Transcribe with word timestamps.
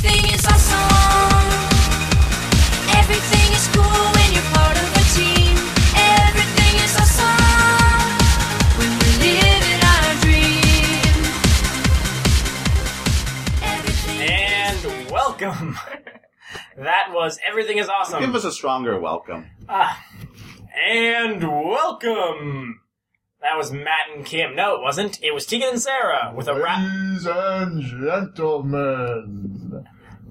Everything 0.00 0.30
is 0.32 0.46
awesome. 0.46 1.50
Everything 2.96 3.52
is 3.52 3.66
cool 3.74 3.82
when 4.14 4.32
you're 4.32 4.46
part 4.54 4.76
of 4.76 4.86
a 4.94 5.02
team. 5.18 5.56
Everything 5.96 6.78
is 6.84 6.94
awesome 6.94 8.14
when 8.78 8.90
we're 8.94 9.18
living 9.18 9.82
our 9.82 10.14
dream. 10.22 11.18
Everything 13.60 14.20
And 14.30 14.78
welcome. 15.10 15.74
that 16.76 17.10
was 17.12 17.40
Everything 17.44 17.78
is 17.78 17.88
Awesome. 17.88 18.20
Give 18.20 18.36
us 18.36 18.44
a 18.44 18.52
stronger 18.52 19.00
welcome. 19.00 19.46
Ah. 19.68 20.00
And 20.88 21.42
welcome. 21.42 22.82
That 23.40 23.56
was 23.56 23.72
Matt 23.72 24.10
and 24.14 24.24
Kim. 24.26 24.54
No, 24.54 24.74
it 24.76 24.82
wasn't. 24.82 25.20
It 25.22 25.32
was 25.32 25.44
Tegan 25.46 25.70
and 25.70 25.80
Sara 25.82 26.32
with 26.36 26.46
a 26.48 26.54
rap. 26.54 26.78
Ladies 26.78 27.26
and 27.26 27.82
gentlemen, 27.82 29.86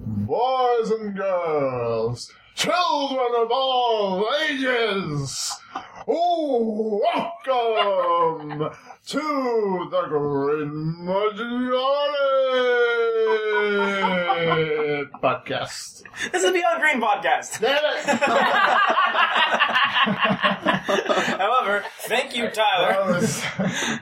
boys 0.08 0.90
and 0.90 1.16
girls, 1.16 2.32
children 2.54 3.28
of 3.38 3.50
all 3.50 4.26
ages, 4.48 5.54
welcome 6.08 7.20
to 9.06 9.88
the 9.90 10.02
Green 10.08 11.04
Majority 11.04 12.08
podcast. 15.22 16.02
This 16.32 16.42
is 16.42 16.46
the 16.46 16.52
Beyond 16.52 16.80
Green 16.80 16.98
podcast. 17.02 17.60
Damn 17.60 17.84
it! 17.84 18.04
However, 21.38 21.84
thank 22.04 22.34
you, 22.34 22.44
That 22.44 22.54
Tyler. 22.54 23.12
was- 23.12 23.42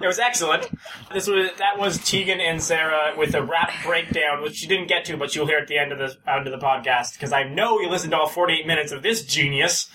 It 0.00 0.06
was 0.06 0.20
excellent. 0.20 0.68
This 1.12 1.26
was 1.26 1.50
that 1.58 1.76
was 1.78 1.98
Tegan 2.08 2.38
and 2.40 2.62
Sara 2.62 3.14
with 3.18 3.34
a 3.34 3.42
rap 3.42 3.72
breakdown, 3.84 4.42
which 4.42 4.62
you 4.62 4.68
didn't 4.68 4.86
get 4.86 5.06
to, 5.06 5.16
but 5.16 5.34
you'll 5.34 5.46
hear 5.48 5.58
at 5.58 5.66
the 5.66 5.76
end 5.78 5.90
of 5.90 5.98
the 5.98 6.16
end 6.30 6.46
of 6.46 6.52
the 6.52 6.58
podcast 6.64 7.14
because 7.14 7.32
I 7.32 7.42
know 7.42 7.80
you 7.80 7.88
listened 7.88 8.12
to 8.12 8.18
all 8.18 8.28
48 8.28 8.64
minutes 8.64 8.92
of 8.92 9.02
this 9.02 9.24
genius. 9.24 9.88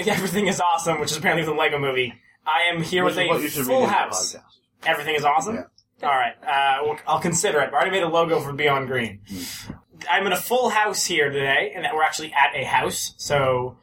Everything 0.06 0.46
is 0.46 0.60
awesome, 0.60 1.00
which 1.00 1.10
is 1.10 1.16
apparently 1.16 1.44
the 1.44 1.52
Lego 1.52 1.78
Movie. 1.78 2.14
I 2.46 2.72
am 2.74 2.82
here 2.82 3.04
with 3.04 3.16
Which 3.16 3.24
is 3.24 3.28
what 3.30 3.38
a 3.38 3.42
you 3.42 3.48
should 3.48 3.66
full 3.66 3.76
read 3.80 3.84
in 3.84 3.88
the 3.88 3.94
house. 3.94 4.34
podcast. 4.34 4.42
Everything 4.86 5.14
is 5.14 5.24
awesome. 5.24 5.54
Yeah. 5.56 5.62
All 6.02 6.10
right, 6.14 6.34
uh, 6.42 6.84
well, 6.84 6.98
I'll 7.06 7.20
consider 7.20 7.60
it. 7.60 7.70
I 7.70 7.72
already 7.72 7.90
made 7.92 8.02
a 8.02 8.08
logo 8.08 8.40
for 8.40 8.52
Beyond 8.52 8.88
Green. 8.88 9.20
I'm 10.10 10.26
in 10.26 10.32
a 10.32 10.36
full 10.36 10.68
house 10.68 11.06
here 11.06 11.30
today, 11.30 11.72
and 11.74 11.86
we're 11.94 12.02
actually 12.02 12.32
at 12.34 12.54
a 12.54 12.64
house. 12.64 13.14
So 13.16 13.78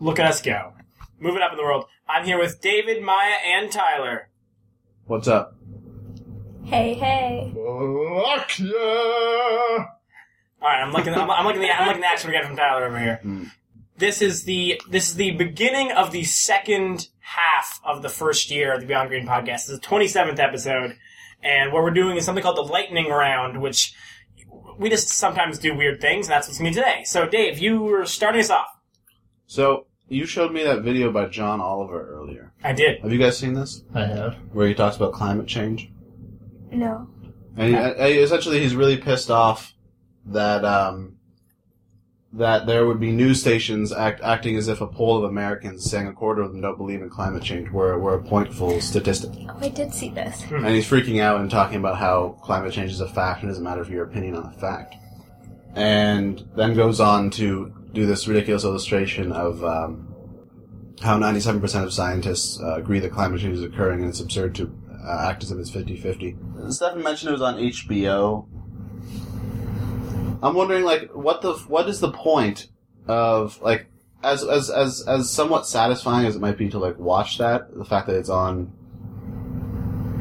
look 0.00 0.18
at 0.18 0.26
us 0.26 0.42
go, 0.42 0.72
moving 1.20 1.42
up 1.42 1.52
in 1.52 1.58
the 1.58 1.62
world. 1.62 1.84
I'm 2.08 2.24
here 2.24 2.38
with 2.38 2.60
David, 2.60 3.02
Maya, 3.02 3.34
and 3.46 3.70
Tyler. 3.70 4.28
What's 5.04 5.28
up? 5.28 5.54
Hey, 6.64 6.94
hey. 6.94 7.52
Fuck 7.54 8.58
yeah! 8.58 8.74
All 10.62 10.68
right, 10.68 10.82
I'm 10.82 10.92
looking. 10.92 11.14
I'm, 11.14 11.30
I'm 11.30 11.44
looking. 11.46 11.60
The, 11.62 11.70
I'm 11.70 11.86
looking 11.86 12.02
the 12.02 12.08
action 12.08 12.30
we 12.30 12.36
get 12.36 12.46
from 12.46 12.56
Tyler 12.56 12.86
over 12.86 12.98
here. 12.98 13.20
This 14.00 14.22
is 14.22 14.44
the 14.44 14.80
this 14.88 15.10
is 15.10 15.16
the 15.16 15.32
beginning 15.32 15.92
of 15.92 16.10
the 16.10 16.24
second 16.24 17.08
half 17.18 17.82
of 17.84 18.00
the 18.00 18.08
first 18.08 18.50
year 18.50 18.72
of 18.72 18.80
the 18.80 18.86
Beyond 18.86 19.10
Green 19.10 19.26
podcast. 19.26 19.66
This 19.66 19.68
is 19.68 19.80
the 19.80 19.86
27th 19.86 20.38
episode, 20.38 20.96
and 21.42 21.70
what 21.70 21.82
we're 21.82 21.90
doing 21.90 22.16
is 22.16 22.24
something 22.24 22.42
called 22.42 22.56
the 22.56 22.62
lightning 22.62 23.10
round, 23.10 23.60
which 23.60 23.94
we 24.78 24.88
just 24.88 25.10
sometimes 25.10 25.58
do 25.58 25.74
weird 25.74 26.00
things, 26.00 26.26
and 26.26 26.32
that's 26.32 26.48
what's 26.48 26.58
going 26.58 26.72
to 26.72 26.80
be 26.80 26.82
today. 26.82 27.02
So, 27.04 27.28
Dave, 27.28 27.58
you 27.58 27.82
were 27.82 28.06
starting 28.06 28.40
us 28.40 28.48
off. 28.48 28.68
So, 29.46 29.84
you 30.08 30.24
showed 30.24 30.50
me 30.50 30.64
that 30.64 30.80
video 30.80 31.12
by 31.12 31.26
John 31.26 31.60
Oliver 31.60 32.08
earlier. 32.10 32.54
I 32.64 32.72
did. 32.72 33.02
Have 33.02 33.12
you 33.12 33.18
guys 33.18 33.36
seen 33.36 33.52
this? 33.52 33.84
I 33.94 34.06
have. 34.06 34.36
Where 34.54 34.66
he 34.66 34.72
talks 34.72 34.96
about 34.96 35.12
climate 35.12 35.46
change? 35.46 35.92
No. 36.72 37.06
And 37.54 37.68
he, 37.68 37.76
uh, 37.76 38.22
essentially, 38.22 38.60
he's 38.60 38.74
really 38.74 38.96
pissed 38.96 39.30
off 39.30 39.74
that 40.24 40.64
um, 40.64 41.18
that 42.32 42.66
there 42.66 42.86
would 42.86 43.00
be 43.00 43.10
news 43.10 43.40
stations 43.40 43.92
act, 43.92 44.20
acting 44.22 44.56
as 44.56 44.68
if 44.68 44.80
a 44.80 44.86
poll 44.86 45.18
of 45.18 45.24
Americans 45.24 45.90
saying 45.90 46.06
a 46.06 46.12
quarter 46.12 46.42
of 46.42 46.52
them 46.52 46.60
don't 46.60 46.76
believe 46.76 47.02
in 47.02 47.10
climate 47.10 47.42
change 47.42 47.68
were, 47.70 47.98
were 47.98 48.14
a 48.14 48.22
pointful 48.22 48.80
statistic. 48.80 49.30
Oh, 49.48 49.58
I 49.60 49.68
did 49.68 49.92
see 49.92 50.10
this. 50.10 50.44
And 50.50 50.68
he's 50.68 50.88
freaking 50.88 51.20
out 51.20 51.40
and 51.40 51.50
talking 51.50 51.78
about 51.78 51.98
how 51.98 52.38
climate 52.42 52.72
change 52.72 52.92
is 52.92 53.00
a 53.00 53.08
fact 53.08 53.42
and 53.42 53.48
it 53.48 53.52
doesn't 53.52 53.64
matter 53.64 53.82
if 53.82 53.88
your 53.88 54.04
opinion 54.04 54.36
on 54.36 54.46
a 54.46 54.58
fact. 54.58 54.94
And 55.74 56.48
then 56.54 56.74
goes 56.74 57.00
on 57.00 57.30
to 57.30 57.72
do 57.92 58.06
this 58.06 58.28
ridiculous 58.28 58.62
illustration 58.62 59.32
of 59.32 59.64
um, 59.64 60.14
how 61.02 61.18
97% 61.18 61.84
of 61.84 61.92
scientists 61.92 62.60
uh, 62.62 62.76
agree 62.76 63.00
that 63.00 63.10
climate 63.10 63.40
change 63.40 63.56
is 63.56 63.64
occurring 63.64 64.00
and 64.00 64.10
it's 64.10 64.20
absurd 64.20 64.54
to 64.56 64.72
uh, 65.04 65.28
act 65.28 65.42
as 65.42 65.50
if 65.50 65.58
it's 65.58 65.70
50-50. 65.70 66.72
Stefan 66.72 67.02
mentioned 67.02 67.30
it 67.30 67.32
was 67.32 67.42
on 67.42 67.56
HBO. 67.56 68.46
I'm 70.42 70.54
wondering, 70.54 70.84
like, 70.84 71.10
what 71.10 71.42
the 71.42 71.54
what 71.68 71.88
is 71.88 72.00
the 72.00 72.12
point 72.12 72.68
of 73.06 73.60
like 73.62 73.86
as 74.22 74.44
as 74.44 74.70
as 74.70 75.04
as 75.06 75.30
somewhat 75.30 75.66
satisfying 75.66 76.26
as 76.26 76.36
it 76.36 76.40
might 76.40 76.58
be 76.58 76.68
to 76.70 76.78
like 76.78 76.98
watch 76.98 77.38
that 77.38 77.74
the 77.74 77.84
fact 77.84 78.06
that 78.06 78.16
it's 78.16 78.28
on 78.28 78.72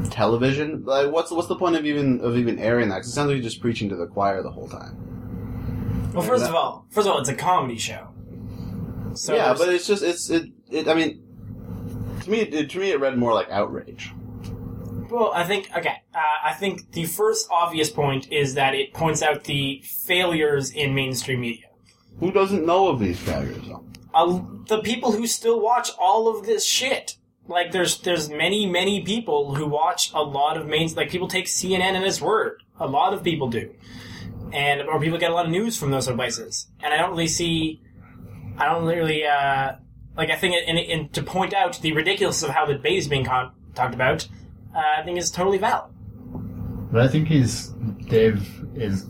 television. 0.09 0.83
Like, 0.85 1.11
what's 1.11 1.31
what's 1.31 1.47
the 1.47 1.55
point 1.55 1.75
of 1.75 1.85
even 1.85 2.21
of 2.21 2.37
even 2.37 2.59
airing 2.59 2.89
that? 2.89 2.97
'Cause 2.97 3.07
it 3.09 3.11
sounds 3.11 3.27
like 3.27 3.35
you're 3.35 3.43
just 3.43 3.61
preaching 3.61 3.89
to 3.89 3.95
the 3.95 4.07
choir 4.07 4.41
the 4.43 4.51
whole 4.51 4.67
time. 4.67 6.11
Well, 6.13 6.23
first 6.23 6.45
of 6.45 6.55
all, 6.55 6.85
first 6.89 7.07
of 7.07 7.13
all, 7.13 7.19
it's 7.19 7.29
a 7.29 7.35
comedy 7.35 7.77
show. 7.77 8.07
So 9.13 9.35
yeah, 9.35 9.53
but 9.57 9.69
it's 9.69 9.87
just 9.87 10.03
it's 10.03 10.29
it, 10.29 10.49
it 10.69 10.87
I 10.87 10.93
mean, 10.93 11.21
to 12.23 12.29
me 12.29 12.39
it, 12.41 12.69
to 12.69 12.79
me 12.79 12.91
it 12.91 12.99
read 12.99 13.17
more 13.17 13.33
like 13.33 13.49
outrage. 13.49 14.11
Well, 15.09 15.31
I 15.33 15.43
think 15.43 15.69
okay. 15.75 16.01
Uh, 16.13 16.19
I 16.43 16.53
think 16.53 16.91
the 16.91 17.05
first 17.05 17.47
obvious 17.51 17.89
point 17.89 18.31
is 18.31 18.53
that 18.53 18.75
it 18.75 18.93
points 18.93 19.21
out 19.23 19.43
the 19.45 19.81
failures 19.83 20.71
in 20.71 20.93
mainstream 20.93 21.41
media. 21.41 21.65
Who 22.19 22.31
doesn't 22.31 22.65
know 22.65 22.89
of 22.89 22.99
these 22.99 23.19
failures? 23.19 23.67
Though? 23.67 23.83
Uh, 24.13 24.41
the 24.67 24.81
people 24.81 25.11
who 25.11 25.25
still 25.25 25.59
watch 25.59 25.89
all 25.99 26.27
of 26.27 26.45
this 26.45 26.65
shit. 26.65 27.17
Like, 27.47 27.71
there's 27.71 27.99
there's 28.01 28.29
many 28.29 28.67
many 28.67 29.01
people 29.03 29.55
who 29.55 29.65
watch 29.65 30.11
a 30.13 30.21
lot 30.21 30.57
of 30.57 30.67
main. 30.67 30.93
Like, 30.93 31.09
people 31.09 31.27
take 31.27 31.45
CNN 31.45 31.95
and 31.95 32.05
its 32.05 32.21
word. 32.21 32.61
A 32.79 32.87
lot 32.87 33.13
of 33.13 33.23
people 33.23 33.49
do, 33.49 33.73
and 34.53 34.81
or 34.83 34.99
people 34.99 35.17
get 35.17 35.31
a 35.31 35.33
lot 35.33 35.45
of 35.45 35.51
news 35.51 35.75
from 35.77 35.89
those 35.89 36.07
places. 36.07 36.67
And 36.81 36.93
I 36.93 36.97
don't 36.97 37.11
really 37.11 37.27
see. 37.27 37.81
I 38.57 38.65
don't 38.65 38.85
really 38.85 39.25
uh, 39.25 39.73
like. 40.15 40.29
I 40.29 40.35
think, 40.35 40.55
and, 40.67 40.77
and 40.77 41.13
to 41.13 41.23
point 41.23 41.53
out 41.53 41.81
the 41.81 41.93
ridiculousness 41.93 42.47
of 42.47 42.55
how 42.55 42.67
the 42.67 42.73
debate 42.73 42.99
is 42.99 43.07
being 43.07 43.25
con- 43.25 43.51
talked 43.73 43.95
about, 43.95 44.27
uh, 44.75 44.81
I 44.97 45.03
think 45.03 45.17
is 45.17 45.31
totally 45.31 45.57
valid. 45.57 45.91
But 46.91 47.01
I 47.01 47.07
think 47.07 47.27
he's 47.27 47.67
Dave 48.07 48.47
is 48.75 49.05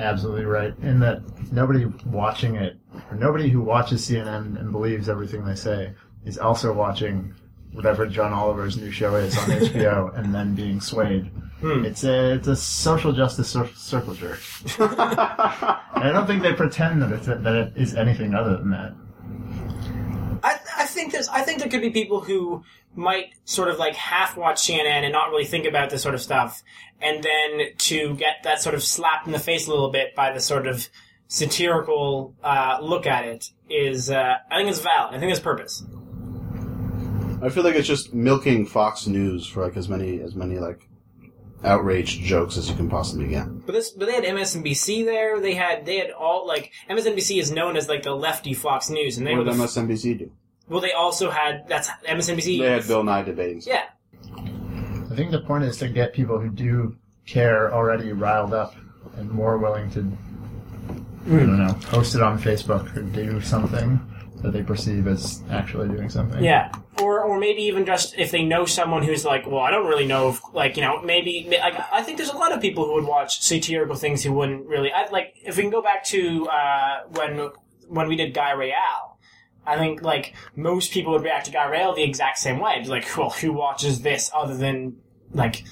absolutely 0.00 0.44
right 0.44 0.74
in 0.82 1.00
that 1.00 1.22
nobody 1.52 1.86
watching 2.06 2.56
it, 2.56 2.78
or 3.10 3.16
nobody 3.16 3.48
who 3.48 3.60
watches 3.60 4.08
CNN 4.08 4.58
and 4.58 4.72
believes 4.72 5.08
everything 5.08 5.44
they 5.44 5.54
say, 5.54 5.92
is 6.24 6.38
also 6.38 6.72
watching 6.72 7.34
whatever 7.72 8.06
John 8.06 8.32
Oliver's 8.32 8.76
new 8.76 8.90
show 8.90 9.14
is 9.16 9.36
on 9.38 9.44
HBO 9.50 10.16
and 10.18 10.34
then 10.34 10.54
being 10.54 10.80
swayed. 10.80 11.30
It's 11.64 12.02
a 12.02 12.32
it's 12.32 12.48
a 12.48 12.56
social 12.56 13.12
justice 13.12 13.48
cir- 13.48 13.70
circle 13.76 14.14
jerk. 14.14 14.40
and 14.80 14.90
I 14.98 16.10
don't 16.12 16.26
think 16.26 16.42
they 16.42 16.54
pretend 16.54 17.02
that 17.02 17.12
it's 17.12 17.26
that 17.26 17.46
it 17.46 17.72
is 17.76 17.94
anything 17.94 18.34
other 18.34 18.56
than 18.56 18.70
that. 18.70 18.94
Think 20.92 21.12
there's 21.12 21.28
I 21.28 21.42
think 21.42 21.60
there 21.60 21.68
could 21.68 21.80
be 21.80 21.90
people 21.90 22.20
who 22.20 22.62
might 22.94 23.34
sort 23.44 23.68
of 23.68 23.78
like 23.78 23.94
half 23.94 24.36
watch 24.36 24.62
CNN 24.62 25.02
and 25.02 25.12
not 25.12 25.30
really 25.30 25.44
think 25.44 25.66
about 25.66 25.90
this 25.90 26.02
sort 26.02 26.14
of 26.14 26.20
stuff, 26.22 26.62
and 27.00 27.22
then 27.22 27.74
to 27.78 28.14
get 28.16 28.42
that 28.44 28.60
sort 28.60 28.74
of 28.74 28.82
slapped 28.82 29.26
in 29.26 29.32
the 29.32 29.38
face 29.38 29.66
a 29.66 29.70
little 29.70 29.90
bit 29.90 30.14
by 30.14 30.32
the 30.32 30.40
sort 30.40 30.66
of 30.66 30.88
satirical 31.28 32.34
uh, 32.44 32.78
look 32.82 33.06
at 33.06 33.24
it 33.24 33.46
is 33.70 34.10
uh, 34.10 34.34
I 34.50 34.58
think 34.58 34.68
it's 34.68 34.80
valid. 34.80 35.14
I 35.14 35.18
think 35.18 35.30
it's 35.30 35.40
purpose. 35.40 35.82
I 37.42 37.48
feel 37.48 37.64
like 37.64 37.74
it's 37.74 37.88
just 37.88 38.14
milking 38.14 38.66
Fox 38.66 39.06
News 39.06 39.46
for 39.46 39.64
like 39.64 39.76
as 39.76 39.88
many 39.88 40.20
as 40.20 40.34
many 40.34 40.58
like 40.58 40.88
outraged 41.64 42.22
jokes 42.22 42.56
as 42.56 42.68
you 42.68 42.76
can 42.76 42.88
possibly 42.88 43.28
get. 43.28 43.66
But 43.66 43.72
this, 43.72 43.90
but 43.90 44.06
they 44.06 44.14
had 44.14 44.24
MSNBC 44.24 45.04
there. 45.04 45.40
They 45.40 45.54
had 45.54 45.86
they 45.86 45.98
had 45.98 46.10
all 46.10 46.46
like 46.46 46.72
MSNBC 46.88 47.40
is 47.40 47.50
known 47.50 47.76
as 47.76 47.88
like 47.88 48.02
the 48.02 48.14
lefty 48.14 48.54
Fox 48.54 48.90
News, 48.90 49.18
and 49.18 49.26
they 49.26 49.32
What 49.34 49.46
were 49.46 49.52
did 49.52 49.60
the, 49.60 49.64
MSNBC 49.64 50.18
do? 50.18 50.30
Well. 50.72 50.80
They 50.80 50.92
also 50.92 51.30
had 51.30 51.68
that's 51.68 51.88
MSNBC. 52.08 52.58
They 52.58 52.70
had 52.70 52.86
Bill 52.86 53.04
Nye 53.04 53.22
debating. 53.22 53.62
Yeah, 53.64 53.84
I 54.34 55.14
think 55.14 55.30
the 55.30 55.40
point 55.40 55.64
is 55.64 55.76
to 55.78 55.88
get 55.88 56.12
people 56.12 56.38
who 56.38 56.48
do 56.48 56.96
care 57.26 57.72
already 57.72 58.12
riled 58.12 58.54
up 58.54 58.74
and 59.16 59.30
more 59.30 59.58
willing 59.58 59.90
to, 59.90 60.00
I 61.26 61.30
don't 61.30 61.58
know, 61.58 61.74
post 61.82 62.14
it 62.14 62.22
on 62.22 62.38
Facebook 62.38 62.96
or 62.96 63.02
do 63.02 63.40
something 63.40 64.00
that 64.42 64.52
they 64.52 64.62
perceive 64.62 65.06
as 65.06 65.42
actually 65.50 65.88
doing 65.88 66.08
something. 66.08 66.42
Yeah, 66.42 66.72
or 67.00 67.22
or 67.22 67.38
maybe 67.38 67.62
even 67.62 67.86
just 67.86 68.18
if 68.18 68.30
they 68.30 68.42
know 68.42 68.64
someone 68.64 69.02
who's 69.02 69.24
like, 69.24 69.46
well, 69.46 69.60
I 69.60 69.70
don't 69.70 69.86
really 69.86 70.06
know, 70.06 70.30
if, 70.30 70.40
like 70.52 70.76
you 70.76 70.82
know, 70.82 71.00
maybe 71.02 71.46
like 71.48 71.74
I 71.92 72.02
think 72.02 72.18
there's 72.18 72.30
a 72.30 72.36
lot 72.36 72.52
of 72.52 72.60
people 72.60 72.84
who 72.86 72.94
would 72.94 73.04
watch 73.04 73.40
satirical 73.40 73.96
things 73.96 74.22
who 74.24 74.32
wouldn't 74.32 74.66
really. 74.66 74.92
I, 74.92 75.08
like 75.10 75.34
if 75.44 75.56
we 75.56 75.62
can 75.62 75.70
go 75.70 75.82
back 75.82 76.04
to 76.04 76.48
uh, 76.48 77.02
when 77.10 77.50
when 77.88 78.08
we 78.08 78.16
did 78.16 78.34
Guy 78.34 78.52
Real, 78.52 79.11
I 79.66 79.76
think 79.76 80.02
like 80.02 80.34
most 80.56 80.92
people 80.92 81.12
would 81.12 81.22
react 81.22 81.46
to 81.46 81.52
Guy 81.52 81.68
Real 81.68 81.94
the 81.94 82.02
exact 82.02 82.38
same 82.38 82.58
way. 82.58 82.76
It's 82.78 82.88
like, 82.88 83.16
well, 83.16 83.30
who 83.30 83.52
watches 83.52 84.02
this 84.02 84.30
other 84.34 84.56
than 84.56 84.96
like 85.32 85.64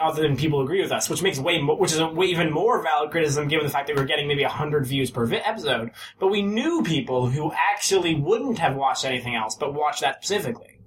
other 0.00 0.22
than 0.22 0.36
people 0.36 0.60
agree 0.62 0.82
with 0.82 0.92
us, 0.92 1.08
which 1.08 1.22
makes 1.22 1.38
way 1.38 1.60
mo- 1.60 1.76
which 1.76 1.92
is 1.92 1.98
a 1.98 2.08
way 2.08 2.26
even 2.26 2.50
more 2.52 2.82
valid 2.82 3.10
criticism 3.10 3.48
given 3.48 3.66
the 3.66 3.72
fact 3.72 3.86
that 3.86 3.96
we're 3.96 4.04
getting 4.04 4.28
maybe 4.28 4.42
hundred 4.42 4.86
views 4.86 5.10
per 5.10 5.26
vi- 5.26 5.36
episode. 5.36 5.90
But 6.18 6.28
we 6.28 6.42
knew 6.42 6.82
people 6.82 7.28
who 7.28 7.52
actually 7.52 8.14
wouldn't 8.14 8.58
have 8.58 8.76
watched 8.76 9.04
anything 9.04 9.34
else, 9.34 9.54
but 9.54 9.74
watched 9.74 10.00
that 10.00 10.24
specifically. 10.24 10.78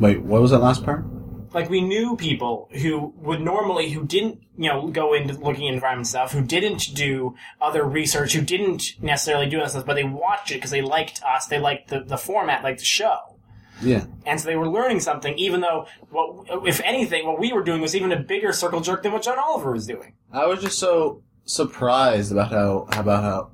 Wait, 0.00 0.22
what 0.22 0.42
was 0.42 0.50
that 0.50 0.58
last 0.58 0.84
part? 0.84 1.04
Like 1.54 1.70
we 1.70 1.80
knew 1.80 2.16
people 2.16 2.68
who 2.72 3.14
would 3.16 3.40
normally 3.40 3.90
who 3.90 4.04
didn't 4.04 4.40
you 4.58 4.68
know 4.68 4.88
go 4.88 5.14
into 5.14 5.34
looking 5.34 5.68
at 5.68 5.74
environment 5.74 6.08
stuff, 6.08 6.32
who 6.32 6.42
didn't 6.42 6.94
do 6.94 7.36
other 7.60 7.84
research, 7.84 8.32
who 8.32 8.42
didn't 8.42 9.00
necessarily 9.00 9.48
do 9.48 9.58
this, 9.60 9.74
but 9.74 9.94
they 9.94 10.04
watched 10.04 10.50
it 10.50 10.56
because 10.56 10.70
they 10.70 10.82
liked 10.82 11.22
us, 11.22 11.46
they 11.46 11.58
liked 11.58 11.88
the, 11.88 12.00
the 12.00 12.18
format, 12.18 12.62
like 12.64 12.78
the 12.78 12.84
show. 12.84 13.34
Yeah. 13.80 14.04
And 14.24 14.40
so 14.40 14.46
they 14.46 14.56
were 14.56 14.68
learning 14.68 15.00
something, 15.00 15.36
even 15.36 15.60
though, 15.60 15.86
what, 16.10 16.66
if 16.66 16.80
anything, 16.82 17.26
what 17.26 17.38
we 17.38 17.52
were 17.52 17.62
doing 17.62 17.80
was 17.80 17.94
even 17.94 18.12
a 18.12 18.18
bigger 18.18 18.52
circle 18.52 18.80
jerk 18.80 19.02
than 19.02 19.12
what 19.12 19.22
John 19.22 19.38
Oliver 19.38 19.72
was 19.72 19.86
doing. 19.86 20.14
I 20.32 20.46
was 20.46 20.60
just 20.60 20.78
so 20.78 21.22
surprised 21.44 22.32
about 22.32 22.50
how 22.50 22.86
about 22.92 23.22
how 23.22 23.50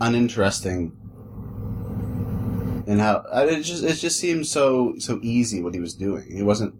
uninteresting 0.00 0.96
and 2.86 3.00
how 3.00 3.24
it 3.32 3.62
just 3.62 3.82
it 3.82 3.94
just 3.94 4.18
seemed 4.18 4.46
so 4.46 4.94
so 4.98 5.18
easy 5.22 5.62
what 5.62 5.74
he 5.74 5.80
was 5.80 5.94
doing. 5.94 6.30
He 6.30 6.42
wasn't. 6.42 6.74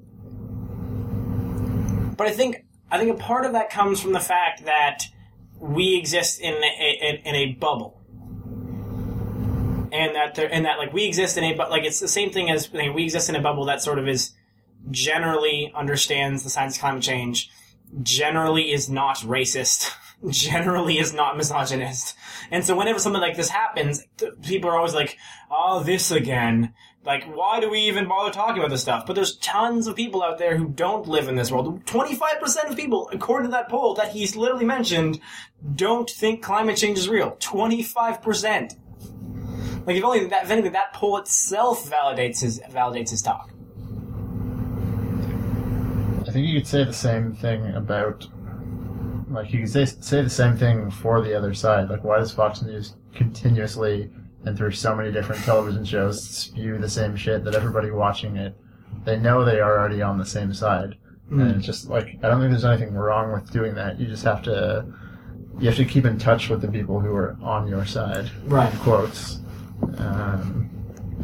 But 2.17 2.27
I 2.27 2.31
think, 2.31 2.65
I 2.91 2.99
think 2.99 3.11
a 3.11 3.21
part 3.23 3.45
of 3.45 3.53
that 3.53 3.71
comes 3.71 4.01
from 4.01 4.13
the 4.13 4.21
fact 4.21 4.65
that 4.65 5.05
we 5.59 5.97
exist 5.97 6.41
in 6.41 6.55
a, 6.55 6.99
in, 7.01 7.17
in 7.27 7.35
a 7.35 7.53
bubble. 7.55 8.01
And 9.93 10.15
that 10.17 10.35
there, 10.35 10.53
and 10.53 10.65
that 10.65 10.79
like 10.79 10.93
we 10.93 11.05
exist 11.05 11.39
in 11.39 11.45
a, 11.45 11.55
but 11.55 11.71
like 11.71 11.85
it's 11.85 12.01
the 12.01 12.09
same 12.09 12.31
thing 12.31 12.51
as 12.51 12.73
like, 12.73 12.93
we 12.95 13.05
exist 13.05 13.29
in 13.29 13.37
a 13.37 13.41
bubble 13.41 13.67
that 13.67 13.81
sort 13.81 13.99
of 13.99 14.09
is 14.09 14.33
generally 14.91 15.73
understands 15.75 16.43
the 16.43 16.51
science 16.51 16.77
of 16.77 16.81
climate 16.81 17.03
change, 17.03 17.51
generally 18.03 18.73
is 18.73 18.91
not 18.91 19.19
racist, 19.19 19.93
generally 20.29 20.99
is 20.99 21.15
not 21.15 21.37
misogynist. 21.37 22.17
And 22.51 22.65
so 22.65 22.77
whenever 22.77 22.99
something 22.99 23.23
like 23.23 23.37
this 23.37 23.49
happens, 23.49 24.03
th- 24.19 24.33
people 24.43 24.71
are 24.71 24.77
always 24.77 24.95
like, 24.95 25.17
oh, 25.51 25.83
this 25.83 26.11
again. 26.11 26.75
Like, 27.05 27.25
why 27.25 27.61
do 27.61 27.69
we 27.69 27.81
even 27.81 28.09
bother 28.09 28.33
talking 28.33 28.59
about 28.59 28.71
this 28.71 28.81
stuff? 28.81 29.05
But 29.07 29.13
there's 29.15 29.37
tons 29.37 29.87
of 29.87 29.95
people 29.95 30.23
out 30.23 30.39
there 30.39 30.57
who 30.57 30.69
don't 30.69 31.07
live 31.07 31.29
in 31.29 31.37
this 31.37 31.51
world. 31.51 31.85
25% 31.85 32.71
of 32.71 32.77
people, 32.77 33.11
according 33.13 33.51
to 33.51 33.53
that 33.53 33.69
poll 33.69 33.95
that 33.95 34.13
he's 34.13 34.37
literally 34.37 34.65
mentioned, 34.65 35.21
don't 35.75 36.09
think 36.09 36.43
climate 36.43 36.79
change 36.79 36.97
is 36.97 37.07
real. 37.07 37.33
25%. 37.41 38.77
Like, 39.87 39.97
if 39.97 40.05
only 40.05 40.27
that, 40.29 40.45
if 40.45 40.51
anything, 40.51 40.73
that 40.73 40.95
poll 40.95 41.19
itself 41.19 41.91
validates 41.91 42.41
his, 42.41 42.59
validates 42.71 43.11
his 43.11 43.21
talk. 43.21 43.51
I 46.27 46.31
think 46.31 46.49
you 46.49 46.59
could 46.59 46.67
say 46.67 46.85
the 46.85 46.93
same 46.93 47.35
thing 47.35 47.67
about, 47.75 48.27
like, 49.29 49.53
you 49.53 49.61
could 49.61 49.71
say, 49.71 49.85
say 49.85 50.23
the 50.23 50.31
same 50.31 50.57
thing 50.57 50.91
for 50.91 51.21
the 51.21 51.37
other 51.37 51.53
side. 51.53 51.91
Like, 51.91 52.03
why 52.03 52.17
does 52.19 52.33
Fox 52.33 52.63
News 52.63 52.95
continuously 53.15 54.11
and 54.47 54.57
through 54.57 54.73
so 54.73 54.95
many 54.95 55.11
different 55.11 55.43
television 55.45 55.85
shows 55.85 56.23
spew 56.23 56.79
the 56.79 56.89
same 56.89 57.17
shit 57.17 57.45
that 57.45 57.55
everybody 57.55 57.91
watching 57.91 58.37
it, 58.37 58.55
they 59.05 59.19
know 59.19 59.45
they 59.45 59.61
are 59.61 59.79
already 59.79 60.03
on 60.03 60.19
the 60.19 60.27
same 60.27 60.53
side. 60.53 60.97
And 61.31 61.57
it's 61.57 61.67
just 61.67 61.89
like, 61.89 62.19
I 62.23 62.29
don't 62.29 62.39
think 62.39 62.51
there's 62.51 62.65
anything 62.65 62.95
wrong 62.95 63.33
with 63.33 63.51
doing 63.51 63.75
that. 63.75 63.99
You 63.99 64.07
just 64.07 64.25
have 64.25 64.43
to, 64.43 64.87
you 65.59 65.67
have 65.67 65.77
to 65.77 65.85
keep 65.85 66.05
in 66.05 66.19
touch 66.19 66.49
with 66.49 66.61
the 66.61 66.69
people 66.69 67.01
who 67.01 67.15
are 67.15 67.37
on 67.43 67.67
your 67.67 67.85
side. 67.87 68.31
Right. 68.45 68.73
Quotes. 68.81 69.41
Um, 69.99 70.71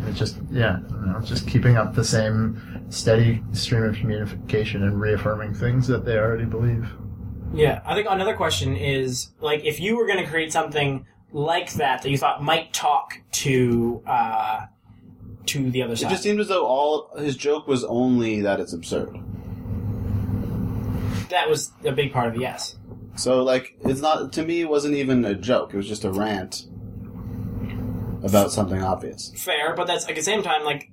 it's 0.07 0.19
just, 0.19 0.39
yeah, 0.51 0.81
I 0.91 1.07
know, 1.07 1.21
just 1.23 1.47
keeping 1.47 1.77
up 1.77 1.95
the 1.95 2.05
same 2.05 2.87
steady 2.89 3.43
stream 3.53 3.85
of 3.85 3.97
communication 3.97 4.83
and 4.83 5.01
reaffirming 5.01 5.55
things 5.55 5.87
that 5.89 6.05
they 6.05 6.17
already 6.17 6.47
believe. 6.47 6.89
Yeah, 7.53 7.83
I 7.85 7.95
think 7.95 8.07
another 8.09 8.35
question 8.35 8.77
is 8.77 9.31
like 9.41 9.65
if 9.65 9.81
you 9.81 9.97
were 9.97 10.07
going 10.07 10.25
to 10.25 10.27
create 10.27 10.53
something 10.53 11.07
like 11.33 11.73
that 11.75 12.03
that 12.03 12.11
you 12.11 12.19
thought 12.19 12.43
might 12.43 12.73
talk 12.73 13.21
to 13.33 14.03
uh, 14.07 14.67
to 15.47 15.71
the 15.71 15.83
other 15.83 15.97
side. 15.97 16.03
It 16.03 16.05
side. 16.07 16.11
just 16.11 16.23
seemed 16.23 16.41
as 16.41 16.49
though 16.49 16.67
all 16.67 17.11
his 17.19 17.37
joke 17.37 17.67
was 17.67 17.85
only 17.85 18.41
that 18.43 18.61
it's 18.61 18.73
absurd. 18.73 19.17
that 21.31 21.49
was 21.49 21.73
a 21.85 21.93
big 21.93 22.13
part 22.13 22.29
of 22.29 22.35
it. 22.35 22.41
Yes. 22.41 22.77
So 23.17 23.43
like, 23.43 23.77
it's 23.81 24.01
not 24.01 24.33
to 24.35 24.45
me. 24.45 24.61
It 24.63 24.69
wasn't 24.69 24.95
even 24.95 25.25
a 25.25 25.35
joke. 25.35 25.73
It 25.75 25.77
was 25.77 25.89
just 25.89 26.05
a 26.05 26.11
rant 26.11 26.67
about 28.23 28.53
something 28.53 28.83
obvious. 28.83 29.33
fair, 29.37 29.75
but 29.75 29.87
that's 29.87 30.05
like 30.05 30.13
at 30.13 30.17
the 30.17 30.23
same 30.23 30.43
time, 30.43 30.65
like 30.65 30.91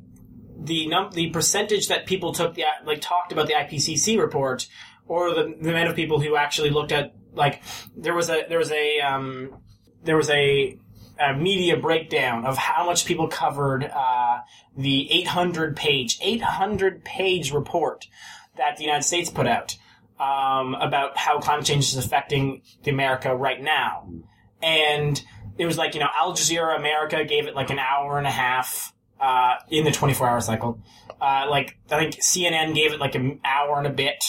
the 0.59 0.87
num- 0.87 1.11
the 1.11 1.29
percentage 1.29 1.87
that 1.87 2.05
people 2.05 2.33
took 2.33 2.55
the 2.55 2.63
like 2.85 3.01
talked 3.01 3.31
about 3.31 3.47
the 3.47 3.53
IPCC 3.53 4.19
report, 4.19 4.67
or 5.07 5.33
the 5.33 5.55
the 5.59 5.69
amount 5.69 5.89
of 5.89 5.95
people 5.95 6.19
who 6.19 6.35
actually 6.35 6.69
looked 6.69 6.91
at 6.91 7.13
like 7.33 7.61
there 7.95 8.13
was 8.13 8.29
a 8.29 8.45
there 8.49 8.59
was 8.59 8.71
a 8.71 8.99
um, 8.99 9.57
there 10.03 10.17
was 10.17 10.29
a, 10.29 10.77
a 11.19 11.33
media 11.33 11.77
breakdown 11.77 12.45
of 12.45 12.57
how 12.57 12.85
much 12.85 13.05
people 13.05 13.27
covered 13.27 13.83
uh, 13.83 14.39
the 14.75 15.11
800 15.11 15.75
page 15.75 16.17
800 16.21 17.03
page 17.03 17.51
report 17.51 18.07
that 18.57 18.77
the 18.77 18.83
United 18.83 19.03
States 19.03 19.29
put 19.29 19.47
out 19.47 19.77
um, 20.19 20.73
about 20.75 21.17
how 21.17 21.39
climate 21.39 21.65
change 21.65 21.85
is 21.85 21.97
affecting 21.97 22.61
the 22.83 22.91
America 22.91 23.35
right 23.35 23.61
now, 23.61 24.09
and 24.61 25.23
it 25.57 25.65
was 25.65 25.77
like 25.77 25.93
you 25.93 25.99
know 25.99 26.09
Al 26.15 26.33
Jazeera 26.33 26.77
America 26.77 27.23
gave 27.23 27.47
it 27.47 27.55
like 27.55 27.69
an 27.69 27.79
hour 27.79 28.17
and 28.17 28.27
a 28.27 28.31
half 28.31 28.93
uh, 29.19 29.55
in 29.69 29.83
the 29.83 29.91
24 29.91 30.27
hour 30.27 30.41
cycle. 30.41 30.79
Uh, 31.19 31.47
like 31.49 31.77
I 31.91 31.99
think 31.99 32.15
CNN 32.15 32.75
gave 32.75 32.93
it 32.93 32.99
like 32.99 33.15
an 33.15 33.39
hour 33.43 33.77
and 33.77 33.87
a 33.87 33.91
bit. 33.91 34.23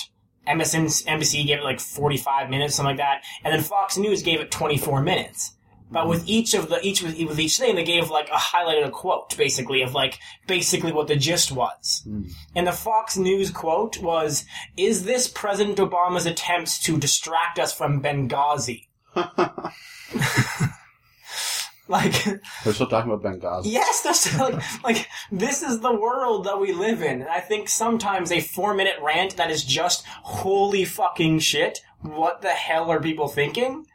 MSNBC 0.46 1.46
gave 1.46 1.58
it 1.58 1.64
like 1.64 1.78
45 1.78 2.48
minutes, 2.48 2.74
something 2.74 2.96
like 2.96 2.98
that, 2.98 3.22
and 3.44 3.52
then 3.52 3.62
Fox 3.62 3.98
News 3.98 4.22
gave 4.22 4.40
it 4.40 4.50
24 4.50 5.02
minutes. 5.02 5.52
But 5.90 6.00
mm-hmm. 6.00 6.10
with 6.10 6.28
each 6.28 6.54
of 6.54 6.68
the 6.68 6.84
each 6.86 7.02
with, 7.02 7.18
with 7.18 7.40
each 7.40 7.58
thing, 7.58 7.76
they 7.76 7.84
gave 7.84 8.10
like 8.10 8.28
a 8.28 8.36
highlighted 8.36 8.86
a 8.86 8.90
quote, 8.90 9.36
basically 9.36 9.82
of 9.82 9.94
like 9.94 10.18
basically 10.46 10.92
what 10.92 11.08
the 11.08 11.16
gist 11.16 11.50
was. 11.52 12.02
Mm. 12.06 12.30
And 12.54 12.66
the 12.66 12.72
Fox 12.72 13.16
News 13.16 13.50
quote 13.50 13.98
was, 13.98 14.44
"Is 14.76 15.04
this 15.04 15.28
President 15.28 15.78
Obama's 15.78 16.26
attempts 16.26 16.78
to 16.84 16.98
distract 16.98 17.58
us 17.58 17.72
from 17.72 18.02
Benghazi?" 18.02 18.88
like, 21.88 22.24
they're 22.64 22.74
still 22.74 22.86
talking 22.86 23.10
about 23.10 23.22
Benghazi. 23.22 23.62
yes, 23.64 24.02
that's 24.02 24.38
like, 24.38 24.62
like 24.84 25.08
this 25.32 25.62
is 25.62 25.80
the 25.80 25.94
world 25.94 26.44
that 26.44 26.60
we 26.60 26.72
live 26.72 27.02
in. 27.02 27.22
And 27.22 27.30
I 27.30 27.40
think 27.40 27.68
sometimes 27.68 28.30
a 28.30 28.40
four-minute 28.40 28.96
rant 29.02 29.36
that 29.36 29.50
is 29.50 29.64
just 29.64 30.04
holy 30.06 30.84
fucking 30.84 31.40
shit. 31.40 31.80
What 32.00 32.42
the 32.42 32.50
hell 32.50 32.90
are 32.90 33.00
people 33.00 33.28
thinking? 33.28 33.86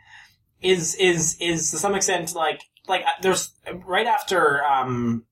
Is 0.64 0.96
is 0.96 1.38
is 1.40 1.72
to 1.72 1.78
some 1.78 1.94
extent 1.94 2.34
like 2.36 2.62
like 2.88 3.02
uh, 3.02 3.22
there's 3.22 3.52
right 3.86 4.08
after 4.08 4.64
um 4.64 5.26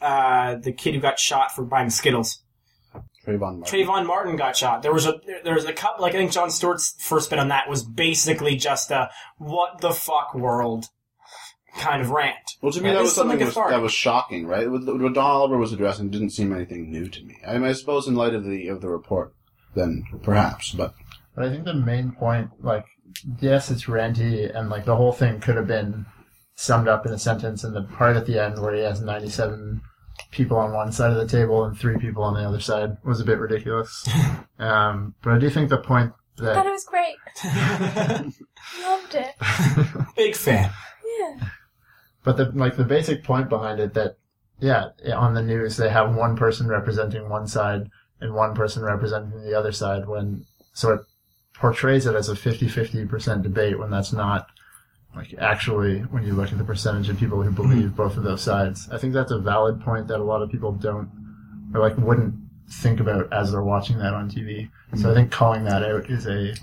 uh 0.00 0.54
the 0.56 0.72
kid 0.72 0.94
who 0.94 1.00
got 1.00 1.18
shot 1.18 1.52
for 1.52 1.64
buying 1.64 1.90
Skittles. 1.90 2.40
Trayvon 3.26 3.58
Martin. 3.58 3.62
Trayvon 3.64 4.06
Martin 4.06 4.36
got 4.36 4.56
shot. 4.56 4.82
There 4.82 4.92
was 4.92 5.06
a 5.06 5.20
there- 5.26 5.42
there 5.42 5.54
was 5.54 5.64
a 5.64 5.72
couple 5.72 6.02
like 6.02 6.14
I 6.14 6.18
think 6.18 6.30
Jon 6.32 6.50
Stewart's 6.50 6.94
first 7.00 7.30
bit 7.30 7.38
on 7.38 7.48
that 7.48 7.68
was 7.68 7.82
basically 7.82 8.54
just 8.56 8.90
a 8.90 9.10
what 9.38 9.80
the 9.80 9.92
fuck 9.92 10.34
world 10.34 10.86
kind 11.76 12.00
of 12.00 12.10
rant. 12.10 12.36
Well, 12.62 12.70
to 12.70 12.80
me, 12.80 12.90
Right? 12.90 12.94
that 12.94 13.00
was 13.02 13.10
is 13.10 13.16
something 13.16 13.38
that 13.38 13.46
was, 13.46 13.54
that 13.54 13.82
was 13.82 13.92
shocking, 13.92 14.46
right? 14.46 14.70
What, 14.70 14.82
what 14.86 15.14
Don 15.14 15.18
Oliver 15.24 15.58
was 15.58 15.72
addressing 15.72 16.10
didn't 16.10 16.30
seem 16.30 16.52
anything 16.54 16.90
new 16.92 17.08
to 17.08 17.24
me. 17.24 17.36
I, 17.44 17.54
mean, 17.54 17.64
I 17.64 17.72
suppose 17.72 18.06
in 18.06 18.14
light 18.14 18.34
of 18.34 18.44
the 18.44 18.68
of 18.68 18.80
the 18.80 18.88
report, 18.88 19.34
then 19.74 20.04
perhaps, 20.22 20.70
but 20.72 20.94
But 21.34 21.46
I 21.46 21.50
think 21.50 21.64
the 21.64 21.74
main 21.74 22.12
point, 22.12 22.50
like, 22.60 22.84
yes, 23.40 23.70
it's 23.70 23.84
ranty, 23.84 24.54
and 24.54 24.70
like 24.70 24.84
the 24.84 24.96
whole 24.96 25.12
thing 25.12 25.40
could 25.40 25.56
have 25.56 25.66
been 25.66 26.06
summed 26.56 26.88
up 26.88 27.06
in 27.06 27.12
a 27.12 27.18
sentence. 27.18 27.64
And 27.64 27.74
the 27.74 27.82
part 27.82 28.16
at 28.16 28.26
the 28.26 28.42
end 28.42 28.60
where 28.60 28.74
he 28.74 28.82
has 28.82 29.00
ninety-seven 29.00 29.80
people 30.30 30.56
on 30.56 30.72
one 30.72 30.92
side 30.92 31.12
of 31.12 31.16
the 31.16 31.26
table 31.26 31.64
and 31.64 31.76
three 31.78 31.98
people 31.98 32.22
on 32.22 32.34
the 32.34 32.46
other 32.46 32.60
side 32.60 32.96
was 33.04 33.20
a 33.20 33.24
bit 33.24 33.38
ridiculous. 33.38 34.08
um, 34.58 35.14
but 35.22 35.34
I 35.34 35.38
do 35.38 35.50
think 35.50 35.70
the 35.70 35.78
point 35.78 36.12
I 36.38 36.42
thought 36.42 36.54
that 36.54 36.66
it 36.66 36.70
was 36.70 36.84
great. 36.84 37.16
Loved 38.82 39.14
it. 39.14 39.34
Big 40.16 40.34
fan. 40.34 40.70
Yeah. 41.18 41.48
But 42.24 42.36
the 42.36 42.46
like 42.54 42.76
the 42.76 42.84
basic 42.84 43.22
point 43.22 43.48
behind 43.48 43.80
it 43.80 43.94
that 43.94 44.16
yeah, 44.58 44.90
on 45.14 45.34
the 45.34 45.42
news 45.42 45.76
they 45.76 45.90
have 45.90 46.14
one 46.14 46.36
person 46.36 46.68
representing 46.68 47.28
one 47.28 47.46
side 47.46 47.90
and 48.20 48.34
one 48.34 48.54
person 48.54 48.82
representing 48.82 49.44
the 49.44 49.58
other 49.58 49.72
side 49.72 50.08
when 50.08 50.44
so 50.72 50.92
it 50.94 51.00
portrays 51.54 52.06
it 52.06 52.14
as 52.14 52.28
a 52.28 52.34
50-50% 52.34 53.42
debate 53.42 53.78
when 53.78 53.90
that's 53.90 54.12
not 54.12 54.48
like 55.16 55.34
actually 55.38 56.00
when 56.00 56.24
you 56.24 56.34
look 56.34 56.50
at 56.50 56.58
the 56.58 56.64
percentage 56.64 57.08
of 57.08 57.18
people 57.18 57.40
who 57.42 57.50
hmm. 57.50 57.54
believe 57.54 57.96
both 57.96 58.16
of 58.16 58.24
those 58.24 58.42
sides. 58.42 58.88
I 58.90 58.98
think 58.98 59.14
that's 59.14 59.30
a 59.30 59.38
valid 59.38 59.80
point 59.80 60.08
that 60.08 60.20
a 60.20 60.24
lot 60.24 60.42
of 60.42 60.50
people 60.50 60.72
don't 60.72 61.08
or 61.72 61.80
like 61.80 61.96
wouldn't 61.98 62.34
think 62.68 63.00
about 63.00 63.32
as 63.32 63.52
they're 63.52 63.62
watching 63.62 63.98
that 63.98 64.14
on 64.14 64.30
TV. 64.30 64.70
So 64.96 65.08
I 65.08 65.12
hmm. 65.12 65.14
think 65.14 65.30
calling 65.30 65.64
that 65.64 65.82
out 65.82 66.10
is 66.10 66.26
a 66.26 66.54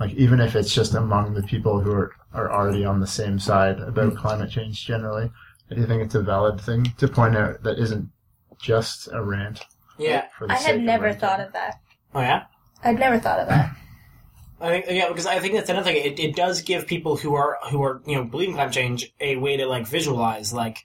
like 0.00 0.12
even 0.14 0.40
if 0.40 0.56
it's 0.56 0.74
just 0.74 0.94
among 0.94 1.34
the 1.34 1.42
people 1.42 1.80
who 1.80 1.92
are, 1.92 2.12
are 2.32 2.50
already 2.50 2.84
on 2.84 3.00
the 3.00 3.06
same 3.06 3.38
side 3.38 3.78
about 3.80 4.12
hmm. 4.12 4.18
climate 4.18 4.50
change 4.50 4.84
generally, 4.84 5.30
I 5.70 5.74
do 5.74 5.86
think 5.86 6.02
it's 6.02 6.14
a 6.14 6.22
valid 6.22 6.60
thing 6.60 6.92
to 6.98 7.08
point 7.08 7.36
out 7.36 7.62
that 7.62 7.78
isn't 7.78 8.10
just 8.60 9.08
a 9.12 9.22
rant. 9.22 9.64
Yeah. 9.98 10.26
For 10.36 10.46
the 10.46 10.54
I 10.54 10.56
had 10.56 10.80
never 10.80 11.04
ranting. 11.04 11.20
thought 11.20 11.40
of 11.40 11.52
that. 11.52 11.80
Oh 12.14 12.20
yeah. 12.20 12.44
I'd 12.84 12.98
never 12.98 13.20
thought 13.20 13.38
of 13.38 13.48
that. 13.48 13.76
I 14.62 14.70
think 14.70 14.86
yeah, 14.90 15.08
because 15.08 15.26
I 15.26 15.40
think 15.40 15.54
that's 15.54 15.68
another 15.68 15.92
thing. 15.92 16.04
It, 16.04 16.20
it 16.20 16.36
does 16.36 16.62
give 16.62 16.86
people 16.86 17.16
who 17.16 17.34
are 17.34 17.58
who 17.70 17.82
are 17.82 18.00
you 18.06 18.14
know 18.14 18.24
believing 18.24 18.54
climate 18.54 18.72
change 18.72 19.12
a 19.20 19.36
way 19.36 19.56
to 19.56 19.66
like 19.66 19.86
visualize 19.86 20.52
like 20.52 20.84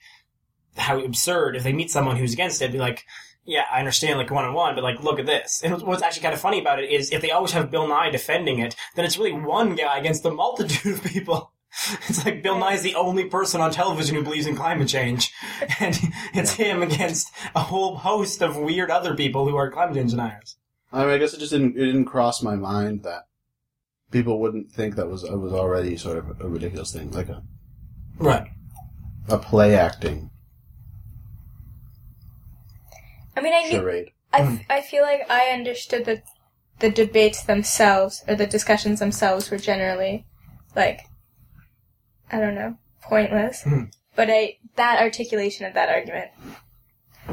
how 0.75 0.99
absurd 0.99 1.55
if 1.55 1.63
they 1.63 1.73
meet 1.73 1.91
someone 1.91 2.17
who's 2.17 2.33
against 2.33 2.61
it, 2.61 2.71
be 2.71 2.79
like, 2.79 3.05
yeah, 3.45 3.63
I 3.71 3.79
understand 3.79 4.17
like 4.17 4.31
one 4.31 4.45
on 4.45 4.53
one, 4.53 4.75
but 4.75 4.83
like 4.83 5.03
look 5.03 5.19
at 5.19 5.27
this. 5.27 5.61
And 5.63 5.79
what's 5.83 6.01
actually 6.01 6.23
kind 6.23 6.33
of 6.33 6.41
funny 6.41 6.59
about 6.59 6.79
it 6.79 6.89
is 6.89 7.11
if 7.11 7.21
they 7.21 7.31
always 7.31 7.51
have 7.51 7.71
Bill 7.71 7.87
Nye 7.87 8.09
defending 8.09 8.59
it, 8.59 8.75
then 8.95 9.05
it's 9.05 9.17
really 9.17 9.33
one 9.33 9.75
guy 9.75 9.97
against 9.99 10.25
a 10.25 10.31
multitude 10.31 10.93
of 10.93 11.03
people. 11.03 11.51
It's 12.07 12.25
like 12.25 12.41
Bill 12.41 12.57
Nye's 12.57 12.81
the 12.81 12.95
only 12.95 13.25
person 13.25 13.61
on 13.61 13.69
television 13.69 14.15
who 14.15 14.23
believes 14.23 14.47
in 14.47 14.55
climate 14.55 14.87
change, 14.87 15.31
and 15.79 15.99
it's 16.33 16.53
him 16.53 16.81
against 16.81 17.31
a 17.55 17.59
whole 17.59 17.97
host 17.97 18.41
of 18.41 18.57
weird 18.57 18.89
other 18.89 19.13
people 19.13 19.47
who 19.47 19.55
are 19.57 19.69
climate 19.69 19.95
change 19.95 20.11
deniers. 20.11 20.55
I 20.91 21.01
mean, 21.01 21.13
I 21.13 21.17
guess 21.19 21.35
it 21.35 21.39
just 21.39 21.51
didn't 21.51 21.77
it 21.77 21.85
didn't 21.85 22.05
cross 22.05 22.41
my 22.41 22.55
mind 22.55 23.03
that 23.03 23.26
people 24.11 24.39
wouldn't 24.39 24.71
think 24.71 24.95
that 24.95 25.07
was 25.09 25.23
it 25.23 25.35
was 25.37 25.53
already 25.53 25.97
sort 25.97 26.17
of 26.17 26.39
a 26.41 26.47
ridiculous 26.47 26.91
thing, 26.93 27.11
like 27.11 27.29
a 27.29 27.43
Right. 28.19 28.47
a 29.27 29.37
play 29.37 29.75
acting 29.75 30.29
I 33.35 33.41
mean, 33.41 33.53
I 33.53 33.63
knew, 33.63 33.71
charade. 33.77 34.09
I, 34.33 34.39
f- 34.41 34.61
I 34.69 34.81
feel 34.81 35.03
like 35.03 35.29
I 35.29 35.49
understood 35.49 36.05
that 36.05 36.23
the 36.79 36.89
debates 36.89 37.43
themselves 37.43 38.23
or 38.27 38.35
the 38.35 38.47
discussions 38.47 38.99
themselves 38.99 39.49
were 39.51 39.57
generally 39.59 40.25
like 40.75 41.01
I 42.31 42.39
don't 42.39 42.55
know 42.55 42.77
pointless, 43.03 43.63
Mhm. 43.63 43.91
but 44.15 44.29
I 44.29 44.57
that 44.75 45.01
articulation 45.01 45.65
of 45.65 45.73
that 45.75 45.89
argument 45.89 46.31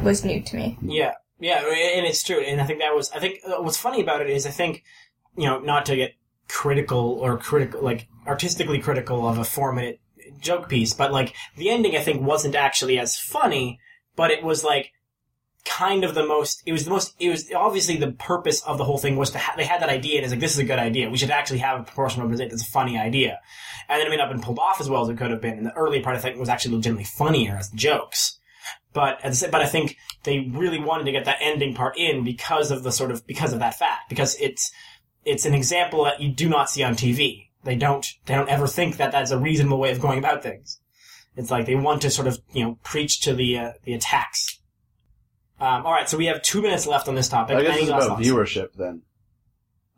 was 0.03 0.25
new 0.25 0.43
to 0.43 0.57
me. 0.57 0.79
Yeah, 0.83 1.15
yeah, 1.41 1.59
and 1.61 2.07
it's 2.07 2.23
true. 2.23 2.41
And 2.41 2.61
I 2.61 2.67
think 2.67 2.81
that 2.81 2.95
was. 2.95 3.11
I 3.13 3.19
think 3.19 3.39
uh, 3.47 3.63
what's 3.63 3.77
funny 3.79 4.01
about 4.01 4.21
it 4.21 4.31
is 4.31 4.47
I 4.47 4.51
think 4.51 4.83
you 5.37 5.47
know 5.47 5.59
not 5.61 5.87
to 5.87 5.97
get 5.97 6.13
critical 6.49 7.19
or 7.21 7.39
critical 7.39 7.83
like 7.83 8.09
artistically 8.27 8.79
critical 8.79 9.29
of 9.29 9.39
a 9.39 9.45
four 9.45 9.73
minute 9.73 10.01
joke 10.41 10.69
piece, 10.69 10.95
but 10.95 11.13
like 11.13 11.35
the 11.57 11.71
ending 11.71 11.97
I 11.97 12.01
think 12.01 12.23
wasn't 12.23 12.55
actually 12.55 12.99
as 12.99 13.19
funny, 13.19 13.81
but 14.17 14.31
it 14.31 14.43
was 14.43 14.65
like 14.65 14.93
kind 15.65 16.05
of 16.05 16.15
the 16.15 16.27
most 16.27 16.63
it 16.67 16.73
was 16.73 16.85
the 16.85 16.91
most 16.91 17.15
it 17.19 17.31
was 17.31 17.51
obviously 17.57 17.97
the 17.97 18.13
purpose 18.13 18.63
of 18.65 18.77
the 18.77 18.85
whole 18.85 18.99
thing 18.99 19.17
was 19.17 19.31
to 19.31 19.39
ha- 19.39 19.55
they 19.57 19.65
had 19.65 19.81
that 19.81 19.89
idea 19.89 20.17
and 20.17 20.25
it's 20.25 20.33
like 20.33 20.41
this 20.41 20.53
is 20.53 20.59
a 20.59 20.65
good 20.65 20.79
idea. 20.79 21.11
We 21.11 21.17
should 21.17 21.31
actually 21.31 21.59
have 21.61 21.81
a 21.81 21.85
proportional 21.85 22.27
representation 22.27 22.57
that's 22.57 22.69
a 22.69 22.73
funny 22.73 22.99
idea. 22.99 23.41
And 23.89 24.01
then 24.01 24.07
it 24.07 24.11
may 24.11 24.17
not 24.17 24.29
have 24.29 24.37
been 24.37 24.45
pulled 24.45 24.59
off 24.59 24.81
as 24.81 24.89
well 24.89 25.03
as 25.03 25.09
it 25.09 25.19
could 25.19 25.31
have 25.31 25.41
been. 25.41 25.59
And 25.59 25.67
the 25.67 25.77
early 25.77 26.01
part 26.01 26.17
I 26.17 26.21
think 26.21 26.39
was 26.39 26.49
actually 26.49 26.77
legitimately 26.77 27.05
funnier 27.05 27.57
as 27.57 27.71
jokes. 27.71 28.39
But 28.93 29.21
but 29.23 29.61
I 29.61 29.67
think 29.67 29.97
they 30.23 30.51
really 30.53 30.79
wanted 30.79 31.05
to 31.05 31.13
get 31.13 31.25
that 31.25 31.39
ending 31.41 31.75
part 31.75 31.99
in 31.99 32.25
because 32.25 32.71
of 32.71 32.83
the 32.83 32.93
sort 32.93 33.11
of 33.11 33.27
because 33.27 33.53
of 33.53 33.59
that 33.59 33.75
fact 33.75 34.09
because 34.09 34.37
it's 34.41 34.71
it's 35.25 35.47
an 35.47 35.55
example 35.55 36.05
that 36.05 36.21
you 36.21 36.31
do 36.31 36.49
not 36.49 36.71
see 36.71 36.83
on 36.83 36.95
TV 36.95 37.49
they 37.65 37.77
don't 37.77 38.07
they 38.27 38.35
don't 38.35 38.49
ever 38.49 38.67
think 38.67 38.97
that 38.97 39.13
that's 39.13 39.31
a 39.31 39.39
reasonable 39.39 39.79
way 39.79 39.91
of 39.91 40.01
going 40.01 40.19
about 40.19 40.43
things 40.43 40.81
it's 41.37 41.51
like 41.51 41.67
they 41.67 41.75
want 41.75 42.03
to 42.03 42.11
sort 42.11 42.29
of 42.29 42.39
you 42.53 42.65
know 42.65 42.79
preach 42.83 43.21
to 43.21 43.35
the 43.35 43.59
uh, 43.59 43.73
the 43.85 43.95
attacks 43.95 44.61
um, 45.61 45.87
all 45.87 45.93
right, 45.93 46.09
so 46.09 46.19
we 46.19 46.27
have 46.27 46.43
two 46.43 46.61
minutes 46.61 46.87
left 46.87 47.09
on 47.09 47.15
this 47.15 47.29
topic. 47.29 47.57
I 47.57 47.63
guess 47.63 47.73
Any 47.73 47.83
it's 47.83 47.91
about 47.91 48.03
thoughts? 48.03 48.27
viewership 48.29 48.73
then. 48.75 49.03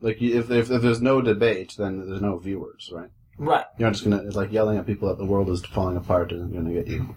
Like 0.00 0.20
if, 0.20 0.50
if 0.50 0.70
if 0.70 0.82
there's 0.82 1.00
no 1.00 1.22
debate, 1.22 1.74
then 1.78 2.06
there's 2.06 2.20
no 2.20 2.38
viewers, 2.38 2.90
right? 2.92 3.08
Right. 3.38 3.64
You're 3.78 3.88
not 3.88 3.94
just 3.94 4.04
gonna 4.04 4.22
it's 4.22 4.36
like 4.36 4.52
yelling 4.52 4.78
at 4.78 4.86
people 4.86 5.08
that 5.08 5.18
the 5.18 5.24
world 5.24 5.48
is 5.48 5.64
falling 5.64 5.96
apart 5.96 6.32
isn't 6.32 6.52
gonna 6.52 6.72
get 6.74 6.86
you 6.86 7.14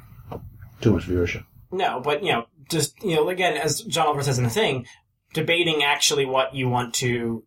too 0.81 0.93
much 0.93 1.07
viewership. 1.07 1.43
No, 1.71 1.99
but 1.99 2.23
you 2.23 2.31
know, 2.31 2.45
just 2.69 3.01
you 3.03 3.15
know, 3.15 3.29
again, 3.29 3.57
as 3.57 3.81
John 3.81 4.07
Oliver 4.07 4.23
says 4.23 4.37
in 4.37 4.45
the 4.45 4.49
thing, 4.49 4.85
debating 5.33 5.83
actually 5.83 6.25
what 6.25 6.55
you 6.55 6.69
want 6.69 6.93
to, 6.95 7.43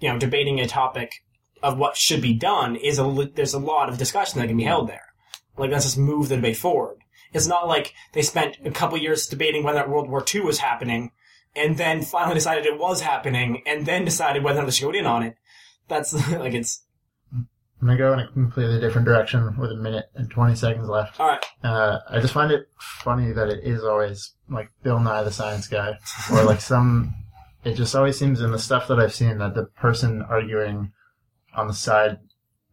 you 0.00 0.08
know, 0.08 0.18
debating 0.18 0.60
a 0.60 0.66
topic 0.66 1.22
of 1.62 1.78
what 1.78 1.96
should 1.96 2.20
be 2.20 2.34
done 2.34 2.76
is 2.76 2.98
a 2.98 3.30
there's 3.34 3.54
a 3.54 3.58
lot 3.58 3.88
of 3.88 3.98
discussion 3.98 4.40
that 4.40 4.48
can 4.48 4.56
be 4.56 4.64
held 4.64 4.88
there. 4.88 5.06
Like 5.56 5.70
let's 5.70 5.84
just 5.84 5.98
move 5.98 6.28
the 6.28 6.36
debate 6.36 6.56
forward. 6.56 6.98
It's 7.32 7.46
not 7.46 7.66
like 7.66 7.92
they 8.12 8.22
spent 8.22 8.58
a 8.64 8.70
couple 8.70 8.98
years 8.98 9.26
debating 9.26 9.62
whether 9.62 9.86
World 9.88 10.08
War 10.08 10.24
II 10.32 10.42
was 10.42 10.58
happening, 10.58 11.10
and 11.54 11.76
then 11.76 12.02
finally 12.02 12.34
decided 12.34 12.66
it 12.66 12.78
was 12.78 13.00
happening, 13.00 13.62
and 13.66 13.84
then 13.86 14.04
decided 14.04 14.42
whether 14.44 14.60
or 14.60 14.66
they 14.66 14.70
should 14.70 14.92
go 14.92 14.98
in 14.98 15.06
on 15.06 15.22
it. 15.22 15.36
That's 15.88 16.12
like 16.30 16.54
it's 16.54 16.82
I'm 17.80 17.88
gonna 17.88 17.98
go 17.98 18.12
in 18.14 18.20
a 18.20 18.28
completely 18.28 18.80
different 18.80 19.06
direction 19.06 19.54
with 19.58 19.70
a 19.70 19.76
minute 19.76 20.06
and 20.14 20.30
20 20.30 20.54
seconds 20.56 20.88
left. 20.88 21.20
all 21.20 21.28
right. 21.28 21.44
Uh, 21.62 21.98
I 22.08 22.20
just 22.20 22.32
find 22.32 22.50
it 22.50 22.68
funny 22.78 23.32
that 23.32 23.48
it 23.48 23.64
is 23.64 23.84
always 23.84 24.32
like 24.48 24.70
Bill 24.82 24.98
Nye 24.98 25.22
the 25.24 25.30
Science 25.30 25.68
Guy, 25.68 25.98
or 26.32 26.42
like 26.44 26.60
some. 26.60 27.14
It 27.66 27.74
just 27.74 27.96
always 27.96 28.16
seems 28.16 28.40
in 28.40 28.52
the 28.52 28.60
stuff 28.60 28.86
that 28.86 29.00
I've 29.00 29.12
seen 29.12 29.38
that 29.38 29.56
the 29.56 29.64
person 29.64 30.22
arguing 30.22 30.92
on 31.52 31.66
the 31.66 31.74
side 31.74 32.20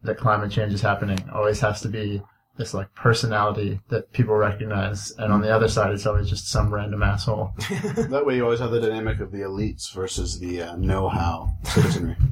that 0.04 0.18
climate 0.18 0.52
change 0.52 0.72
is 0.72 0.82
happening 0.82 1.18
always 1.34 1.58
has 1.60 1.80
to 1.80 1.88
be 1.88 2.22
this 2.56 2.72
like 2.72 2.94
personality 2.94 3.80
that 3.88 4.12
people 4.12 4.36
recognize, 4.36 5.10
and 5.18 5.32
on 5.32 5.40
the 5.40 5.52
other 5.52 5.66
side 5.66 5.90
it's 5.90 6.06
always 6.06 6.30
just 6.30 6.48
some 6.48 6.72
random 6.72 7.02
asshole. 7.02 7.52
that 7.96 8.24
way 8.24 8.36
you 8.36 8.44
always 8.44 8.60
have 8.60 8.70
the 8.70 8.80
dynamic 8.80 9.18
of 9.18 9.32
the 9.32 9.38
elites 9.38 9.92
versus 9.92 10.38
the 10.38 10.62
uh, 10.62 10.76
know-how 10.76 11.52
citizenry. 11.64 12.16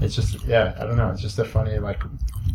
It's 0.00 0.16
just 0.16 0.44
yeah, 0.46 0.74
I 0.80 0.84
don't 0.84 0.96
know. 0.96 1.10
It's 1.10 1.22
just 1.22 1.38
a 1.38 1.44
funny 1.44 1.78
like. 1.78 2.02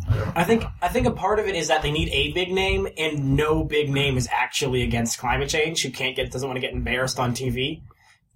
I 0.10 0.18
don't, 0.18 0.38
I 0.38 0.44
think 0.44 0.66
I 0.82 0.90
think 0.90 1.08
a 1.08 1.12
part 1.12 1.40
of 1.40 1.48
it 1.48 1.56
is 1.56 1.70
that 1.70 1.82
they 1.82 1.92
need 1.92 2.10
a 2.10 2.34
big 2.34 2.52
name, 2.52 2.90
and 2.98 3.38
no 3.38 3.64
big 3.64 3.90
name 3.90 4.18
is 4.18 4.28
actually 4.30 4.82
against 4.82 5.18
climate 5.18 5.48
change. 5.48 5.82
Who 5.84 5.90
can't 5.90 6.14
get 6.14 6.30
doesn't 6.30 6.46
want 6.46 6.58
to 6.58 6.62
get 6.62 6.74
embarrassed 6.74 7.20
on 7.20 7.32
TV. 7.32 7.84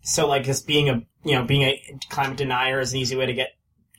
So 0.04 0.28
like 0.28 0.46
this 0.46 0.62
being 0.62 0.90
a 0.90 1.02
you 1.24 1.36
know 1.36 1.44
being 1.44 1.62
a 1.64 1.82
climate 2.10 2.38
denier 2.38 2.80
is 2.80 2.94
an 2.94 3.00
easy 3.00 3.16
way 3.16 3.26
to 3.26 3.34
get 3.34 3.50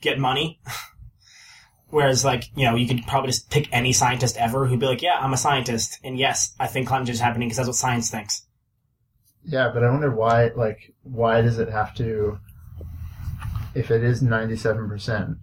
get 0.01 0.19
money. 0.19 0.59
Whereas 1.89 2.25
like 2.25 2.45
you 2.55 2.65
know 2.65 2.75
you 2.75 2.87
could 2.87 3.05
probably 3.07 3.29
just 3.29 3.49
pick 3.49 3.69
any 3.71 3.93
scientist 3.93 4.37
ever 4.37 4.65
who'd 4.65 4.79
be 4.79 4.87
like, 4.87 5.01
yeah, 5.01 5.17
I'm 5.19 5.33
a 5.33 5.37
scientist, 5.37 5.99
and 6.03 6.17
yes, 6.17 6.55
I 6.59 6.67
think 6.67 6.87
climate 6.87 7.07
change 7.07 7.15
is 7.15 7.21
happening 7.21 7.47
because 7.49 7.57
that's 7.57 7.67
what 7.67 7.75
science 7.75 8.09
thinks. 8.09 8.43
Yeah, 9.45 9.69
but 9.73 9.83
I 9.83 9.89
wonder 9.89 10.09
why. 10.09 10.47
Like, 10.55 10.93
why 11.03 11.41
does 11.41 11.59
it 11.59 11.69
have 11.69 11.93
to? 11.95 12.39
If 13.75 13.91
it 13.91 14.03
is 14.03 14.21
ninety-seven 14.21 14.87
percent, 14.87 15.37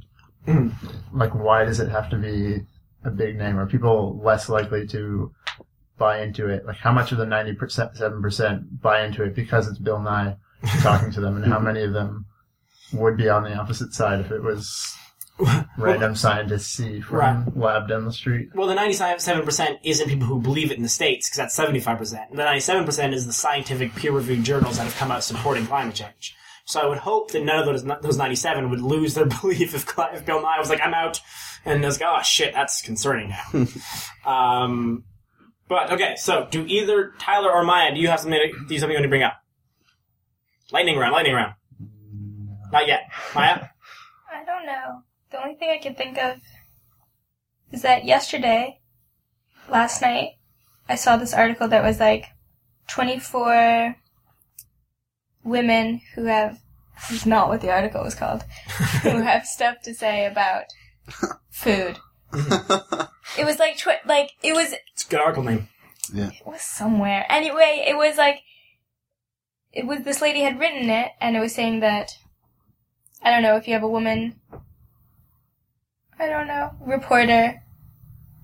Mhm. 0.47 0.73
like, 1.13 1.35
why 1.35 1.65
does 1.65 1.81
it 1.81 1.89
have 1.91 2.11
to 2.11 2.17
be 2.17 2.67
a 3.05 3.11
big 3.11 3.37
name? 3.37 3.59
Are 3.59 3.67
people 3.67 4.21
less 4.23 4.49
likely 4.49 4.87
to 4.89 5.33
buy 5.99 6.23
into 6.23 6.49
it? 6.49 6.67
Like, 6.67 6.79
how 6.79 6.93
much 6.93 7.13
of 7.13 7.19
the 7.19 7.27
ninety 7.27 7.57
seven 7.69 8.23
percent 8.23 8.81
buy 8.81 9.05
into 9.05 9.23
it 9.23 9.35
because 9.35 9.69
it's 9.69 9.79
Bill 9.79 10.01
Nye 10.01 10.37
talking 10.83 11.11
to 11.13 11.21
them, 11.21 11.37
and 11.37 11.45
how 11.53 11.59
many 11.59 11.83
of 11.83 11.93
them 11.93 12.27
would 12.93 13.17
be 13.17 13.29
on 13.29 13.45
the 13.45 13.55
opposite 13.55 13.93
side 13.93 14.21
if 14.21 14.31
it 14.31 14.43
was 14.43 14.97
random 15.79 16.15
scientists 16.15 16.69
C 16.69 17.01
from 17.01 17.19
Right. 17.19 17.57
lab 17.57 17.89
down 17.89 18.05
the 18.05 18.13
street? 18.13 18.49
Well, 18.55 18.67
the 18.67 18.75
97% 18.75 19.79
isn't 19.85 20.09
people 20.09 20.27
who 20.27 20.41
believe 20.41 20.71
it 20.71 20.77
in 20.77 20.83
the 20.83 20.89
States, 20.89 21.29
because 21.29 21.55
that's 21.55 21.59
75%. 21.59 22.31
And 22.31 22.39
the 22.39 22.43
97% 22.43 23.13
is 23.15 23.27
the 23.27 23.33
scientific 23.33 23.95
peer-reviewed 23.95 24.45
journals 24.45 24.77
that 24.79 24.85
have 24.85 24.97
come 24.97 25.11
out 25.11 25.25
supporting 25.25 25.67
climate 25.67 25.95
change. 25.95 26.35
So 26.67 26.81
I 26.81 26.87
would 26.87 26.99
hope 26.99 27.33
that 27.33 27.43
none 27.43 27.59
of 27.59 27.67
those 27.67 27.85
those 28.03 28.17
97 28.17 28.71
would 28.71 28.81
lose 28.81 29.15
their 29.15 29.25
belief 29.41 29.75
if, 29.75 29.87
cli- 29.87 30.11
if 30.13 30.25
Bill 30.27 30.43
Nye 30.43 30.59
was 30.59 30.69
like, 30.69 30.81
I'm 30.83 30.95
out, 30.95 31.21
and 31.65 31.83
was 31.83 32.01
like, 32.01 32.09
oh 32.09 32.23
shit, 32.23 32.53
that's 32.55 32.83
concerning 32.83 33.31
now. 33.31 33.67
um, 34.31 35.05
but, 35.69 35.93
okay, 35.93 36.17
so 36.17 36.49
do 36.51 36.65
either 36.67 37.13
Tyler 37.19 37.51
or 37.51 37.63
Maya, 37.65 37.95
do 37.95 38.01
you 38.01 38.09
have 38.09 38.21
something, 38.21 38.39
to, 38.39 38.47
do 38.47 38.53
you 38.53 38.59
have 38.59 38.81
something 38.81 38.91
you 38.91 38.97
want 38.97 39.05
to 39.05 39.09
bring 39.09 39.23
up? 39.23 39.40
Lightning 40.73 40.99
round, 40.99 41.13
lightning 41.13 41.35
round. 41.35 41.55
Not 42.73 42.87
yet. 42.87 43.03
Maya? 43.35 43.67
I 44.33 44.45
don't 44.45 44.67
know. 44.67 45.03
The 45.31 45.43
only 45.43 45.55
thing 45.57 45.71
I 45.71 45.79
can 45.83 45.95
think 45.95 46.19
of 46.19 46.39
is 47.73 47.83
that 47.83 48.05
yesterday, 48.05 48.81
last 49.69 50.01
night, 50.03 50.31
I 50.89 50.95
saw 50.97 51.17
this 51.17 51.35
article 51.35 51.69
that 51.69 51.83
was 51.85 52.01
like 52.01 52.27
24 52.89 53.97
women 55.45 56.01
who 56.15 56.25
have, 56.25 56.59
this 57.09 57.21
is 57.21 57.27
not 57.27 57.49
what 57.49 57.61
the 57.61 57.71
article 57.71 58.03
was 58.03 58.15
called, 58.15 58.43
who 59.03 59.21
have 59.23 59.47
stuff 59.47 59.77
to 59.85 59.95
say 59.95 60.27
about 60.27 60.65
food. 61.51 61.99
It 63.39 63.45
was 63.45 63.61
like, 63.61 63.77
tw- 63.79 64.05
like, 64.07 64.33
it 64.43 64.55
was 64.55 64.75
It's 64.93 65.07
a 65.07 65.09
good 65.09 65.21
article 65.21 65.45
name. 65.45 65.69
Yeah. 66.13 66.31
it 66.31 66.45
was 66.45 66.63
somewhere. 66.63 67.25
Anyway, 67.29 67.85
it 67.87 67.97
was 67.97 68.17
like 68.17 68.41
it 69.73 69.87
was 69.87 70.03
this 70.03 70.21
lady 70.21 70.41
had 70.41 70.59
written 70.59 70.89
it 70.91 71.13
and 71.21 71.37
it 71.37 71.41
was 71.41 71.55
saying 71.55 71.81
that 71.81 72.17
I 73.23 73.31
don't 73.31 73.43
know 73.43 73.57
if 73.57 73.67
you 73.69 73.75
have 73.75 73.83
a 73.83 73.89
woman 73.89 74.35
I 76.19 76.27
don't 76.27 76.47
know, 76.47 76.73
reporter 76.85 77.63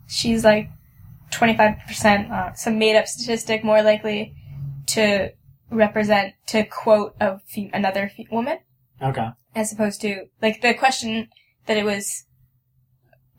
she's 0.09 0.45
like 0.45 0.71
25% 1.33 2.31
uh, 2.31 2.53
some 2.55 2.79
made 2.79 2.97
up 2.97 3.07
statistic 3.07 3.65
more 3.65 3.83
likely 3.83 4.35
to 4.87 5.33
represent 5.71 6.35
to 6.47 6.65
quote 6.65 7.15
a 7.21 7.39
fe- 7.41 7.71
another 7.75 8.09
fe- 8.09 8.29
woman 8.31 8.59
Okay. 9.03 9.29
as 9.55 9.73
opposed 9.73 10.01
to 10.03 10.27
like 10.41 10.63
the 10.63 10.73
question 10.75 11.29
that 11.67 11.77
it 11.77 11.85
was 11.85 12.25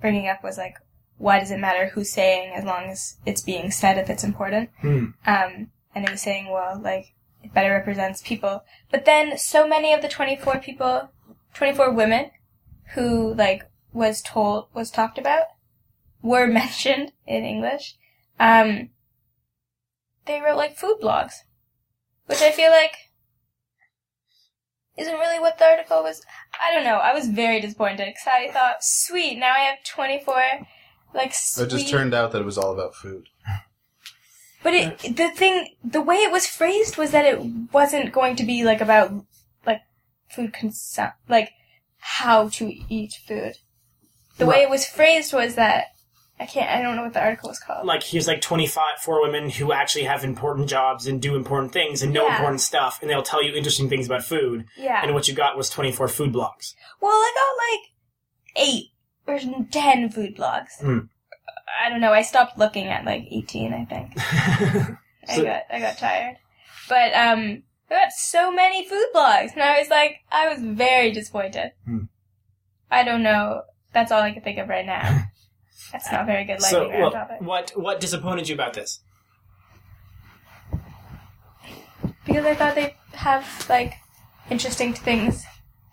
bringing 0.01 0.27
up 0.27 0.44
was 0.44 0.58
like 0.58 0.75
why 1.17 1.39
does 1.39 1.50
it 1.50 1.60
matter 1.60 1.88
who's 1.88 2.12
saying 2.12 2.51
as 2.53 2.63
long 2.65 2.84
as 2.84 3.17
it's 3.25 3.41
being 3.41 3.72
said 3.72 3.98
if 3.98 4.10
it's 4.10 4.24
important 4.25 4.70
Hmm. 4.82 5.06
um 5.25 5.72
and 5.96 6.06
it 6.06 6.12
was 6.12 6.22
saying 6.22 6.50
well 6.51 6.79
like 6.79 7.13
it 7.48 7.54
better 7.54 7.72
represents 7.72 8.22
people. 8.22 8.63
But 8.92 9.06
then 9.06 9.38
so 9.38 9.68
many 9.68 9.94
of 9.94 10.01
the 10.01 10.08
24 10.08 10.60
people, 10.60 11.10
24 11.54 11.92
women 11.92 12.32
who 12.94 13.34
like 13.34 13.70
was 13.94 14.22
told, 14.22 14.68
was 14.74 14.92
talked 14.92 15.18
about 15.18 15.46
were 16.22 16.48
mentioned 16.62 17.13
in 17.25 17.44
English. 17.44 17.96
Um, 18.39 18.89
they 20.25 20.42
wrote 20.42 20.58
like 20.58 20.77
food 20.77 20.98
blogs, 21.01 21.34
which 22.25 22.42
I 22.42 22.51
feel 22.51 22.72
like 22.72 22.96
isn't 24.98 25.13
really 25.13 25.39
what 25.39 25.58
the 25.58 25.66
article 25.66 26.04
was. 26.04 26.22
I 26.60 26.74
don't 26.74 26.84
know. 26.84 26.96
I 26.98 27.13
was 27.13 27.27
very 27.27 27.62
disappointed 27.62 28.08
because 28.08 28.27
I 28.27 28.51
thought, 28.51 28.77
sweet, 28.82 29.38
now 29.38 29.54
I 29.54 29.60
have 29.60 29.84
24 29.86 30.68
like 31.13 31.34
sweet. 31.34 31.66
It 31.66 31.70
just 31.70 31.89
turned 31.89 32.13
out 32.13 32.32
that 32.32 32.42
it 32.42 32.46
was 32.46 32.58
all 32.58 32.74
about 32.74 32.96
food. 32.96 33.30
But 34.64 34.74
it, 34.74 35.16
the 35.18 35.30
thing, 35.30 35.76
the 35.84 36.02
way 36.02 36.16
it 36.18 36.32
was 36.32 36.48
phrased 36.48 36.98
was 36.98 37.12
that 37.12 37.26
it 37.26 37.40
wasn't 37.72 38.12
going 38.12 38.36
to 38.38 38.44
be 38.44 38.64
like 38.64 38.82
about 38.82 39.12
like 39.66 39.82
food 40.30 40.52
consum, 40.54 41.14
like 41.30 41.52
how 42.00 42.50
to 42.50 42.74
eat 42.90 43.14
food. 43.28 43.54
The 44.38 44.46
way 44.46 44.62
it 44.62 44.70
was 44.70 44.86
phrased 44.86 45.34
was 45.34 45.56
that 45.56 45.86
I 46.40 46.46
can't. 46.46 46.70
I 46.70 46.82
don't 46.82 46.96
know 46.96 47.04
what 47.04 47.14
the 47.14 47.22
article 47.24 47.50
was 47.50 47.60
called. 47.60 47.86
like 47.88 48.04
here's 48.04 48.28
like 48.28 48.42
25 48.42 49.00
four 49.02 49.22
women 49.22 49.50
who 49.50 49.72
actually 49.72 50.04
have 50.04 50.24
important 50.24 50.70
jobs 50.70 51.08
and 51.08 51.20
do 51.22 51.36
important 51.36 51.74
things 51.74 52.04
and 52.04 52.14
know 52.14 52.26
Yeah. 52.28 52.36
important 52.36 52.62
stuff 52.62 53.00
and 53.02 53.10
they'll 53.10 53.24
tell 53.24 53.44
you 53.44 53.54
interesting 53.56 53.90
things 53.90 54.06
about 54.06 54.24
food 54.24 54.66
yeah. 54.78 55.02
and 55.04 55.16
what 55.16 55.28
you 55.28 55.34
got 55.34 55.58
was 55.58 55.70
24 55.72 56.08
food 56.08 56.34
blogs 56.34 56.76
Well, 57.02 57.12
I 57.12 57.32
got 57.36 58.62
like 58.62 58.68
eight 58.68 58.86
or 59.26 59.40
ten 59.72 60.10
food 60.10 60.36
blogs. 60.38 60.80
Hmm. 60.80 61.00
I 61.84 61.90
don't 61.90 62.02
know. 62.02 62.14
I 62.14 62.22
stopped 62.22 62.58
looking 62.58 62.88
at 62.88 63.06
like 63.06 63.28
eighteen. 63.30 63.74
I 63.74 63.86
think 63.86 64.14
I 65.28 65.44
got 65.44 65.64
I 65.72 65.80
got 65.80 65.98
tired. 65.98 66.38
But 66.90 67.14
um, 67.14 67.64
I 67.90 67.96
got 67.96 68.12
so 68.12 68.52
many 68.52 68.88
food 68.88 69.08
blogs, 69.14 69.54
and 69.54 69.62
I 69.62 69.80
was 69.80 69.90
like, 69.90 70.22
I 70.32 70.48
was 70.48 70.60
very 70.60 71.12
disappointed. 71.12 71.72
Hmm. 71.86 72.06
I 72.90 73.04
don't 73.04 73.24
know. 73.24 73.64
That's 73.94 74.12
all 74.12 74.22
I 74.22 74.32
can 74.32 74.42
think 74.42 74.60
of 74.60 74.70
right 74.70 74.86
now. 74.86 75.26
That's 75.92 76.12
not 76.12 76.26
very 76.26 76.44
good 76.44 76.62
so 76.62 76.90
well, 76.90 77.12
topic. 77.12 77.42
what 77.42 77.72
what 77.76 78.02
disappointed 78.02 78.50
you 78.50 78.56
about 78.56 78.74
this 78.74 79.00
Because 82.26 82.46
I 82.46 82.56
thought 82.56 82.76
they'd 82.76 82.94
have 83.14 83.66
like 83.70 83.94
interesting 84.50 84.94
things 84.94 85.46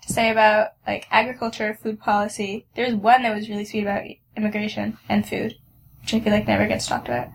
to 0.06 0.12
say 0.12 0.30
about 0.30 0.72
like 0.86 1.06
agriculture, 1.10 1.78
food 1.80 2.00
policy. 2.00 2.66
There's 2.74 2.94
one 2.94 3.22
that 3.22 3.34
was 3.34 3.48
really 3.48 3.64
sweet 3.64 3.82
about 3.82 4.02
immigration 4.36 4.98
and 5.08 5.26
food, 5.26 5.54
which 6.04 6.14
I 6.14 6.20
feel 6.20 6.32
like 6.32 6.46
never 6.46 6.66
gets 6.66 6.86
talked 6.86 7.08
about. 7.08 7.28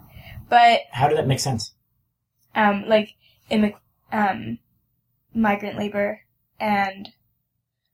But 0.47 0.81
how 0.91 1.07
did 1.07 1.17
that 1.17 1.27
make 1.27 1.39
sense 1.39 1.73
um, 2.55 2.85
like 2.87 3.15
immig- 3.51 3.75
um, 4.11 4.59
migrant 5.33 5.77
labor 5.77 6.21
and 6.59 7.09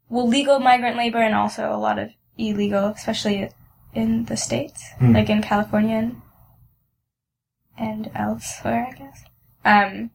well, 0.09 0.27
legal 0.27 0.59
migrant 0.59 0.97
labor 0.97 1.19
and 1.19 1.33
also 1.33 1.71
a 1.71 1.77
lot 1.77 1.97
of 1.97 2.11
illegal, 2.37 2.87
especially 2.89 3.49
in 3.93 4.25
the 4.25 4.37
states, 4.37 4.83
Hmm. 4.99 5.13
like 5.13 5.29
in 5.29 5.41
California 5.41 5.97
and, 5.97 6.21
and 7.77 8.11
elsewhere, 8.15 8.87
I 8.91 8.95
guess. 8.97 9.23
Um, 9.63 10.11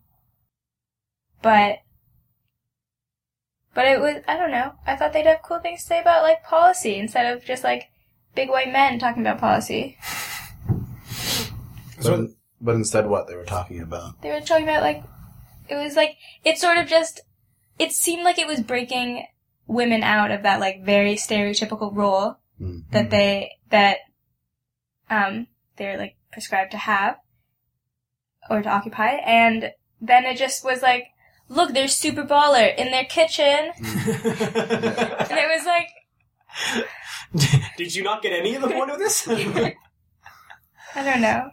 but 1.43 1.79
but 3.75 3.87
it 3.87 4.01
was 4.01 4.23
I 4.29 4.37
don't 4.37 4.51
know. 4.51 4.75
I 4.87 4.97
thought 4.97 5.13
they'd 5.13 5.27
have 5.27 5.43
cool 5.43 5.59
things 5.59 5.81
to 5.83 5.87
say 5.87 6.01
about 6.01 6.23
like 6.23 6.45
policy 6.45 6.97
instead 6.97 7.35
of 7.35 7.45
just 7.45 7.65
like 7.65 7.91
big 8.35 8.49
white 8.51 8.73
men 8.73 8.99
talking 8.99 9.23
about 9.23 9.41
policy. 9.41 9.99
But, 12.03 12.31
but 12.61 12.75
instead, 12.75 13.07
what 13.07 13.27
they 13.29 13.37
were 13.37 13.45
talking 13.45 13.81
about? 13.81 14.21
They 14.23 14.31
were 14.31 14.41
talking 14.41 14.65
about 14.65 14.83
like 14.83 15.03
it 15.69 15.77
was 15.77 15.97
like 15.97 16.17
it 16.45 16.59
sort 16.59 16.79
of 16.79 16.87
just 16.89 17.21
it 17.79 17.93
seemed 17.93 18.25
like 18.25 18.39
it 18.39 18.47
was 18.47 18.61
breaking 18.61 19.27
women 19.67 20.03
out 20.03 20.31
of 20.31 20.43
that 20.43 20.61
like 20.61 20.85
very 20.85 21.15
stereotypical 21.15 21.95
role 21.95 22.37
Mm. 22.61 22.83
that 22.91 23.09
they 23.09 23.53
that 23.71 23.97
um 25.09 25.47
they're 25.79 25.97
like 25.97 26.17
prescribed 26.31 26.73
to 26.73 26.77
have 26.77 27.17
or 28.51 28.61
to 28.61 28.69
occupy 28.69 29.13
and 29.25 29.73
then 29.99 30.27
it 30.27 30.37
just 30.37 30.63
was 30.63 30.83
like 30.83 31.07
look 31.49 31.73
there's 31.73 31.97
super 31.97 32.23
baller 32.23 32.77
in 32.77 32.91
their 32.91 33.05
kitchen 33.07 33.71
and 33.79 35.39
it 35.39 35.49
was 35.57 35.65
like 35.65 35.89
did 37.79 37.95
you 37.95 38.03
not 38.03 38.21
get 38.21 38.35
any 38.35 38.55
of 38.55 38.61
the 38.61 38.69
point 38.69 38.91
of 38.91 38.99
this 38.99 39.27
i 39.29 39.75
don't 40.97 41.23
know 41.23 41.51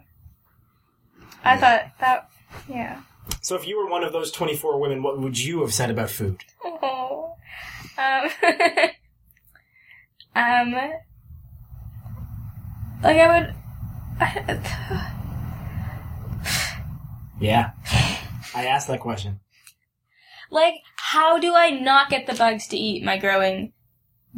i 1.44 1.56
thought 1.56 1.90
that 2.00 2.28
yeah 2.68 3.00
so 3.40 3.54
if 3.56 3.66
you 3.66 3.78
were 3.78 3.88
one 3.90 4.02
of 4.04 4.12
those 4.12 4.30
24 4.32 4.78
women 4.80 5.02
what 5.02 5.18
would 5.18 5.38
you 5.38 5.60
have 5.60 5.72
said 5.74 5.90
about 5.90 6.10
food 6.10 6.42
Oh. 6.64 7.34
Um. 7.98 8.28
um. 10.36 10.72
Like 13.02 13.16
I 13.16 13.28
would. 13.40 13.54
yeah 17.40 17.70
i 18.54 18.64
asked 18.66 18.88
that 18.88 19.00
question 19.00 19.40
Like, 20.50 20.74
how 20.96 21.38
do 21.38 21.54
I 21.54 21.70
not 21.70 22.08
get 22.10 22.26
the 22.26 22.34
bugs 22.34 22.66
to 22.68 22.76
eat 22.76 23.04
my 23.04 23.18
growing 23.18 23.72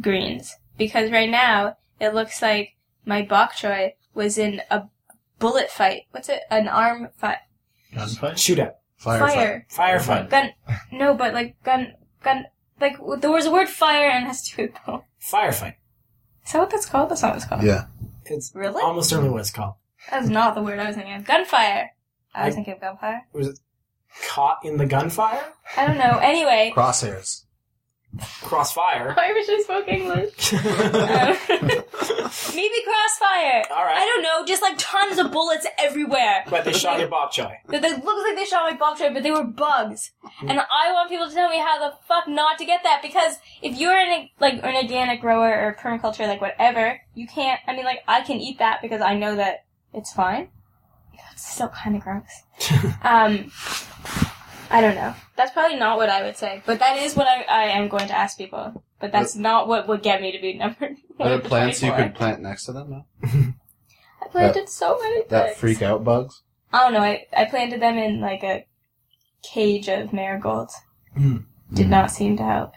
greens? 0.01 0.55
Because 0.77 1.09
right 1.09 1.29
now 1.29 1.77
it 1.99 2.13
looks 2.13 2.41
like 2.41 2.75
my 3.05 3.21
bok 3.21 3.53
choy 3.53 3.93
was 4.13 4.37
in 4.37 4.61
a 4.69 4.83
bullet 5.41 5.69
fight. 5.69 6.03
What's 6.11 6.29
it? 6.29 6.41
An 6.49 6.67
arm 6.69 7.09
fight? 7.17 7.39
Gunfight? 7.93 8.33
shootout 8.35 8.73
Fire. 8.97 9.65
firefight 9.69 10.29
Gun? 10.29 10.51
No, 10.91 11.13
but 11.15 11.33
like 11.33 11.61
gun. 11.63 11.93
Gun. 12.23 12.45
Like 12.79 12.97
there 13.19 13.31
was 13.31 13.45
a 13.45 13.51
word 13.51 13.67
fire 13.67 14.09
and 14.09 14.23
it 14.23 14.27
has 14.27 14.47
to 14.49 14.55
do 14.55 14.61
with 14.63 14.71
both. 14.85 15.03
firefight 15.21 15.75
Is 16.45 16.53
that 16.53 16.59
what 16.59 16.69
that's 16.69 16.85
called? 16.85 17.09
That's 17.09 17.21
not 17.21 17.29
what 17.29 17.37
it's 17.37 17.45
called. 17.45 17.63
Yeah. 17.63 17.85
it's 18.25 18.51
Really? 18.55 18.81
almost 18.81 19.09
certainly 19.09 19.29
what 19.31 19.41
it's 19.41 19.51
called 19.51 19.73
That's 20.09 20.27
not 20.29 20.55
the 20.55 20.61
word 20.61 20.79
I 20.79 20.87
was 20.87 20.95
thinking 20.95 21.13
of. 21.15 21.25
Gunfire. 21.25 21.91
I 22.33 22.45
was 22.45 22.53
I- 22.53 22.55
thinking 22.55 22.73
of 22.75 22.79
gunfire. 22.81 23.27
was 23.33 23.47
it 23.49 23.59
caught 24.27 24.59
in 24.63 24.77
the 24.77 24.85
gunfire 24.85 25.43
I 25.77 25.87
don't 25.87 25.97
know. 25.97 26.17
Anyway, 26.21 26.71
Crosshairs. 26.75 27.43
Crossfire 28.41 29.13
why 29.15 29.31
was 29.31 29.47
I 29.49 29.61
spoke 29.63 29.87
English? 29.87 30.51
Maybe 32.55 32.75
crossfire. 32.83 33.63
All 33.71 33.85
right. 33.85 33.97
I 33.97 34.05
don't 34.05 34.23
know. 34.23 34.45
Just 34.45 34.61
like 34.61 34.75
tons 34.77 35.17
of 35.17 35.31
bullets 35.31 35.65
everywhere. 35.79 36.43
but 36.49 36.65
they 36.65 36.73
shot 36.73 36.99
your 36.99 37.07
bok 37.07 37.31
choy 37.31 37.55
That 37.67 37.81
they 37.81 37.89
looks 37.89 38.23
like 38.27 38.35
they 38.35 38.45
shot 38.45 38.69
my 38.69 38.77
bok 38.77 38.97
choy, 38.97 39.13
but 39.13 39.23
they 39.23 39.31
were 39.31 39.43
bugs. 39.43 40.11
And 40.41 40.59
I 40.59 40.91
want 40.91 41.09
people 41.09 41.27
to 41.27 41.33
tell 41.33 41.49
me 41.49 41.57
how 41.57 41.79
the 41.79 41.95
fuck 42.07 42.27
not 42.27 42.57
to 42.59 42.65
get 42.65 42.81
that 42.83 43.01
because 43.01 43.37
if 43.61 43.77
you're 43.77 43.97
an 43.97 44.29
like 44.39 44.55
an 44.63 44.75
organic 44.75 45.21
grower 45.21 45.49
or 45.49 45.77
permaculture, 45.79 46.27
like 46.27 46.41
whatever, 46.41 46.99
you 47.15 47.27
can't. 47.27 47.59
I 47.67 47.75
mean, 47.75 47.85
like 47.85 48.03
I 48.07 48.21
can 48.21 48.39
eat 48.39 48.59
that 48.59 48.79
because 48.81 49.01
I 49.01 49.15
know 49.15 49.35
that 49.35 49.65
it's 49.93 50.13
fine. 50.13 50.49
It's 51.33 51.53
still 51.53 51.69
kind 51.69 51.95
of 51.95 52.01
gross. 52.01 52.43
um, 53.03 53.51
I 54.71 54.81
don't 54.81 54.95
know. 54.95 55.13
That's 55.35 55.51
probably 55.51 55.77
not 55.77 55.97
what 55.97 56.09
I 56.09 56.23
would 56.23 56.37
say, 56.37 56.61
but 56.65 56.79
that 56.79 56.97
is 56.97 57.15
what 57.15 57.27
I, 57.27 57.43
I 57.43 57.63
am 57.77 57.87
going 57.89 58.07
to 58.07 58.17
ask 58.17 58.37
people. 58.37 58.83
But 58.99 59.11
that's 59.11 59.35
not 59.35 59.67
what 59.67 59.87
would 59.87 60.03
get 60.03 60.21
me 60.21 60.31
to 60.31 60.39
be 60.39 60.53
number. 60.53 60.85
Are 61.19 61.29
there 61.29 61.39
one 61.39 61.41
plants 61.41 61.81
you 61.81 61.89
24. 61.89 62.09
could 62.09 62.15
plant 62.15 62.41
next 62.41 62.65
to 62.65 62.71
them? 62.73 62.89
No? 62.89 63.05
I 64.23 64.27
planted 64.29 64.69
so 64.69 64.97
many 65.01 65.23
That 65.29 65.45
things. 65.47 65.57
freak 65.57 65.81
out 65.81 66.03
bugs? 66.03 66.41
I 66.71 66.83
don't 66.83 66.93
know. 66.93 66.99
I, 67.01 67.25
I 67.35 67.45
planted 67.45 67.81
them 67.81 67.97
in 67.97 68.21
like 68.21 68.43
a 68.43 68.65
cage 69.43 69.89
of 69.89 70.13
marigolds. 70.13 70.75
Mm. 71.17 71.45
Did 71.73 71.89
not 71.89 72.11
seem 72.11 72.37
to 72.37 72.43
help. 72.43 72.73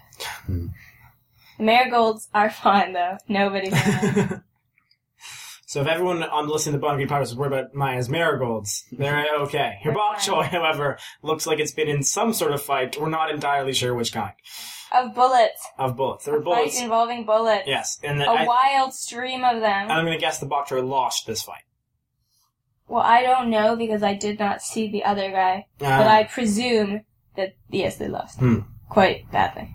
Mm. 0.48 0.70
The 1.58 1.64
marigolds 1.64 2.28
are 2.34 2.50
fine 2.50 2.92
though. 2.94 3.18
Nobody's 3.28 3.72
in 4.02 4.14
them. 4.14 4.44
So 5.74 5.80
if 5.80 5.88
everyone 5.88 6.22
on 6.22 6.46
listening 6.48 6.74
to 6.74 6.78
the 6.78 6.88
Green 6.94 7.08
Pirates 7.08 7.32
is 7.32 7.36
worried 7.36 7.52
about 7.52 7.74
Maya's 7.74 8.08
marigolds, 8.08 8.84
they're 8.92 9.26
okay. 9.40 9.78
Your 9.82 9.92
We're 9.92 9.98
bok 9.98 10.18
choy, 10.18 10.44
however, 10.44 10.98
looks 11.20 11.48
like 11.48 11.58
it's 11.58 11.72
been 11.72 11.88
in 11.88 12.04
some 12.04 12.32
sort 12.32 12.52
of 12.52 12.62
fight. 12.62 12.96
We're 12.96 13.08
not 13.10 13.32
entirely 13.32 13.72
sure 13.72 13.92
which 13.92 14.12
kind 14.12 14.34
of 14.92 15.16
bullets. 15.16 15.66
of 15.76 15.96
bullets. 15.96 16.26
There 16.26 16.34
were 16.34 16.44
Fight 16.44 16.54
bullets. 16.58 16.80
involving 16.80 17.26
bullets. 17.26 17.66
Yes, 17.66 17.98
and 18.04 18.22
A 18.22 18.26
I, 18.30 18.46
wild 18.46 18.94
stream 18.94 19.42
of 19.42 19.58
them. 19.60 19.90
I'm 19.90 20.04
going 20.04 20.16
to 20.16 20.20
guess 20.20 20.38
the 20.38 20.46
bok 20.46 20.68
choy 20.68 20.80
lost 20.88 21.26
this 21.26 21.42
fight. 21.42 21.64
well, 22.86 23.02
I 23.02 23.24
don't 23.24 23.50
know 23.50 23.74
because 23.74 24.04
I 24.04 24.14
did 24.14 24.38
not 24.38 24.62
see 24.62 24.86
the 24.88 25.02
other 25.02 25.28
guy, 25.32 25.66
but 25.80 25.86
Uh, 25.88 26.08
I 26.08 26.22
presume 26.22 27.00
that 27.34 27.54
yes, 27.68 27.96
they 27.96 28.06
lost 28.06 28.38
Hmm. 28.38 28.58
quite 28.88 29.28
badly. 29.32 29.74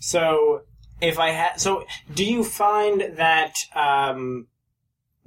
So 0.00 0.64
if 1.00 1.18
I 1.18 1.30
had, 1.30 1.58
so 1.62 1.86
do 2.12 2.26
you 2.26 2.44
find 2.44 3.16
that, 3.16 3.54
um, 3.74 4.48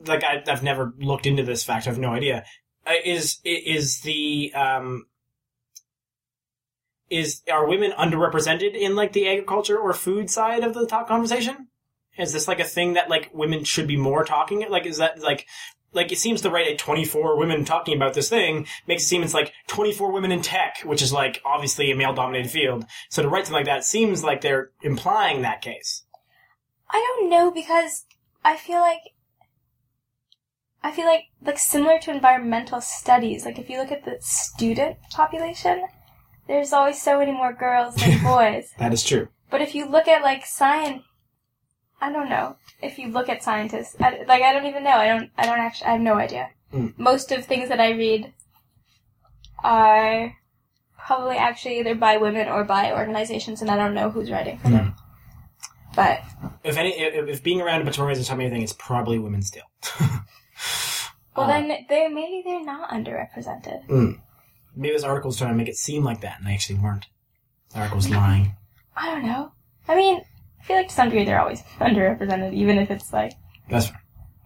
like 0.05 0.23
I, 0.23 0.43
I've 0.47 0.63
never 0.63 0.93
looked 0.99 1.25
into 1.25 1.43
this 1.43 1.63
fact. 1.63 1.87
I 1.87 1.89
have 1.89 1.99
no 1.99 2.13
idea. 2.13 2.45
Uh, 2.85 2.93
is 3.03 3.39
is 3.43 4.01
the 4.01 4.53
um, 4.53 5.05
is 7.09 7.41
are 7.51 7.67
women 7.67 7.91
underrepresented 7.91 8.75
in 8.75 8.95
like 8.95 9.13
the 9.13 9.27
agriculture 9.27 9.77
or 9.77 9.93
food 9.93 10.29
side 10.29 10.63
of 10.63 10.73
the 10.73 10.85
top 10.85 11.07
conversation? 11.07 11.67
Is 12.17 12.33
this 12.33 12.47
like 12.47 12.59
a 12.59 12.65
thing 12.65 12.93
that 12.93 13.09
like 13.09 13.29
women 13.33 13.63
should 13.63 13.87
be 13.87 13.97
more 13.97 14.23
talking? 14.25 14.65
Like, 14.69 14.85
is 14.85 14.97
that 14.97 15.19
like 15.21 15.47
like 15.91 16.11
it 16.11 16.17
seems 16.17 16.41
to 16.41 16.49
write 16.49 16.67
like 16.67 16.77
24 16.77 17.37
women 17.37 17.65
talking 17.65 17.95
about 17.95 18.13
this 18.13 18.29
thing 18.29 18.67
makes 18.87 19.03
it 19.03 19.07
seem 19.07 19.23
it's 19.23 19.33
like 19.33 19.53
24 19.67 20.11
women 20.11 20.31
in 20.31 20.41
tech, 20.41 20.81
which 20.83 21.01
is 21.01 21.11
like 21.11 21.41
obviously 21.45 21.91
a 21.91 21.95
male 21.95 22.13
dominated 22.13 22.51
field. 22.51 22.85
So 23.09 23.23
to 23.23 23.29
write 23.29 23.45
something 23.45 23.65
like 23.65 23.65
that 23.65 23.85
seems 23.85 24.23
like 24.23 24.41
they're 24.41 24.71
implying 24.81 25.41
that 25.41 25.61
case. 25.61 26.03
I 26.89 26.97
don't 26.97 27.29
know 27.29 27.51
because 27.51 28.05
I 28.43 28.55
feel 28.55 28.79
like 28.79 29.01
I 30.83 30.91
feel 30.91 31.05
like 31.05 31.25
like 31.41 31.59
similar 31.59 31.99
to 31.99 32.11
environmental 32.11 32.81
studies. 32.81 33.45
Like 33.45 33.59
if 33.59 33.69
you 33.69 33.77
look 33.79 33.91
at 33.91 34.05
the 34.05 34.17
student 34.21 34.97
population, 35.11 35.85
there's 36.47 36.73
always 36.73 37.01
so 37.01 37.19
many 37.19 37.31
more 37.31 37.53
girls 37.53 37.95
than 37.95 38.23
boys. 38.23 38.71
That 38.79 38.93
is 38.93 39.03
true. 39.03 39.27
But 39.49 39.61
if 39.61 39.75
you 39.75 39.89
look 39.89 40.07
at 40.07 40.21
like 40.21 40.45
science, 40.45 41.03
I 41.99 42.11
don't 42.11 42.29
know. 42.29 42.55
If 42.81 42.97
you 42.97 43.09
look 43.09 43.27
at 43.27 43.43
scientists, 43.43 43.95
I, 43.99 44.23
like 44.27 44.41
I 44.41 44.53
don't 44.53 44.67
even 44.67 44.83
know. 44.83 44.91
I 44.91 45.07
don't. 45.07 45.29
I 45.37 45.45
don't 45.45 45.59
actually. 45.59 45.87
I 45.87 45.91
have 45.93 46.01
no 46.01 46.15
idea. 46.15 46.49
Mm. 46.73 46.97
Most 46.97 47.31
of 47.31 47.45
things 47.45 47.69
that 47.69 47.81
I 47.81 47.91
read 47.91 48.33
are 49.63 50.33
probably 50.97 51.37
actually 51.37 51.79
either 51.79 51.95
by 51.95 52.17
women 52.17 52.47
or 52.47 52.63
by 52.63 52.93
organizations, 52.93 53.61
and 53.61 53.69
I 53.69 53.75
don't 53.75 53.93
know 53.93 54.09
who's 54.09 54.31
writing 54.31 54.59
for 54.59 54.69
them. 54.69 54.95
But 55.95 56.21
If 56.63 56.77
any, 56.77 56.91
if, 56.91 57.27
if 57.27 57.43
being 57.43 57.59
around 57.61 57.81
a 57.81 57.83
bunch 57.83 57.97
of 57.97 58.01
organizations 58.01 58.27
taught 58.29 58.37
me 58.37 58.45
anything, 58.45 58.61
it's 58.61 58.73
probably 58.73 59.19
women 59.19 59.41
still. 59.41 59.63
well, 61.35 61.45
Uh, 61.45 61.47
then 61.47 61.85
they 61.89 62.07
maybe 62.07 62.41
they're 62.45 62.63
not 62.63 62.89
underrepresented. 62.89 64.17
maybe 64.75 64.93
this 64.93 65.03
article's 65.03 65.37
trying 65.37 65.51
to 65.51 65.55
make 65.57 65.67
it 65.69 65.75
seem 65.77 66.03
like 66.03 66.21
that, 66.21 66.37
and 66.39 66.47
they 66.47 66.53
actually 66.53 66.79
weren't. 66.79 67.05
The 67.73 67.79
article's 67.79 68.09
lying. 68.09 68.55
I 68.95 69.05
don't 69.13 69.25
know. 69.25 69.51
I 69.87 69.95
mean, 69.95 70.21
I 70.59 70.63
feel 70.63 70.77
like 70.77 70.87
to 70.89 70.93
some 70.93 71.09
degree 71.09 71.25
they're 71.25 71.39
always 71.41 71.61
underrepresented, 71.79 72.53
even 72.53 72.77
if 72.77 72.91
it's 72.91 73.11
like 73.13 73.33
That's 73.69 73.87
fine. 73.87 73.99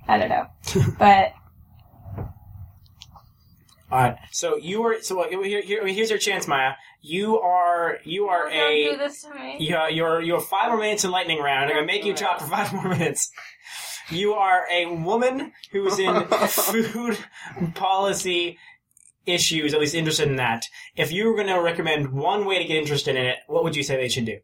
I 0.08 0.18
don't 0.18 0.30
know. 0.30 0.48
but 1.00 1.34
All 3.92 4.00
right. 4.00 4.18
So 4.32 4.58
you 4.58 4.84
are. 4.84 5.02
So 5.02 5.24
here, 5.30 5.62
here, 5.62 5.88
here's 5.88 6.10
your 6.10 6.20
chance, 6.20 6.48
Maya. 6.48 6.74
You 7.02 7.40
are. 7.40 8.00
You 8.04 8.28
are 8.28 8.50
don't 8.50 8.76
do 8.76 8.92
a. 8.94 8.98
this 8.98 9.22
to 9.24 9.34
me. 9.34 9.58
Yeah, 9.60 9.88
you're 9.88 10.22
you 10.22 10.34
have 10.34 10.46
five 10.46 10.70
more 10.70 10.80
minutes 10.80 11.04
in 11.04 11.12
lightning 11.12 11.40
round. 11.40 11.70
I'm 11.70 11.76
gonna 11.76 11.86
make 11.86 12.04
you 12.06 12.14
talk 12.14 12.40
for 12.40 12.48
five 12.48 12.74
more 12.74 12.88
minutes. 12.90 13.32
You 14.10 14.34
are 14.34 14.66
a 14.72 14.86
woman 14.88 15.54
who's 15.72 16.00
in 16.00 16.26
food 16.26 17.18
policy 17.76 18.58
issues, 19.26 19.74
at 19.74 19.80
least 19.80 19.96
interested 19.96 20.28
in 20.28 20.36
that. 20.38 20.66
If 20.96 21.12
you 21.12 21.28
were 21.28 21.36
gonna 21.36 21.62
recommend 21.62 22.12
one 22.12 22.46
way 22.46 22.60
to 22.60 22.66
get 22.66 22.78
interested 22.78 23.16
in 23.16 23.26
it, 23.26 23.38
what 23.48 23.64
would 23.64 23.76
you 23.76 23.84
say 23.84 23.96
they 23.96 24.10
should 24.10 24.26
do? 24.26 24.40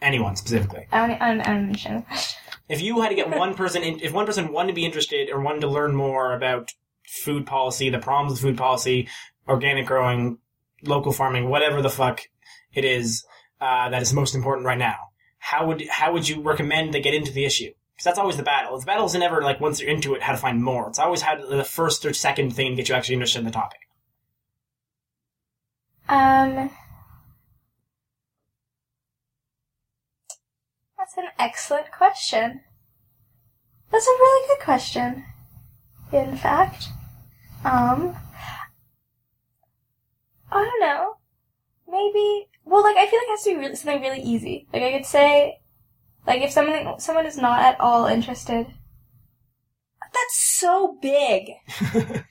Anyone 0.00 0.36
specifically. 0.36 0.86
I 0.92 1.06
don't, 1.06 1.20
I 1.20 1.28
don't, 1.28 1.40
I 1.40 1.44
don't 1.44 1.64
understand 1.64 1.98
the 1.98 2.06
question. 2.06 2.40
If 2.68 2.80
you 2.82 3.00
had 3.00 3.10
to 3.10 3.14
get 3.14 3.36
one 3.36 3.54
person, 3.54 3.82
in, 3.82 4.00
if 4.00 4.12
one 4.12 4.26
person 4.26 4.52
wanted 4.52 4.68
to 4.68 4.74
be 4.74 4.84
interested 4.84 5.30
or 5.30 5.40
wanted 5.40 5.60
to 5.60 5.68
learn 5.68 5.94
more 5.94 6.34
about 6.34 6.72
food 7.06 7.46
policy, 7.46 7.90
the 7.90 7.98
problems 7.98 8.32
with 8.32 8.40
food 8.40 8.56
policy, 8.58 9.08
organic 9.48 9.86
growing, 9.86 10.38
local 10.82 11.12
farming, 11.12 11.48
whatever 11.48 11.82
the 11.82 11.90
fuck 11.90 12.22
it 12.72 12.84
is 12.84 13.24
uh, 13.60 13.88
that 13.90 14.02
is 14.02 14.12
most 14.12 14.34
important 14.34 14.66
right 14.66 14.78
now, 14.78 14.96
how 15.38 15.66
would 15.66 15.86
how 15.88 16.12
would 16.12 16.28
you 16.28 16.40
recommend 16.42 16.92
they 16.92 17.00
get 17.00 17.14
into 17.14 17.32
the 17.32 17.44
issue? 17.44 17.72
Because 17.94 18.04
that's 18.04 18.18
always 18.18 18.36
the 18.36 18.42
battle. 18.42 18.78
The 18.78 18.86
battle 18.86 19.06
is 19.06 19.14
never 19.14 19.40
like 19.40 19.60
once 19.60 19.80
you're 19.80 19.90
into 19.90 20.14
it, 20.14 20.22
how 20.22 20.32
to 20.32 20.38
find 20.38 20.62
more. 20.62 20.88
It's 20.88 20.98
always 20.98 21.22
how 21.22 21.34
to, 21.34 21.46
the 21.46 21.64
first 21.64 22.04
or 22.04 22.12
second 22.12 22.54
thing 22.54 22.72
to 22.72 22.76
get 22.76 22.88
you 22.88 22.94
actually 22.94 23.14
interested 23.14 23.38
in 23.38 23.44
the 23.44 23.50
topic. 23.52 23.80
Um, 26.08 26.70
that's 30.98 31.16
an 31.16 31.28
excellent 31.38 31.92
question. 31.92 32.60
That's 33.90 34.06
a 34.06 34.10
really 34.10 34.48
good 34.48 34.64
question. 34.64 35.24
In 36.12 36.36
fact, 36.36 36.88
um, 37.64 38.16
I 40.50 40.64
don't 40.64 40.80
know. 40.80 41.16
Maybe. 41.88 42.48
Well, 42.64 42.82
like 42.82 42.96
I 42.96 43.06
feel 43.06 43.20
like 43.20 43.28
it 43.28 43.30
has 43.30 43.42
to 43.44 43.50
be 43.50 43.56
really, 43.56 43.76
something 43.76 44.02
really 44.02 44.20
easy. 44.20 44.66
Like 44.72 44.82
I 44.82 44.92
could 44.92 45.06
say, 45.06 45.60
like 46.26 46.42
if 46.42 46.50
someone 46.50 46.98
someone 46.98 47.26
is 47.26 47.36
not 47.36 47.60
at 47.60 47.80
all 47.80 48.06
interested. 48.06 48.66
That's 50.12 50.58
so 50.58 50.96
big. 51.02 51.50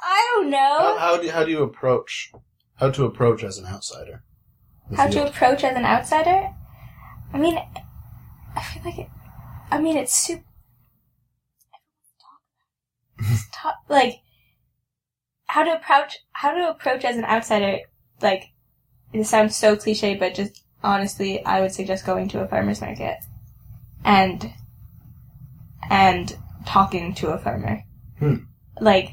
I 0.00 0.32
don't 0.34 0.50
know. 0.50 0.78
How, 0.78 0.98
how 0.98 1.20
do 1.20 1.30
how 1.30 1.44
do 1.44 1.50
you 1.50 1.62
approach 1.62 2.32
how 2.76 2.90
to 2.90 3.04
approach 3.04 3.42
as 3.44 3.58
an 3.58 3.66
outsider? 3.66 4.22
how 4.94 5.08
to 5.08 5.26
approach 5.26 5.64
as 5.64 5.76
an 5.76 5.84
outsider. 5.84 6.50
I 7.32 7.38
mean, 7.38 7.58
I 8.54 8.62
feel 8.62 8.82
like 8.84 8.98
it. 8.98 9.08
I 9.70 9.80
mean, 9.80 9.96
it's 9.96 10.14
super. 10.14 10.44
It's 13.18 13.48
top, 13.52 13.76
like 13.88 14.20
how 15.46 15.64
to 15.64 15.74
approach 15.74 16.18
how 16.32 16.52
to 16.52 16.70
approach 16.70 17.04
as 17.04 17.16
an 17.16 17.24
outsider. 17.24 17.78
Like 18.20 18.52
it 19.12 19.24
sounds 19.24 19.56
so 19.56 19.76
cliche, 19.76 20.14
but 20.14 20.34
just 20.34 20.62
honestly, 20.86 21.44
I 21.44 21.60
would 21.60 21.72
suggest 21.72 22.06
going 22.06 22.28
to 22.28 22.40
a 22.40 22.48
farmer's 22.48 22.80
market 22.80 23.18
and 24.04 24.52
and 25.90 26.36
talking 26.64 27.14
to 27.16 27.28
a 27.28 27.38
farmer. 27.38 27.82
Hmm. 28.18 28.36
Like 28.80 29.10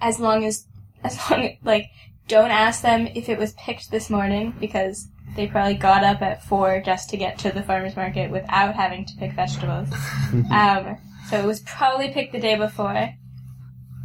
as 0.00 0.18
long 0.18 0.44
as 0.44 0.66
as 1.04 1.18
long 1.30 1.56
like 1.62 1.90
don't 2.28 2.50
ask 2.50 2.82
them 2.82 3.06
if 3.14 3.28
it 3.28 3.38
was 3.38 3.52
picked 3.52 3.90
this 3.90 4.10
morning 4.10 4.54
because 4.58 5.08
they 5.36 5.46
probably 5.46 5.74
got 5.74 6.02
up 6.02 6.22
at 6.22 6.42
four 6.42 6.80
just 6.80 7.10
to 7.10 7.16
get 7.16 7.38
to 7.40 7.52
the 7.52 7.62
farmer's 7.62 7.94
market 7.94 8.30
without 8.30 8.74
having 8.74 9.04
to 9.04 9.14
pick 9.16 9.32
vegetables. 9.32 9.88
um, 10.50 10.96
so 11.28 11.38
it 11.38 11.44
was 11.44 11.60
probably 11.60 12.10
picked 12.10 12.32
the 12.32 12.40
day 12.40 12.56
before. 12.56 13.10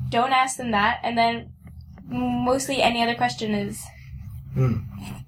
Don't 0.10 0.34
ask 0.34 0.58
them 0.58 0.71
that, 0.71 0.99
and 1.04 1.17
then 1.17 1.54
mostly 2.10 2.82
any 2.82 3.01
other 3.01 3.15
question 3.15 3.54
is 3.54 3.82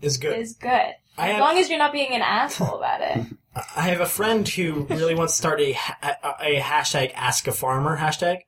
Is 0.02 0.18
good. 0.18 0.38
is 0.38 0.54
good. 0.54 0.96
I 1.18 1.28
As 1.30 1.32
have- 1.34 1.42
long 1.42 1.58
as 1.60 1.70
you're 1.70 1.80
not 1.80 1.92
being 1.94 2.14
an 2.14 2.22
asshole 2.22 2.78
about 2.78 3.02
it. 3.02 3.26
I 3.76 3.82
have 3.82 4.02
a 4.02 4.06
friend 4.08 4.48
who 4.48 4.86
really 4.90 5.14
wants 5.14 5.34
to 5.34 5.38
start 5.38 5.62
a, 5.62 5.76
a, 6.02 6.16
a 6.42 6.60
hashtag 6.60 7.12
Ask 7.14 7.48
a 7.48 7.52
Farmer 7.52 7.98
hashtag, 7.98 8.40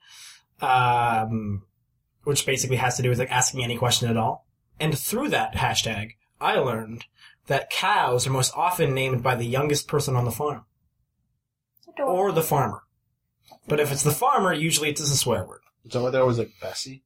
um, 0.61 1.63
which 2.23 2.45
basically 2.45 2.77
has 2.77 2.97
to 2.97 3.03
do 3.03 3.09
with 3.09 3.19
like 3.19 3.31
asking 3.31 3.63
any 3.63 3.77
question 3.77 4.09
at 4.09 4.17
all. 4.17 4.47
And 4.79 4.97
through 4.97 5.29
that 5.29 5.53
hashtag, 5.53 6.13
I 6.41 6.55
learned 6.55 7.05
that 7.47 7.69
cows 7.69 8.25
are 8.25 8.31
most 8.31 8.51
often 8.55 8.93
named 8.95 9.21
by 9.21 9.35
the 9.35 9.45
youngest 9.45 9.87
person 9.87 10.15
on 10.15 10.25
the 10.25 10.31
farm 10.31 10.65
or 11.99 12.31
the 12.31 12.41
farmer. 12.41 12.81
But 13.67 13.79
if 13.79 13.91
it's 13.91 14.03
the 14.03 14.11
farmer, 14.11 14.53
usually 14.53 14.89
it's 14.89 15.01
a 15.01 15.07
swear 15.15 15.45
word. 15.45 15.61
Is 15.85 15.91
that 15.93 16.01
why 16.01 16.09
they're 16.09 16.21
always 16.21 16.39
like 16.39 16.51
Bessie? 16.59 17.03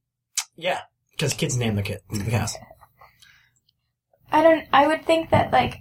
Yeah, 0.56 0.80
because 1.12 1.34
kids 1.34 1.56
name 1.58 1.76
the 1.76 1.82
kid 1.82 2.00
the 2.10 2.30
cows. 2.30 2.56
I 4.32 4.42
don't. 4.42 4.66
I 4.72 4.86
would 4.86 5.04
think 5.04 5.30
that 5.30 5.52
like. 5.52 5.78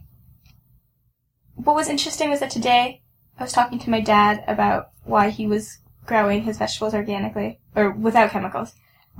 What 1.56 1.76
was 1.76 1.90
interesting 1.90 2.30
was 2.30 2.40
that 2.40 2.52
today 2.52 3.02
I 3.38 3.44
was 3.44 3.52
talking 3.52 3.80
to 3.80 3.90
my 3.90 4.00
dad 4.00 4.44
about 4.48 4.92
why 5.04 5.30
he 5.30 5.46
was 5.46 5.80
growing 6.06 6.44
his 6.44 6.58
vegetables 6.58 6.94
organically 6.94 7.60
or 7.76 7.92
without 7.92 8.32
chemicals, 8.32 8.74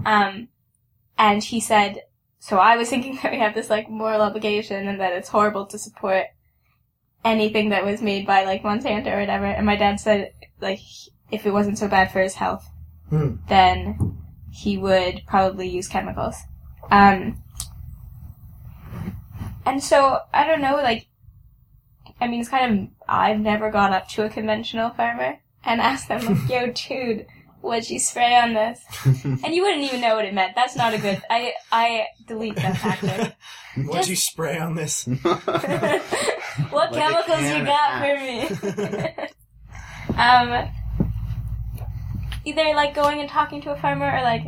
um, 0.06 0.48
and 1.18 1.44
he 1.44 1.60
said, 1.60 2.04
"So 2.39 2.58
I 2.58 2.78
was 2.78 2.89
thinking 2.89 3.20
that 3.24 3.32
we 3.32 3.39
have 3.39 3.54
this 3.56 3.70
like 3.70 3.89
moral 3.89 4.22
obligation 4.22 4.88
and 4.88 5.00
that 5.00 5.13
it's 5.13 5.30
horrible 5.30 5.65
to 5.68 5.78
support 5.78 6.28
anything 7.26 7.70
that 7.70 7.86
was 7.86 8.02
made 8.02 8.26
by 8.26 8.46
like 8.46 8.63
Monsanto 8.63 9.13
or 9.13 9.20
whatever." 9.20 9.46
And 9.46 9.65
my 9.65 9.76
dad 9.76 10.00
said, 10.00 10.34
like, 10.62 10.80
if 11.32 11.46
it 11.46 11.52
wasn't 11.52 11.78
so 11.78 11.88
bad 11.88 12.12
for 12.12 12.22
his 12.22 12.36
health, 12.36 12.68
Hmm. 13.10 13.36
then 13.48 14.18
he 14.52 14.78
would 14.78 15.22
probably 15.28 15.68
use 15.68 15.88
chemicals. 15.88 16.36
Um, 16.92 17.44
and 19.69 19.84
so 19.84 20.19
I 20.34 20.45
don't 20.47 20.62
know, 20.62 20.75
like, 20.77 21.08
I 22.19 22.27
mean, 22.27 22.39
it's 22.41 22.49
kind 22.49 22.73
of 22.73 22.88
I've 23.08 23.39
never 23.39 23.69
gone 23.71 23.93
up 23.93 24.08
to 24.10 24.25
a 24.25 24.29
conventional 24.29 24.89
farmer 24.91 25.39
and 25.63 25.79
asked 25.89 26.08
them, 26.08 26.25
like, 26.25 26.49
"Yo, 26.49 26.71
dude, 26.73 27.27
what'd 27.62 27.89
you 27.89 27.99
spray 27.99 28.36
on 28.36 28.53
this?" 28.53 28.82
And 29.23 29.53
you 29.53 29.62
wouldn't 29.63 29.84
even 29.84 30.01
know 30.01 30.15
what 30.15 30.25
it 30.25 30.34
meant. 30.34 30.55
That's 30.55 30.75
not 30.75 30.93
a 30.93 30.97
good. 30.97 31.21
I 31.29 31.53
I 31.71 32.08
delete 32.27 32.55
that 32.55 32.75
tactic. 32.75 33.36
What'd 33.86 34.10
you 34.10 34.15
spray 34.15 34.58
on 34.58 34.75
this? 34.75 35.05
what 35.05 35.45
Like 36.91 36.93
chemicals 36.93 37.41
you 37.43 37.63
got 37.63 38.03
a 38.03 38.03
for 38.03 38.15
me? 38.19 40.17
um, 40.17 40.69
either 42.43 42.73
like 42.75 42.93
going 42.93 43.21
and 43.21 43.29
talking 43.29 43.62
to 43.62 43.71
a 43.71 43.77
farmer, 43.77 44.05
or 44.12 44.21
like 44.21 44.43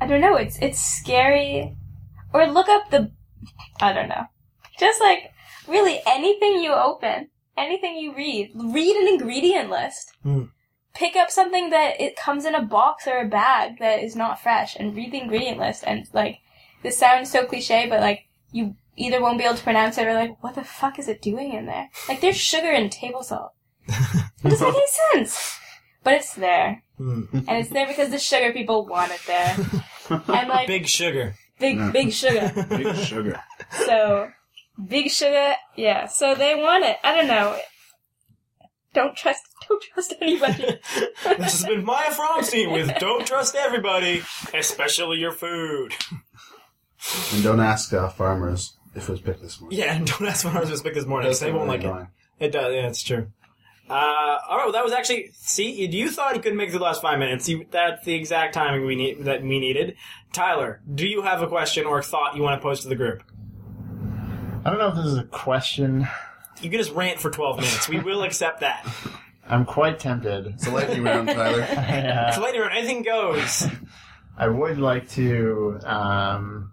I 0.00 0.06
don't 0.06 0.20
know. 0.20 0.36
It's 0.36 0.58
it's 0.58 0.80
scary. 0.80 1.76
Or 2.34 2.46
look 2.46 2.68
up 2.68 2.90
the 2.90 3.12
I 3.82 3.92
don't 3.92 4.08
know. 4.08 4.26
Just 4.78 5.00
like 5.00 5.32
really 5.66 6.00
anything 6.06 6.62
you 6.62 6.72
open, 6.72 7.28
anything 7.56 7.96
you 7.96 8.14
read, 8.14 8.52
read 8.54 8.96
an 8.96 9.08
ingredient 9.08 9.70
list. 9.70 10.12
Hmm. 10.22 10.44
Pick 10.94 11.16
up 11.16 11.30
something 11.30 11.70
that 11.70 12.00
it 12.00 12.16
comes 12.16 12.44
in 12.44 12.54
a 12.54 12.62
box 12.62 13.06
or 13.06 13.18
a 13.18 13.28
bag 13.28 13.78
that 13.80 14.02
is 14.02 14.14
not 14.14 14.40
fresh, 14.40 14.76
and 14.76 14.94
read 14.94 15.12
the 15.12 15.20
ingredient 15.20 15.58
list. 15.58 15.84
And 15.86 16.06
like 16.12 16.38
this 16.82 16.98
sounds 16.98 17.30
so 17.30 17.44
cliche, 17.44 17.86
but 17.88 18.00
like 18.00 18.28
you 18.52 18.76
either 18.96 19.20
won't 19.20 19.38
be 19.38 19.44
able 19.44 19.56
to 19.56 19.62
pronounce 19.62 19.98
it 19.98 20.06
or 20.06 20.14
like 20.14 20.42
what 20.42 20.54
the 20.54 20.64
fuck 20.64 20.98
is 20.98 21.08
it 21.08 21.22
doing 21.22 21.54
in 21.54 21.66
there? 21.66 21.88
Like 22.08 22.20
there's 22.20 22.36
sugar 22.36 22.70
in 22.70 22.88
table 22.90 23.22
salt. 23.22 23.52
It 23.88 24.48
doesn't 24.48 24.68
make 24.68 24.76
any 24.76 24.86
sense. 25.12 25.58
But 26.04 26.14
it's 26.14 26.34
there. 26.34 26.82
Hmm. 26.98 27.22
and 27.32 27.50
it's 27.50 27.70
there 27.70 27.86
because 27.86 28.10
the 28.10 28.18
sugar 28.18 28.52
people 28.52 28.86
want 28.86 29.12
it 29.12 29.20
there, 29.26 29.56
and 30.28 30.48
like 30.48 30.66
big, 30.66 30.82
Big 30.82 30.88
sugar. 30.88 31.34
Big, 31.62 31.92
big 31.92 32.12
sugar. 32.12 32.52
Big 32.68 32.94
sugar. 32.96 33.40
So 33.86 34.28
big 34.88 35.10
sugar, 35.10 35.54
yeah. 35.76 36.06
So 36.06 36.34
they 36.34 36.54
want 36.54 36.84
it. 36.84 36.96
I 37.02 37.16
don't 37.16 37.26
know. 37.28 37.58
Don't 38.94 39.16
trust. 39.16 39.40
Don't 39.68 39.82
trust 39.82 40.14
anybody. 40.20 40.64
This 41.38 41.62
has 41.62 41.64
been 41.64 41.84
Maya 41.84 42.10
Fromstein 42.10 42.72
with 42.72 42.98
Don't 42.98 43.24
Trust 43.26 43.54
Everybody, 43.54 44.22
especially 44.52 45.18
your 45.18 45.32
food. 45.32 45.94
And 47.32 47.42
don't 47.42 47.60
ask 47.60 47.92
uh, 47.92 48.08
farmers 48.10 48.76
if 48.94 49.08
it 49.08 49.12
was 49.12 49.20
picked 49.20 49.40
this 49.40 49.60
morning. 49.60 49.78
Yeah, 49.78 49.94
and 49.94 50.06
don't 50.06 50.26
ask 50.26 50.42
farmers 50.42 50.64
if 50.64 50.68
it 50.68 50.72
was 50.72 50.82
picked 50.82 50.94
to 50.96 51.00
speak 51.00 51.04
this 51.04 51.06
morning. 51.08 51.28
'cause 51.30 51.40
They 51.40 51.52
won't 51.52 51.68
like 51.68 51.82
it. 51.82 51.86
Annoying. 51.86 52.08
It 52.40 52.50
does, 52.52 52.74
yeah, 52.74 52.88
it's 52.88 53.02
true. 53.02 53.28
Uh, 53.88 53.92
all 54.48 54.56
right, 54.58 54.64
well, 54.64 54.72
that 54.72 54.84
was 54.84 54.92
actually. 54.92 55.30
See, 55.34 55.86
you 55.86 56.10
thought 56.10 56.34
you 56.36 56.42
could 56.42 56.54
make 56.54 56.68
it 56.68 56.72
the 56.72 56.78
last 56.78 57.02
five 57.02 57.18
minutes. 57.18 57.48
You, 57.48 57.66
that's 57.70 58.04
the 58.04 58.14
exact 58.14 58.54
timing 58.54 58.86
we 58.86 58.94
need 58.96 59.24
that 59.24 59.42
we 59.42 59.58
needed. 59.60 59.96
Tyler, 60.32 60.80
do 60.94 61.06
you 61.06 61.22
have 61.22 61.42
a 61.42 61.46
question 61.46 61.84
or 61.84 61.98
a 61.98 62.02
thought 62.02 62.36
you 62.36 62.42
want 62.42 62.60
to 62.60 62.62
pose 62.62 62.80
to 62.80 62.88
the 62.88 62.96
group? 62.96 63.22
I 64.64 64.70
don't 64.70 64.78
know 64.78 64.88
if 64.88 64.94
this 64.94 65.06
is 65.06 65.18
a 65.18 65.24
question. 65.24 66.08
You 66.60 66.70
can 66.70 66.78
just 66.78 66.92
rant 66.92 67.20
for 67.20 67.30
twelve 67.30 67.56
minutes. 67.56 67.88
We 67.88 68.00
will 68.00 68.22
accept 68.22 68.60
that. 68.60 68.86
I'm 69.46 69.64
quite 69.64 69.98
tempted. 69.98 70.46
It's 70.46 70.66
a 70.66 70.70
lightning 70.70 71.02
round, 71.02 71.28
Tyler. 71.28 71.62
I, 71.62 72.30
So 72.34 72.40
uh, 72.40 72.44
later, 72.44 72.70
anything 72.70 73.02
goes. 73.02 73.66
I 74.38 74.48
would 74.48 74.78
like 74.78 75.10
to 75.10 75.78
um, 75.84 76.72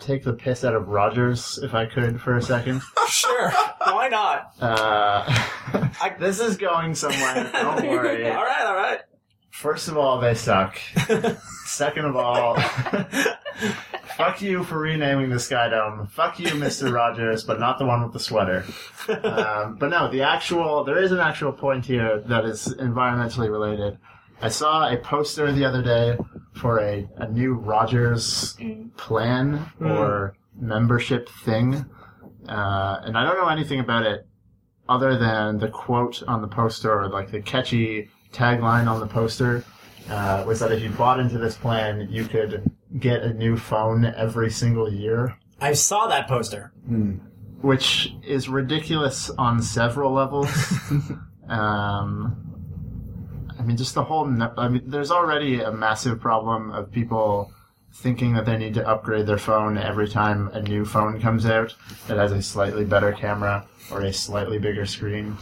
take 0.00 0.24
the 0.24 0.32
piss 0.32 0.64
out 0.64 0.74
of 0.74 0.88
Rogers 0.88 1.60
if 1.62 1.74
I 1.74 1.86
could 1.86 2.20
for 2.20 2.36
a 2.36 2.42
second. 2.42 2.82
sure, 3.08 3.50
why 3.84 4.08
not? 4.08 4.54
Uh, 4.60 5.46
this 6.18 6.40
is 6.40 6.56
going 6.56 6.94
somewhere. 6.94 7.50
Don't 7.52 7.86
worry. 7.86 8.28
All 8.28 8.44
right, 8.44 8.66
all 8.66 8.74
right. 8.74 9.00
First 9.56 9.88
of 9.88 9.96
all, 9.96 10.20
they 10.20 10.34
suck. 10.34 10.78
Second 11.64 12.04
of 12.04 12.14
all, 12.14 12.60
fuck 14.16 14.42
you 14.42 14.62
for 14.62 14.78
renaming 14.78 15.30
the 15.30 15.40
Sky 15.40 15.70
Dome. 15.70 16.06
Fuck 16.08 16.38
you, 16.38 16.48
Mr. 16.48 16.92
Rogers, 16.94 17.42
but 17.42 17.58
not 17.58 17.78
the 17.78 17.86
one 17.86 18.02
with 18.02 18.12
the 18.12 18.20
sweater. 18.20 18.66
Um, 19.08 19.76
but 19.76 19.88
no, 19.88 20.10
the 20.10 20.20
actual, 20.20 20.84
there 20.84 21.02
is 21.02 21.10
an 21.10 21.20
actual 21.20 21.52
point 21.52 21.86
here 21.86 22.20
that 22.26 22.44
is 22.44 22.68
environmentally 22.78 23.50
related. 23.50 23.96
I 24.42 24.50
saw 24.50 24.92
a 24.92 24.98
poster 24.98 25.50
the 25.50 25.64
other 25.64 25.82
day 25.82 26.18
for 26.52 26.78
a, 26.78 27.08
a 27.16 27.26
new 27.26 27.54
Rogers 27.54 28.58
plan 28.98 29.72
or 29.80 30.36
membership 30.60 31.30
thing. 31.30 31.86
Uh, 32.46 33.00
and 33.04 33.16
I 33.16 33.24
don't 33.24 33.40
know 33.40 33.48
anything 33.48 33.80
about 33.80 34.04
it 34.04 34.26
other 34.86 35.16
than 35.16 35.58
the 35.60 35.68
quote 35.68 36.22
on 36.28 36.42
the 36.42 36.48
poster 36.48 36.92
or 36.92 37.08
like 37.08 37.30
the 37.30 37.40
catchy 37.40 38.10
tagline 38.36 38.86
on 38.86 39.00
the 39.00 39.06
poster 39.06 39.64
uh, 40.10 40.44
was 40.46 40.60
that 40.60 40.70
if 40.72 40.82
you 40.82 40.90
bought 40.90 41.18
into 41.18 41.38
this 41.38 41.56
plan, 41.56 42.06
you 42.10 42.24
could 42.26 42.70
get 42.98 43.22
a 43.22 43.32
new 43.34 43.56
phone 43.56 44.04
every 44.04 44.50
single 44.50 44.92
year, 44.92 45.36
I 45.60 45.72
saw 45.72 46.06
that 46.08 46.28
poster. 46.28 46.72
which 47.62 48.12
is 48.24 48.48
ridiculous 48.48 49.30
on 49.30 49.62
several 49.62 50.12
levels. 50.12 50.50
um, 51.48 52.36
I 53.58 53.62
mean, 53.62 53.76
just 53.76 53.94
the 53.94 54.04
whole. 54.04 54.26
No- 54.26 54.52
I 54.56 54.68
mean, 54.68 54.82
there's 54.86 55.10
already 55.10 55.60
a 55.60 55.72
massive 55.72 56.20
problem 56.20 56.70
of 56.70 56.92
people 56.92 57.52
thinking 57.92 58.34
that 58.34 58.44
they 58.44 58.58
need 58.58 58.74
to 58.74 58.86
upgrade 58.86 59.26
their 59.26 59.38
phone 59.38 59.78
every 59.78 60.06
time 60.06 60.48
a 60.48 60.60
new 60.60 60.84
phone 60.84 61.18
comes 61.20 61.46
out 61.46 61.74
that 62.06 62.18
has 62.18 62.30
a 62.30 62.42
slightly 62.42 62.84
better 62.84 63.10
camera 63.12 63.66
or 63.90 64.02
a 64.02 64.12
slightly 64.12 64.58
bigger 64.58 64.84
screen. 64.84 65.36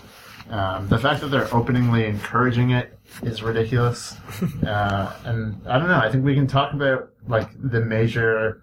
Um, 0.51 0.89
the 0.89 0.99
fact 0.99 1.21
that 1.23 1.29
they're 1.29 1.53
openly 1.55 2.05
encouraging 2.07 2.71
it 2.71 2.99
is 3.23 3.43
ridiculous. 3.43 4.17
uh, 4.67 5.13
and 5.25 5.61
I 5.67 5.79
don't 5.79 5.89
know. 5.89 5.99
I 5.99 6.11
think 6.11 6.25
we 6.25 6.35
can 6.35 6.47
talk 6.47 6.73
about 6.75 7.11
like 7.27 7.49
the 7.59 7.81
major 7.81 8.61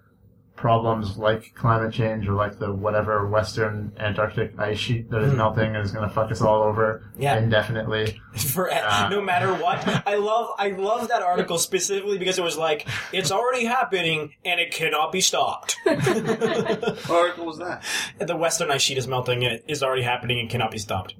problems 0.54 1.16
like 1.16 1.52
climate 1.56 1.92
change 1.92 2.28
or 2.28 2.34
like 2.34 2.56
the 2.60 2.72
whatever 2.72 3.26
Western 3.26 3.90
Antarctic 3.98 4.56
ice 4.60 4.78
sheet 4.78 5.10
that 5.10 5.20
is 5.22 5.32
melting 5.34 5.74
and 5.74 5.84
is 5.84 5.90
going 5.90 6.08
to 6.08 6.14
fuck 6.14 6.30
us 6.30 6.40
all 6.40 6.62
over 6.62 7.10
Yeah. 7.18 7.36
indefinitely. 7.36 8.20
For 8.36 8.70
Ah. 8.72 9.08
no 9.10 9.20
matter 9.20 9.52
what, 9.54 9.82
I 10.06 10.14
love 10.16 10.50
I 10.58 10.68
love 10.68 11.08
that 11.08 11.22
article 11.22 11.58
specifically 11.58 12.16
because 12.16 12.38
it 12.38 12.44
was 12.44 12.56
like 12.56 12.86
it's 13.12 13.32
already 13.32 13.64
happening 13.64 14.34
and 14.44 14.60
it 14.60 14.70
cannot 14.70 15.10
be 15.10 15.20
stopped. 15.20 15.78
What 15.84 17.10
article 17.10 17.46
was 17.46 17.58
that? 17.58 17.82
the 18.20 18.36
western 18.36 18.70
ice 18.70 18.82
sheet 18.82 18.98
is 18.98 19.08
melting 19.08 19.42
and 19.44 19.54
it 19.54 19.64
is 19.66 19.82
already 19.82 20.02
happening 20.02 20.38
and 20.38 20.48
cannot 20.48 20.70
be 20.70 20.78
stopped. 20.78 21.14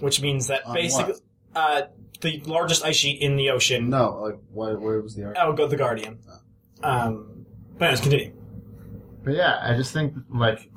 Which 0.00 0.20
means 0.20 0.48
that 0.48 0.66
On 0.66 0.74
basically, 0.74 1.14
uh, 1.54 1.82
the 2.20 2.40
largest 2.46 2.84
ice 2.84 2.96
sheet 2.96 3.20
in 3.20 3.36
the 3.36 3.50
ocean. 3.50 3.90
No, 3.90 4.20
like 4.22 4.38
what, 4.52 4.80
where 4.80 5.00
was 5.00 5.14
the 5.14 5.24
article? 5.24 5.48
Oh, 5.48 5.52
go 5.52 5.66
the 5.66 5.76
Guardian. 5.76 6.18
Um, 6.82 7.46
but 7.78 7.86
anyways, 7.86 8.00
continue. 8.00 8.32
But 9.22 9.34
yeah, 9.34 9.58
I 9.62 9.74
just 9.76 9.92
think 9.92 10.14
like 10.30 10.70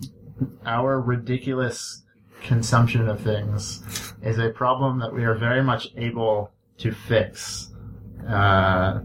our 0.65 0.99
ridiculous 0.99 2.03
consumption 2.43 3.07
of 3.09 3.21
things 3.21 4.13
is 4.21 4.37
a 4.37 4.49
problem 4.49 4.99
that 4.99 5.13
we 5.13 5.25
are 5.25 5.35
very 5.35 5.63
much 5.63 5.87
able 5.97 6.51
to 6.77 6.91
fix. 6.91 7.71
Uh, 8.27 8.99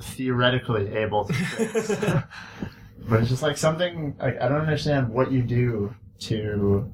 theoretically 0.00 0.88
able 0.96 1.24
to 1.24 1.32
fix. 1.32 1.88
but 3.08 3.20
it's 3.20 3.28
just 3.28 3.42
like 3.42 3.56
something 3.56 4.16
like 4.18 4.40
I 4.40 4.48
don't 4.48 4.60
understand 4.60 5.08
what 5.08 5.32
you 5.32 5.42
do 5.42 5.94
to 6.20 6.90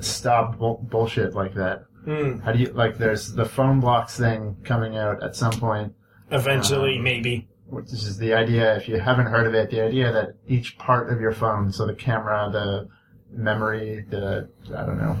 stop 0.00 0.58
bull- 0.58 0.80
bullshit 0.90 1.34
like 1.34 1.54
that. 1.54 1.84
Hmm. 2.04 2.38
How 2.40 2.52
do 2.52 2.58
you 2.58 2.66
like? 2.72 2.98
There's 2.98 3.32
the 3.32 3.44
Phonebloks 3.44 4.18
thing 4.18 4.56
coming 4.64 4.96
out 4.96 5.22
at 5.22 5.34
some 5.36 5.52
point, 5.52 5.94
Eventually, 6.30 6.96
Um, 6.98 7.02
maybe. 7.04 7.48
which 7.66 7.92
is 7.92 8.18
the 8.18 8.34
idea. 8.34 8.76
If 8.76 8.88
you 8.88 8.98
haven't 8.98 9.26
heard 9.26 9.46
of 9.46 9.54
it, 9.54 9.70
the 9.70 9.80
idea 9.80 10.12
that 10.12 10.34
each 10.46 10.76
part 10.78 11.10
of 11.12 11.20
your 11.20 11.32
phone, 11.32 11.70
so 11.72 11.86
the 11.86 11.94
camera, 11.94 12.48
the 12.52 12.88
memory, 13.32 14.04
the 14.10 14.48
I 14.76 14.84
don't 14.86 14.98
know, 14.98 15.16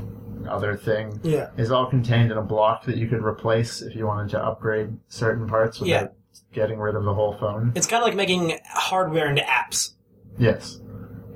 other 0.50 0.76
thing, 0.76 1.20
Yeah. 1.22 1.48
is 1.56 1.70
all 1.70 1.86
contained 1.86 2.30
in 2.30 2.36
a 2.38 2.42
block 2.42 2.84
that 2.84 2.96
you 2.96 3.08
could 3.08 3.22
replace 3.24 3.80
if 3.80 3.94
you 3.96 4.06
wanted 4.06 4.30
to 4.30 4.44
upgrade 4.44 4.90
certain 5.08 5.46
parts 5.48 5.80
without 5.80 5.90
Yeah. 6.02 6.06
getting 6.52 6.78
rid 6.78 6.94
of 6.96 7.04
the 7.04 7.14
whole 7.14 7.34
phone. 7.38 7.72
It's 7.74 7.86
kind 7.86 8.02
of 8.02 8.06
like 8.08 8.16
making 8.16 8.58
hardware 8.74 9.28
into 9.30 9.42
apps. 9.42 9.92
Yes. 10.38 10.80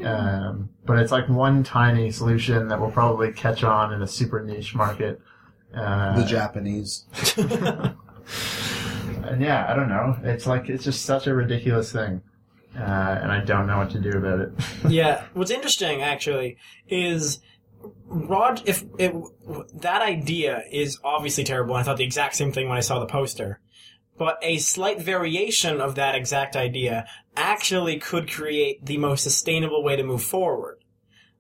Um, 0.04 0.70
but 0.84 0.98
it's 0.98 1.12
like 1.12 1.28
one 1.28 1.64
tiny 1.64 2.11
solution 2.11 2.68
that 2.68 2.80
will 2.80 2.90
probably 2.90 3.32
catch 3.32 3.64
on 3.64 3.92
in 3.92 4.02
a 4.02 4.06
super 4.06 4.42
niche 4.42 4.74
market. 4.74 5.20
Uh, 5.74 6.20
The 6.20 6.24
Japanese. 6.24 7.04
and 7.37 9.40
yeah, 9.40 9.66
I 9.68 9.74
don't 9.74 9.88
know. 9.88 10.16
It's 10.22 10.46
like 10.46 10.68
it's 10.68 10.84
just 10.84 11.04
such 11.04 11.26
a 11.26 11.34
ridiculous 11.34 11.92
thing, 11.92 12.22
uh, 12.76 12.80
and 13.22 13.30
I 13.30 13.40
don't 13.44 13.66
know 13.66 13.78
what 13.78 13.90
to 13.90 14.00
do 14.00 14.11
about 14.11 14.40
it. 14.40 14.52
yeah. 14.88 15.24
What's 15.34 15.50
interesting 15.50 16.02
actually 16.02 16.56
is 16.88 17.40
Rod. 18.06 18.62
If 18.66 18.84
it, 18.98 19.14
that 19.74 20.02
idea 20.02 20.62
is 20.70 20.98
obviously 21.04 21.44
terrible, 21.44 21.74
and 21.74 21.82
I 21.82 21.84
thought 21.84 21.98
the 21.98 22.04
exact 22.04 22.37
same 22.37 22.52
thing 22.52 22.68
when 22.68 22.78
I 22.78 22.82
saw 22.82 22.98
the 22.98 23.06
poster. 23.06 23.61
But 24.18 24.38
a 24.42 24.59
slight 24.59 25.00
variation 25.00 25.81
of 25.81 25.94
that 25.94 26.14
exact 26.14 26.57
idea 26.57 27.07
actually 27.37 27.98
could 27.98 28.31
create 28.31 28.85
the 28.85 28.98
most 28.98 29.22
sustainable 29.22 29.83
way 29.83 29.96
to 29.96 30.02
move 30.02 30.22
forward. 30.22 30.78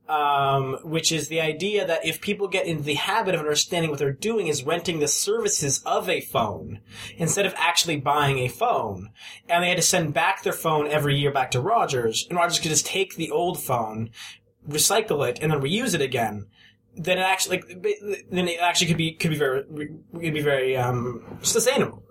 Um, 0.08 0.78
which 0.84 1.12
is 1.12 1.28
the 1.28 1.42
idea 1.42 1.86
that 1.86 2.06
if 2.06 2.22
people 2.22 2.48
get 2.48 2.64
into 2.64 2.82
the 2.82 2.94
habit 2.94 3.34
of 3.34 3.42
understanding 3.42 3.90
what 3.90 3.98
they're 3.98 4.10
doing 4.10 4.46
is 4.46 4.64
renting 4.64 5.00
the 5.00 5.06
services 5.06 5.82
of 5.84 6.08
a 6.08 6.22
phone 6.22 6.80
instead 7.18 7.44
of 7.44 7.52
actually 7.58 7.96
buying 7.96 8.38
a 8.38 8.48
phone, 8.48 9.10
and 9.50 9.62
they 9.62 9.68
had 9.68 9.76
to 9.76 9.82
send 9.82 10.14
back 10.14 10.42
their 10.42 10.54
phone 10.54 10.86
every 10.86 11.18
year 11.18 11.30
back 11.30 11.50
to 11.50 11.60
Rogers, 11.60 12.26
and 12.30 12.38
Rogers 12.38 12.58
could 12.58 12.70
just 12.70 12.86
take 12.86 13.16
the 13.16 13.30
old 13.30 13.62
phone, 13.62 14.08
recycle 14.66 15.28
it, 15.28 15.40
and 15.42 15.52
then 15.52 15.60
reuse 15.60 15.94
it 15.94 16.00
again. 16.00 16.46
Then 16.96 17.18
it 17.18 17.22
actually, 17.22 17.58
like, 17.58 17.68
then 18.30 18.48
it 18.48 18.60
actually 18.60 18.86
could 18.86 18.96
be 18.96 19.12
could 19.12 19.32
be 19.32 19.36
very 19.36 19.62
could 19.64 20.32
be 20.32 20.40
very 20.40 20.74
um, 20.74 21.38
sustainable. 21.42 22.02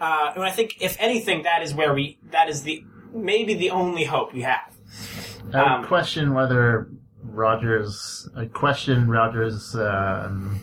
Uh, 0.00 0.32
and 0.34 0.44
I 0.44 0.50
think, 0.50 0.78
if 0.80 0.96
anything, 1.00 1.44
that 1.44 1.62
is 1.62 1.74
where 1.74 1.94
we 1.94 2.18
that 2.30 2.48
is 2.48 2.62
the 2.62 2.84
maybe 3.14 3.54
the 3.54 3.70
only 3.70 4.04
hope 4.04 4.32
we 4.32 4.42
have. 4.42 4.74
I 5.54 5.58
Um, 5.76 5.84
question 5.84 6.34
whether 6.34 6.88
Rogers. 7.22 8.28
I 8.36 8.46
question 8.46 9.08
Rogers' 9.08 9.74
um, 9.76 10.60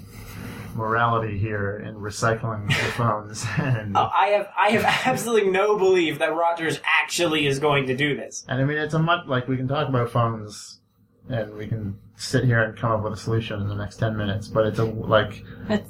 morality 0.75 1.37
here 1.37 1.83
in 1.85 1.95
recycling 1.95 2.67
the 2.67 2.73
phones. 2.97 3.45
And 3.57 3.95
Uh, 3.95 4.09
I 4.15 4.27
have 4.27 4.47
I 4.57 4.69
have 4.71 4.83
absolutely 5.05 5.49
no 5.51 5.77
belief 5.77 6.19
that 6.19 6.33
Rogers 6.35 6.79
actually 7.01 7.47
is 7.47 7.59
going 7.59 7.87
to 7.87 7.95
do 7.95 8.15
this. 8.15 8.45
and 8.47 8.61
I 8.61 8.65
mean, 8.65 8.77
it's 8.77 8.93
a 8.93 8.99
much 8.99 9.25
like 9.27 9.47
we 9.47 9.57
can 9.57 9.67
talk 9.67 9.87
about 9.89 10.09
phones, 10.11 10.78
and 11.29 11.55
we 11.55 11.67
can 11.67 11.97
sit 12.15 12.43
here 12.43 12.61
and 12.63 12.77
come 12.77 12.91
up 12.91 13.03
with 13.03 13.13
a 13.13 13.17
solution 13.17 13.61
in 13.61 13.67
the 13.69 13.75
next 13.75 13.97
ten 13.97 14.17
minutes. 14.17 14.47
But 14.47 14.65
it's 14.67 14.79
a 14.79 14.83
like 14.85 15.43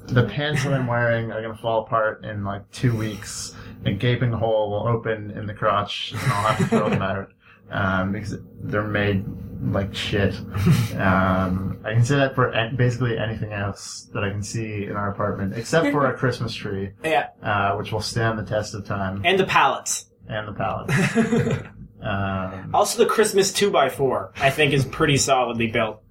the 0.08 0.26
pants 0.30 0.64
that 0.64 0.74
I'm 0.74 0.88
wearing 0.88 1.32
are 1.32 1.42
gonna 1.42 1.58
fall 1.58 1.84
apart 1.84 2.24
in 2.26 2.44
like 2.44 2.70
two 2.72 2.96
weeks. 2.96 3.56
A 3.86 3.94
gaping 3.94 4.32
hole 4.34 4.72
will 4.72 4.88
open 4.88 5.32
in 5.32 5.46
the 5.48 5.54
crotch, 5.54 6.12
and 6.12 6.22
I'll 6.22 6.48
have 6.54 6.58
to 6.58 6.66
throw 6.66 6.90
them 6.90 7.02
out 7.02 7.32
um, 7.72 8.12
because 8.12 8.36
they're 8.62 8.84
made 8.84 9.26
like 9.62 9.94
shit. 9.96 10.36
um, 10.98 11.80
I 11.86 11.94
can 11.94 12.04
say 12.04 12.16
that 12.18 12.36
for 12.36 12.50
an- 12.50 12.76
basically 12.76 13.18
anything 13.18 13.54
else 13.54 14.10
that 14.14 14.24
I 14.24 14.30
can 14.32 14.44
see 14.44 14.86
in 14.86 14.94
our 14.98 15.10
apartment, 15.12 15.54
except 15.58 15.92
for 15.92 16.08
a 16.08 16.18
Christmas 16.18 16.54
tree, 16.54 16.92
Yeah, 17.04 17.30
uh, 17.42 17.76
which 17.76 17.92
will 17.92 18.02
stand 18.02 18.38
the 18.40 18.44
test 18.44 18.74
of 18.76 18.86
time, 18.86 19.22
and 19.26 19.40
the 19.40 19.46
pallets. 19.46 20.10
and 20.28 20.48
the 20.48 20.54
palette. 20.54 21.66
Um, 22.02 22.72
also, 22.74 23.04
the 23.04 23.10
Christmas 23.10 23.52
two 23.52 23.76
x 23.78 23.96
four 23.96 24.32
I 24.38 24.50
think 24.50 24.74
is 24.74 24.86
pretty 24.86 25.18
solidly 25.18 25.68
built. 25.68 26.02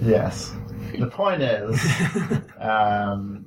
yes. 0.00 0.52
The 0.98 1.06
point 1.06 1.40
is, 1.42 1.80
um, 2.58 3.46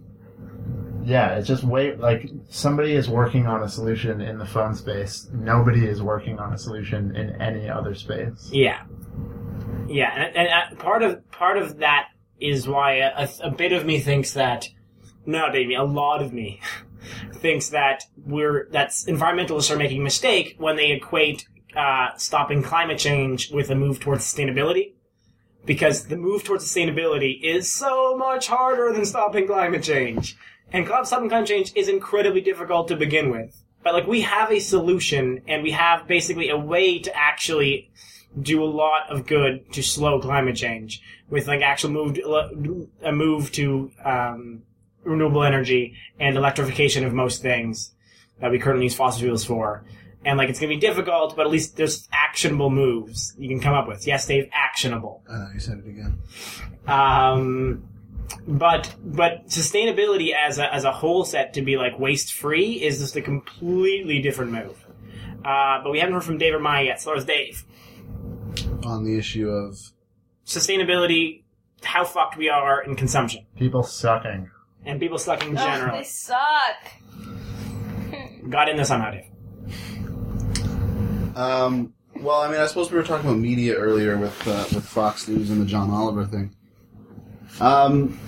yeah, 1.03 1.35
it's 1.35 1.47
just 1.47 1.63
wait. 1.63 1.99
Like 1.99 2.29
somebody 2.49 2.93
is 2.93 3.09
working 3.09 3.47
on 3.47 3.63
a 3.63 3.69
solution 3.69 4.21
in 4.21 4.37
the 4.37 4.45
phone 4.45 4.73
space. 4.73 5.27
Nobody 5.33 5.85
is 5.85 6.01
working 6.01 6.39
on 6.39 6.53
a 6.53 6.57
solution 6.57 7.15
in 7.15 7.41
any 7.41 7.69
other 7.69 7.95
space. 7.95 8.49
Yeah, 8.51 8.83
yeah, 9.87 10.11
and, 10.15 10.35
and 10.35 10.49
uh, 10.49 10.81
part 10.81 11.03
of 11.03 11.29
part 11.31 11.57
of 11.57 11.79
that 11.79 12.07
is 12.39 12.67
why 12.67 12.95
a, 12.95 13.27
a 13.41 13.51
bit 13.51 13.73
of 13.73 13.85
me 13.85 13.99
thinks 13.99 14.33
that, 14.33 14.67
no, 15.25 15.51
baby, 15.51 15.75
a 15.75 15.83
lot 15.83 16.21
of 16.21 16.33
me 16.33 16.61
thinks 17.35 17.69
that 17.69 18.05
we're 18.25 18.69
that 18.71 18.89
environmentalists 19.07 19.69
are 19.69 19.77
making 19.77 19.99
a 20.01 20.03
mistake 20.03 20.55
when 20.57 20.77
they 20.77 20.91
equate 20.91 21.45
uh, 21.75 22.15
stopping 22.17 22.63
climate 22.63 22.97
change 22.97 23.51
with 23.51 23.69
a 23.69 23.75
move 23.75 23.99
towards 23.99 24.23
sustainability. 24.23 24.93
Because 25.65 26.07
the 26.07 26.17
move 26.17 26.43
towards 26.43 26.65
sustainability 26.65 27.41
is 27.41 27.71
so 27.71 28.17
much 28.17 28.47
harder 28.47 28.91
than 28.91 29.05
stopping 29.05 29.47
climate 29.47 29.83
change. 29.83 30.35
And 30.73 30.85
stopping 31.03 31.29
climate 31.29 31.47
change 31.47 31.71
is 31.75 31.87
incredibly 31.87 32.41
difficult 32.41 32.89
to 32.89 32.97
begin 32.97 33.29
with. 33.29 33.63
But 33.83 33.93
like 33.93 34.07
we 34.07 34.21
have 34.21 34.51
a 34.51 34.59
solution 34.59 35.41
and 35.47 35.63
we 35.63 35.71
have 35.71 36.07
basically 36.07 36.49
a 36.49 36.57
way 36.57 36.99
to 36.99 37.15
actually 37.15 37.91
do 38.41 38.63
a 38.63 38.65
lot 38.65 39.09
of 39.09 39.27
good 39.27 39.71
to 39.73 39.83
slow 39.83 40.19
climate 40.19 40.55
change 40.55 41.01
with 41.29 41.47
like 41.47 41.61
actual 41.61 41.91
move 41.91 42.17
a 43.03 43.11
move 43.11 43.51
to 43.51 43.91
um, 44.03 44.63
renewable 45.03 45.43
energy 45.43 45.95
and 46.19 46.37
electrification 46.37 47.05
of 47.05 47.13
most 47.13 47.41
things 47.41 47.91
that 48.39 48.51
we 48.51 48.59
currently 48.59 48.85
use 48.85 48.95
fossil 48.95 49.21
fuels 49.21 49.45
for. 49.45 49.83
And 50.25 50.37
like 50.37 50.49
it's 50.49 50.59
gonna 50.59 50.69
be 50.73 50.79
difficult, 50.79 51.35
but 51.35 51.45
at 51.45 51.51
least 51.51 51.75
there's 51.75 52.07
actionable 52.11 52.69
moves 52.69 53.35
you 53.37 53.49
can 53.49 53.59
come 53.59 53.73
up 53.73 53.87
with. 53.87 54.07
Yes, 54.07 54.25
Dave, 54.25 54.49
actionable. 54.53 55.21
Uh, 55.29 55.47
you 55.53 55.59
said 55.59 55.79
it 55.79 55.87
again. 55.89 56.19
Um, 56.87 57.83
but 58.47 58.95
but 59.03 59.47
sustainability 59.47 60.33
as 60.33 60.59
a, 60.59 60.73
as 60.73 60.85
a 60.85 60.91
whole 60.91 61.25
set 61.25 61.53
to 61.55 61.61
be 61.61 61.77
like 61.77 61.99
waste 61.99 62.33
free 62.33 62.81
is 62.81 62.99
just 62.99 63.15
a 63.15 63.21
completely 63.21 64.21
different 64.21 64.51
move. 64.51 64.85
Uh, 65.43 65.83
but 65.83 65.91
we 65.91 65.99
haven't 65.99 66.13
heard 66.13 66.23
from 66.23 66.37
Dave 66.37 66.53
or 66.53 66.59
Maya 66.59 66.85
yet. 66.85 67.01
So 67.01 67.09
there's 67.11 67.25
Dave. 67.25 67.65
On 68.85 69.03
the 69.03 69.17
issue 69.17 69.49
of 69.49 69.77
Sustainability, 70.45 71.43
how 71.83 72.05
fucked 72.05 72.37
we 72.37 72.49
are 72.49 72.81
in 72.83 72.95
consumption, 72.95 73.45
People 73.57 73.83
sucking. 73.83 74.49
and 74.85 74.99
people 74.99 75.17
sucking 75.17 75.57
Ugh, 75.57 75.91
they 75.91 76.03
suck. 76.03 76.37
Got 78.49 78.69
in 78.69 78.75
there 78.77 78.85
somehow, 78.85 79.11
Dave. 79.11 79.25
Um, 81.35 81.93
well, 82.15 82.41
I 82.41 82.51
mean, 82.51 82.59
I 82.59 82.67
suppose 82.67 82.91
we 82.91 82.97
were 82.97 83.03
talking 83.03 83.27
about 83.27 83.39
media 83.39 83.75
earlier 83.75 84.17
with 84.17 84.47
uh, 84.47 84.65
with 84.73 84.85
Fox 84.85 85.27
News 85.27 85.49
and 85.49 85.61
the 85.61 85.65
John 85.65 85.89
Oliver 85.89 86.25
thing. 86.25 86.55
Um, 87.59 88.19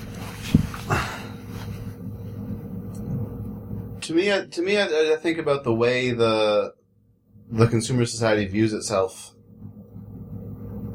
to 4.01 4.13
me, 4.13 4.47
to 4.47 4.61
me, 4.61 4.77
I, 4.77 5.13
I 5.13 5.17
think 5.17 5.37
about 5.37 5.63
the 5.63 5.73
way 5.73 6.11
the 6.11 6.73
the 7.49 7.67
consumer 7.67 8.05
society 8.05 8.45
views 8.47 8.73
itself 8.73 9.33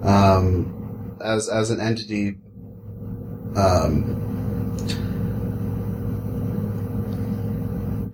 um, 0.03 1.17
as 1.23 1.49
as 1.49 1.71
an 1.71 1.81
entity. 1.81 2.39
Um, 3.57 4.27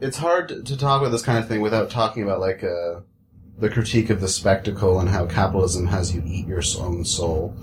it's 0.00 0.18
hard 0.18 0.66
to 0.66 0.76
talk 0.76 1.00
about 1.00 1.11
this 1.11 1.22
kind 1.22 1.38
of 1.38 1.48
thing 1.48 1.61
without 1.61 1.90
talking 1.90 2.22
about 2.22 2.40
like 2.40 2.62
uh, 2.62 3.00
the 3.59 3.71
critique 3.71 4.11
of 4.11 4.21
the 4.21 4.29
spectacle 4.29 5.01
and 5.01 5.09
how 5.09 5.27
capitalism 5.27 5.87
has 5.87 6.14
you 6.14 6.23
eat 6.27 6.47
your 6.47 6.62
own 6.79 7.05
soul 7.05 7.57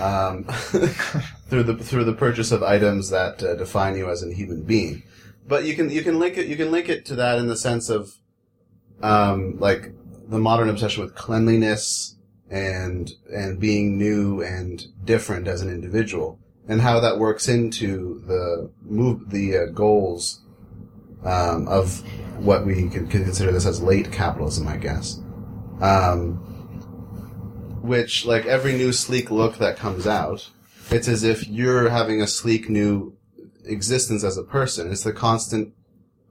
um, 0.00 0.44
through 1.48 1.62
the 1.62 1.76
through 1.76 2.04
the 2.04 2.12
purchase 2.12 2.52
of 2.52 2.62
items 2.62 3.10
that 3.10 3.42
uh, 3.42 3.54
define 3.54 3.96
you 3.96 4.10
as 4.10 4.22
a 4.22 4.32
human 4.32 4.62
being. 4.62 5.02
But 5.46 5.64
you 5.64 5.74
can 5.74 5.90
you 5.90 6.02
can 6.02 6.18
link 6.18 6.36
it 6.36 6.46
you 6.46 6.56
can 6.56 6.70
link 6.70 6.88
it 6.88 7.04
to 7.06 7.14
that 7.16 7.38
in 7.38 7.46
the 7.46 7.56
sense 7.56 7.88
of 7.88 8.14
um, 9.02 9.58
like 9.58 9.92
the 10.28 10.38
modern 10.38 10.68
obsession 10.68 11.04
with 11.04 11.14
cleanliness 11.14 12.16
and 12.50 13.12
and 13.32 13.60
being 13.60 13.98
new 13.98 14.42
and 14.42 14.86
different 15.04 15.46
as 15.46 15.62
an 15.62 15.68
individual 15.68 16.38
and 16.68 16.80
how 16.80 17.00
that 17.00 17.18
works 17.18 17.48
into 17.48 18.22
the 18.26 18.70
move 18.82 19.30
the 19.30 19.56
uh, 19.56 19.66
goals 19.66 20.42
um, 21.26 21.68
of 21.68 22.02
what 22.38 22.64
we 22.64 22.74
can 22.88 23.08
consider 23.08 23.52
this 23.52 23.66
as 23.66 23.82
late 23.82 24.12
capitalism, 24.12 24.68
I 24.68 24.76
guess. 24.76 25.20
Um, 25.80 26.36
which, 27.82 28.24
like 28.24 28.46
every 28.46 28.72
new 28.72 28.92
sleek 28.92 29.30
look 29.30 29.58
that 29.58 29.76
comes 29.76 30.06
out, 30.06 30.48
it's 30.90 31.08
as 31.08 31.22
if 31.22 31.46
you're 31.48 31.88
having 31.88 32.22
a 32.22 32.26
sleek 32.26 32.68
new 32.68 33.16
existence 33.64 34.24
as 34.24 34.36
a 34.36 34.42
person. 34.42 34.90
It's 34.90 35.02
the 35.02 35.12
constant 35.12 35.74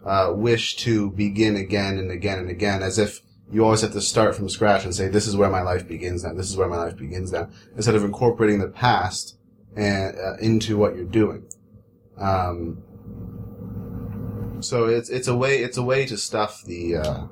uh, 0.06 0.32
wish 0.34 0.76
to 0.78 1.12
begin 1.12 1.56
again 1.56 1.98
and 1.98 2.12
again 2.12 2.40
and 2.40 2.50
again, 2.50 2.82
as 2.82 2.98
if 2.98 3.22
you 3.52 3.64
always 3.64 3.82
have 3.82 3.94
to 3.94 4.02
start 4.02 4.36
from 4.36 4.50
scratch 4.50 4.86
and 4.86 4.96
say, 4.96 5.08
"This 5.08 5.28
is 5.28 5.36
where 5.36 5.50
my 5.50 5.62
life 5.62 5.88
begins 5.88 6.24
now. 6.24 6.34
This 6.34 6.50
is 6.50 6.58
where 6.58 6.68
my 6.68 6.78
life 6.78 6.98
begins 6.98 7.32
now," 7.32 7.50
instead 7.76 7.96
of 7.96 8.04
incorporating 8.04 8.60
the 8.60 8.68
past 8.68 9.38
and 9.76 10.16
uh, 10.18 10.38
into 10.38 10.78
what 10.78 10.96
you're 10.96 11.06
doing. 11.06 11.46
Um, 12.18 12.84
so 14.66 14.86
it's 14.86 15.10
it's 15.10 15.28
a 15.28 15.36
way 15.36 15.60
it's 15.60 15.78
a 15.78 15.84
way 15.84 16.06
to 16.06 16.18
stuff 16.18 16.64
the 16.64 16.98
uh, 16.98 17.24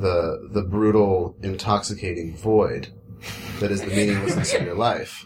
the 0.00 0.48
the 0.52 0.62
brutal, 0.62 1.36
intoxicating 1.42 2.36
void 2.36 2.88
that 3.60 3.70
is 3.70 3.80
the 3.80 3.88
meaninglessness 3.88 4.54
of 4.54 4.62
your 4.62 4.74
life 4.74 5.24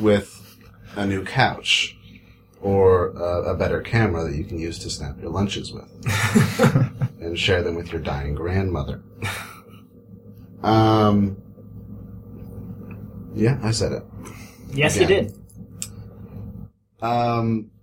with 0.00 0.58
a 0.96 1.06
new 1.06 1.24
couch 1.24 1.96
or 2.60 3.16
uh, 3.16 3.52
a 3.52 3.54
better 3.54 3.80
camera 3.80 4.24
that 4.24 4.34
you 4.34 4.44
can 4.44 4.58
use 4.58 4.78
to 4.78 4.90
snap 4.90 5.20
your 5.20 5.30
lunches 5.30 5.72
with 5.72 5.90
and 7.20 7.38
share 7.38 7.62
them 7.62 7.74
with 7.74 7.92
your 7.92 8.00
dying 8.00 8.34
grandmother. 8.34 9.02
Um. 10.62 11.42
Yeah, 13.34 13.58
I 13.62 13.70
said 13.70 13.92
it. 13.92 14.02
Yes, 14.72 14.98
you 14.98 15.06
did. 15.06 15.34
Um, 17.02 17.70
I 17.70 17.75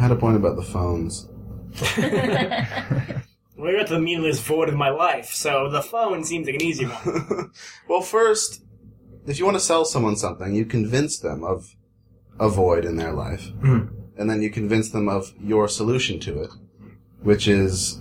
had 0.00 0.10
a 0.10 0.16
point 0.16 0.36
about 0.36 0.56
the 0.56 0.62
phones. 0.62 1.28
We're 3.56 3.78
at 3.78 3.88
the 3.88 4.00
meaningless 4.00 4.40
void 4.40 4.70
of 4.70 4.74
my 4.74 4.88
life, 4.88 5.26
so 5.34 5.68
the 5.68 5.82
phone 5.82 6.24
seems 6.24 6.46
like 6.46 6.54
an 6.56 6.62
easy 6.62 6.86
one. 6.86 7.50
well, 7.88 8.00
first, 8.00 8.62
if 9.26 9.38
you 9.38 9.44
want 9.44 9.56
to 9.58 9.62
sell 9.62 9.84
someone 9.84 10.16
something, 10.16 10.54
you 10.54 10.64
convince 10.64 11.18
them 11.18 11.44
of 11.44 11.76
a 12.38 12.48
void 12.48 12.86
in 12.86 12.96
their 12.96 13.12
life, 13.12 13.50
Mhm. 13.60 13.90
and 14.16 14.30
then 14.30 14.40
you 14.40 14.48
convince 14.48 14.88
them 14.88 15.10
of 15.10 15.34
your 15.38 15.68
solution 15.68 16.18
to 16.20 16.40
it, 16.42 16.50
which 17.22 17.46
is 17.46 18.00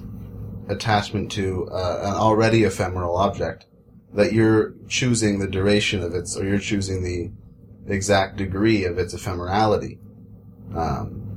attachment 0.70 1.30
to 1.34 1.68
uh, 1.72 2.00
an 2.06 2.14
already 2.16 2.64
ephemeral 2.64 3.18
object 3.18 3.66
that 4.14 4.32
you're 4.32 4.74
choosing 4.88 5.40
the 5.40 5.48
duration 5.48 6.02
of 6.02 6.16
its, 6.16 6.38
or 6.38 6.46
you're 6.46 6.58
choosing 6.60 7.04
the 7.04 7.32
exact 7.94 8.38
degree 8.38 8.86
of 8.86 8.98
its 8.98 9.14
ephemerality 9.14 9.98
um, 10.76 11.29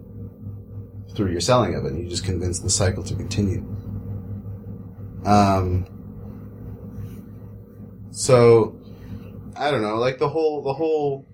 through 1.14 1.30
your 1.30 1.40
selling 1.40 1.74
of 1.74 1.84
it. 1.84 1.92
And 1.92 2.02
you 2.02 2.08
just 2.08 2.24
convince 2.24 2.58
the 2.60 2.70
cycle 2.70 3.02
to 3.04 3.14
continue. 3.14 3.64
Um, 5.24 5.86
so 8.10 8.76
I 9.56 9.70
don't 9.70 9.82
know, 9.82 9.96
like 9.96 10.18
the 10.18 10.28
whole 10.28 10.62
the 10.62 10.72
whole 10.72 11.26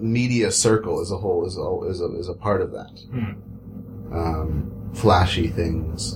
media 0.00 0.50
circle 0.50 1.00
as 1.00 1.10
a 1.10 1.16
whole 1.16 1.44
is 1.46 1.56
a 1.56 1.88
is 1.88 2.00
a, 2.00 2.18
is 2.18 2.28
a 2.28 2.34
part 2.34 2.60
of 2.60 2.72
that. 2.72 3.00
Um, 4.12 4.90
flashy 4.94 5.48
things 5.48 6.14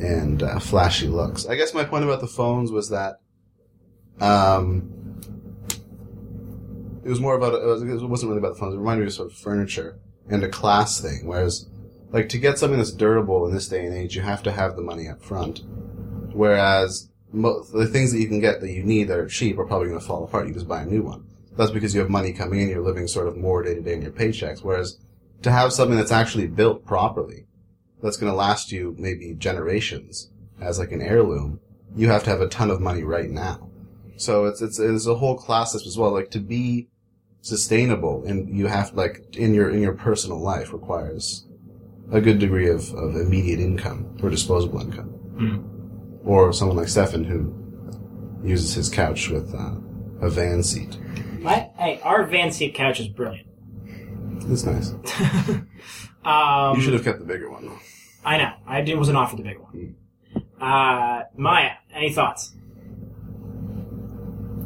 and 0.00 0.42
uh, 0.42 0.58
flashy 0.58 1.08
looks. 1.08 1.46
I 1.46 1.56
guess 1.56 1.74
my 1.74 1.84
point 1.84 2.04
about 2.04 2.20
the 2.20 2.26
phones 2.26 2.70
was 2.70 2.88
that 2.90 3.20
um, 4.20 4.90
it 7.04 7.08
was 7.08 7.20
more 7.20 7.34
about 7.36 7.54
it, 7.54 7.64
was, 7.64 7.82
it 7.82 8.06
wasn't 8.06 8.30
really 8.30 8.38
about 8.38 8.54
the 8.54 8.60
phones. 8.60 8.74
It 8.74 8.78
reminded 8.78 9.02
me 9.02 9.06
of 9.08 9.12
sort 9.12 9.30
of 9.30 9.36
furniture 9.36 9.98
and 10.28 10.42
a 10.42 10.48
class 10.48 11.00
thing. 11.00 11.26
Whereas, 11.26 11.68
like 12.10 12.28
to 12.30 12.38
get 12.38 12.58
something 12.58 12.78
that's 12.78 12.92
durable 12.92 13.46
in 13.46 13.54
this 13.54 13.68
day 13.68 13.84
and 13.84 13.94
age, 13.94 14.16
you 14.16 14.22
have 14.22 14.42
to 14.44 14.52
have 14.52 14.76
the 14.76 14.82
money 14.82 15.08
up 15.08 15.22
front. 15.22 15.62
Whereas 16.32 17.08
mo- 17.32 17.62
the 17.62 17.86
things 17.86 18.12
that 18.12 18.20
you 18.20 18.28
can 18.28 18.40
get 18.40 18.60
that 18.60 18.70
you 18.70 18.82
need 18.82 19.04
that 19.04 19.18
are 19.18 19.28
cheap 19.28 19.58
are 19.58 19.66
probably 19.66 19.88
going 19.88 20.00
to 20.00 20.06
fall 20.06 20.24
apart. 20.24 20.46
You 20.48 20.54
just 20.54 20.68
buy 20.68 20.82
a 20.82 20.86
new 20.86 21.02
one. 21.02 21.26
That's 21.56 21.70
because 21.70 21.94
you 21.94 22.00
have 22.00 22.10
money 22.10 22.32
coming 22.32 22.60
in. 22.60 22.68
You're 22.68 22.82
living 22.82 23.06
sort 23.06 23.26
of 23.26 23.36
more 23.36 23.62
day 23.62 23.74
to 23.74 23.80
day 23.80 23.94
in 23.94 24.02
your 24.02 24.12
paychecks. 24.12 24.62
Whereas 24.62 24.98
to 25.42 25.50
have 25.50 25.72
something 25.72 25.96
that's 25.96 26.12
actually 26.12 26.46
built 26.46 26.84
properly, 26.84 27.46
that's 28.02 28.16
going 28.16 28.32
to 28.32 28.36
last 28.36 28.72
you 28.72 28.94
maybe 28.98 29.34
generations 29.34 30.30
as 30.60 30.78
like 30.78 30.92
an 30.92 31.02
heirloom, 31.02 31.60
you 31.96 32.08
have 32.08 32.24
to 32.24 32.30
have 32.30 32.40
a 32.40 32.48
ton 32.48 32.70
of 32.70 32.80
money 32.80 33.02
right 33.02 33.30
now. 33.30 33.70
So 34.16 34.44
it's 34.44 34.60
it's 34.60 34.78
it's 34.78 35.06
a 35.06 35.14
whole 35.14 35.36
class 35.36 35.74
as 35.74 35.96
well. 35.96 36.12
Like 36.12 36.30
to 36.32 36.40
be 36.40 36.88
sustainable, 37.42 38.24
and 38.26 38.56
you 38.56 38.66
have 38.66 38.94
like 38.94 39.36
in 39.36 39.54
your 39.54 39.70
in 39.70 39.80
your 39.80 39.94
personal 39.94 40.38
life 40.38 40.72
requires 40.72 41.46
a 42.12 42.20
good 42.20 42.38
degree 42.38 42.68
of, 42.68 42.92
of 42.94 43.16
immediate 43.16 43.60
income 43.60 44.16
or 44.22 44.30
disposable 44.30 44.80
income. 44.80 46.20
Or 46.24 46.52
someone 46.52 46.76
like 46.76 46.88
Stefan 46.88 47.24
who 47.24 47.54
uses 48.46 48.74
his 48.74 48.88
couch 48.88 49.28
with 49.28 49.54
uh, 49.54 49.76
a 50.20 50.28
van 50.28 50.62
seat. 50.62 50.98
My, 51.40 51.70
hey, 51.78 52.00
our 52.02 52.24
van 52.26 52.52
seat 52.52 52.74
couch 52.74 53.00
is 53.00 53.08
brilliant. 53.08 53.48
It's 54.48 54.64
nice. 54.64 54.92
Um, 56.24 56.76
you 56.76 56.82
should 56.82 56.92
have 56.92 57.04
kept 57.04 57.18
the 57.18 57.24
bigger 57.24 57.50
one. 57.50 57.70
I 58.24 58.36
know. 58.36 58.52
I 58.66 58.82
did, 58.82 58.98
wasn't 58.98 59.16
offered 59.16 59.38
the 59.38 59.42
big 59.42 59.58
one. 59.58 59.96
Uh, 60.60 61.22
Maya, 61.34 61.72
any 61.94 62.12
thoughts? 62.12 62.54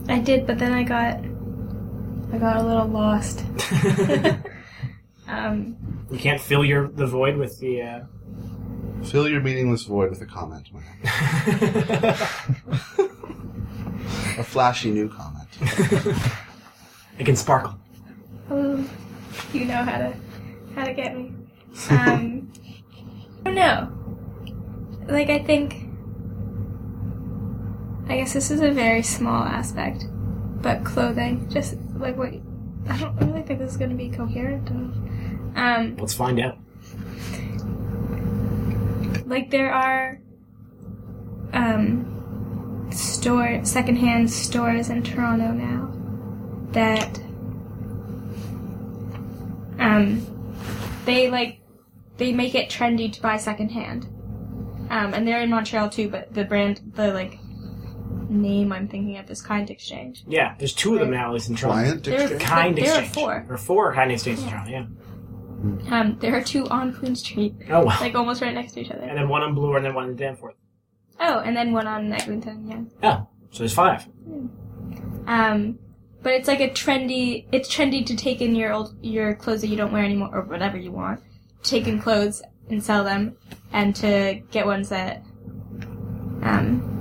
I 0.09 0.19
did, 0.19 0.47
but 0.47 0.59
then 0.59 0.73
I 0.73 0.83
got 0.83 1.21
I 2.35 2.39
got 2.39 2.57
a 2.57 2.63
little 2.65 2.89
lost. 2.89 3.45
um, 5.29 5.77
You 6.11 6.19
can't 6.19 6.41
fill 6.41 6.65
your 6.65 6.89
the 6.89 7.07
void 7.07 7.37
with 7.37 7.61
the. 7.61 7.81
Uh... 7.81 8.01
Fill 9.05 9.29
your 9.29 9.41
meaningless 9.41 9.85
void 9.85 10.11
with 10.11 10.21
a 10.21 10.27
comment, 10.27 10.69
Maya. 10.73 10.83
A 14.37 14.43
flashy 14.43 14.91
new 14.91 15.09
comment. 15.09 15.47
it 17.21 17.25
can 17.25 17.37
sparkle. 17.37 17.79
ooh, 18.51 18.85
you 19.53 19.65
know 19.67 19.85
how 19.85 19.99
to 19.99 20.13
how 20.75 20.85
to 20.85 20.93
get 20.93 21.17
me. 21.17 21.33
Um, 21.91 22.51
I 23.45 23.45
don't 23.45 23.55
know. 23.55 23.93
Like 25.07 25.31
I 25.31 25.39
think. 25.39 25.89
I 28.09 28.17
guess 28.17 28.33
this 28.33 28.51
is 28.51 28.61
a 28.61 28.73
very 28.73 29.05
small 29.05 29.45
aspect, 29.45 30.07
but 30.61 30.85
clothing, 30.85 31.49
just 31.49 31.77
like 31.99 32.17
what. 32.17 32.33
I 32.87 32.99
don't 32.99 33.17
really 33.17 33.43
think 33.43 33.59
this 33.61 33.71
is 33.71 33.77
going 33.79 33.91
to 33.91 33.97
be 33.97 34.11
coherent. 34.11 34.69
Um, 35.57 35.97
Let's 35.99 36.13
find 36.13 36.39
out. 36.39 36.59
like 39.27 39.51
there 39.51 39.73
are 39.73 40.21
um 41.55 42.91
store 42.93 43.65
secondhand 43.65 44.31
stores 44.31 44.91
in 44.91 45.03
Toronto 45.03 45.51
now 45.53 45.91
that 46.73 47.19
um 49.79 50.27
they 51.05 51.31
like 51.31 51.61
they 52.17 52.33
make 52.33 52.55
it 52.55 52.69
trendy 52.69 53.13
to 53.13 53.21
buy 53.23 53.37
secondhand. 53.37 54.05
Um 54.91 55.15
and 55.15 55.27
they're 55.27 55.41
in 55.41 55.51
Montreal 55.51 55.89
too, 55.89 56.09
but 56.09 56.35
the 56.35 56.45
brand 56.45 56.81
the 56.95 57.13
like 57.13 57.39
name 58.35 58.73
I'm 58.73 58.89
thinking 58.89 59.17
of 59.19 59.31
is 59.31 59.41
Kind 59.41 59.71
Exchange. 59.71 60.25
Yeah, 60.27 60.55
there's 60.59 60.75
two 60.75 60.95
of 60.95 61.01
them 61.01 61.11
now, 61.11 61.29
at 61.29 61.33
least 61.35 61.49
in 61.49 61.57
Toronto. 61.57 61.81
Client 61.83 62.05
There, 62.05 62.21
exchange. 62.21 62.43
Kind 62.43 62.77
there 62.79 62.85
are 62.95 62.99
exchange. 63.01 63.15
four. 63.15 63.47
Or 63.49 63.57
four 63.57 63.95
kind 63.95 64.13
exchange 64.13 64.41
in 64.41 64.49
Toronto, 64.49 64.71
yeah. 64.71 64.87
Um 65.91 66.19
there 66.21 66.37
are 66.37 66.43
two 66.43 66.67
on 66.69 66.93
Queen 66.95 67.17
Street, 67.17 67.55
Oh, 67.71 67.85
wow. 67.85 67.97
like 68.01 68.15
almost 68.15 68.43
right 68.43 68.53
next 68.55 68.73
to 68.73 68.81
each 68.81 68.91
other. 68.91 69.01
and 69.03 69.17
then 69.17 69.29
one 69.29 69.43
on 69.43 69.55
Bloor 69.55 69.77
and 69.79 69.87
then 69.87 69.95
one 69.95 70.11
in 70.11 70.17
Danforth. 70.17 70.57
Oh, 71.21 71.39
and 71.41 71.57
then 71.57 71.73
one 71.73 71.87
on 71.87 72.13
Eglinton, 72.13 72.69
yeah. 72.69 72.83
Oh, 73.11 73.29
so 73.51 73.59
there's 73.61 73.73
five. 73.73 74.07
Um, 75.27 75.79
but 76.23 76.33
it's 76.33 76.49
like 76.49 76.61
a 76.61 76.69
trendy. 76.71 77.47
It's 77.53 77.75
trendy 77.75 78.05
to 78.07 78.17
take 78.17 78.41
in 78.43 78.55
your 78.55 78.73
old 78.73 78.95
your 79.03 79.35
clothes 79.35 79.61
that 79.63 79.69
you 79.69 79.77
don't 79.77 79.93
wear 79.93 80.05
anymore, 80.05 80.31
or 80.33 80.43
whatever 80.43 80.77
you 80.77 80.91
want. 80.93 81.21
Take 81.63 81.87
in 81.87 82.01
clothes 82.01 82.43
and 82.69 82.83
sell 82.83 83.05
them, 83.05 83.37
and 83.73 83.95
to 83.97 84.41
get 84.51 84.67
ones 84.67 84.89
that, 84.91 85.23
um, 86.43 86.94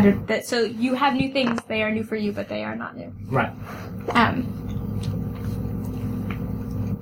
Don't. 0.00 0.26
That 0.26 0.46
so 0.46 0.62
you 0.62 0.94
have 0.94 1.14
new 1.14 1.32
things. 1.32 1.60
They 1.68 1.82
are 1.82 1.90
new 1.90 2.04
for 2.04 2.16
you, 2.16 2.32
but 2.32 2.48
they 2.48 2.64
are 2.64 2.76
not 2.76 2.96
new. 2.96 3.12
Right. 3.26 3.52
Um, 4.10 4.42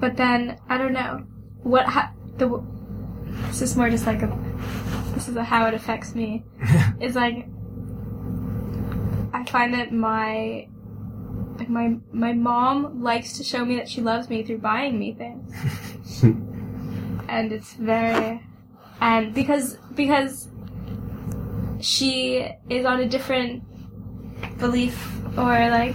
but 0.01 0.17
then 0.17 0.59
I 0.69 0.79
don't 0.79 0.93
know 0.93 1.25
what 1.63 1.87
ha- 1.87 2.13
the. 2.37 2.63
This 3.49 3.63
is 3.63 3.77
more 3.77 3.91
just 3.91 4.07
like 4.07 4.23
a. 4.23 4.39
This 5.15 5.29
is 5.29 5.37
a 5.37 5.45
how 5.45 5.67
it 5.67 5.75
affects 5.75 6.15
me. 6.15 6.45
is 7.01 7.15
like. 7.15 7.47
I 9.33 9.45
find 9.45 9.75
that 9.75 9.93
my. 9.93 10.69
Like 11.57 11.69
my 11.69 11.97
my 12.13 12.33
mom 12.33 13.03
likes 13.03 13.39
to 13.39 13.45
show 13.45 13.65
me 13.65 13.77
that 13.77 13.89
she 13.89 14.01
loves 14.01 14.29
me 14.29 14.43
through 14.43 14.59
buying 14.59 14.99
me 14.99 15.15
things, 15.15 15.55
and 17.29 17.53
it's 17.53 17.75
very, 17.75 18.43
and 19.01 19.33
because 19.33 19.79
because 19.95 20.49
she 21.85 22.49
is 22.71 22.85
on 22.87 23.01
a 23.01 23.07
different 23.09 23.63
belief 24.59 24.97
or 25.37 25.53
like 25.71 25.95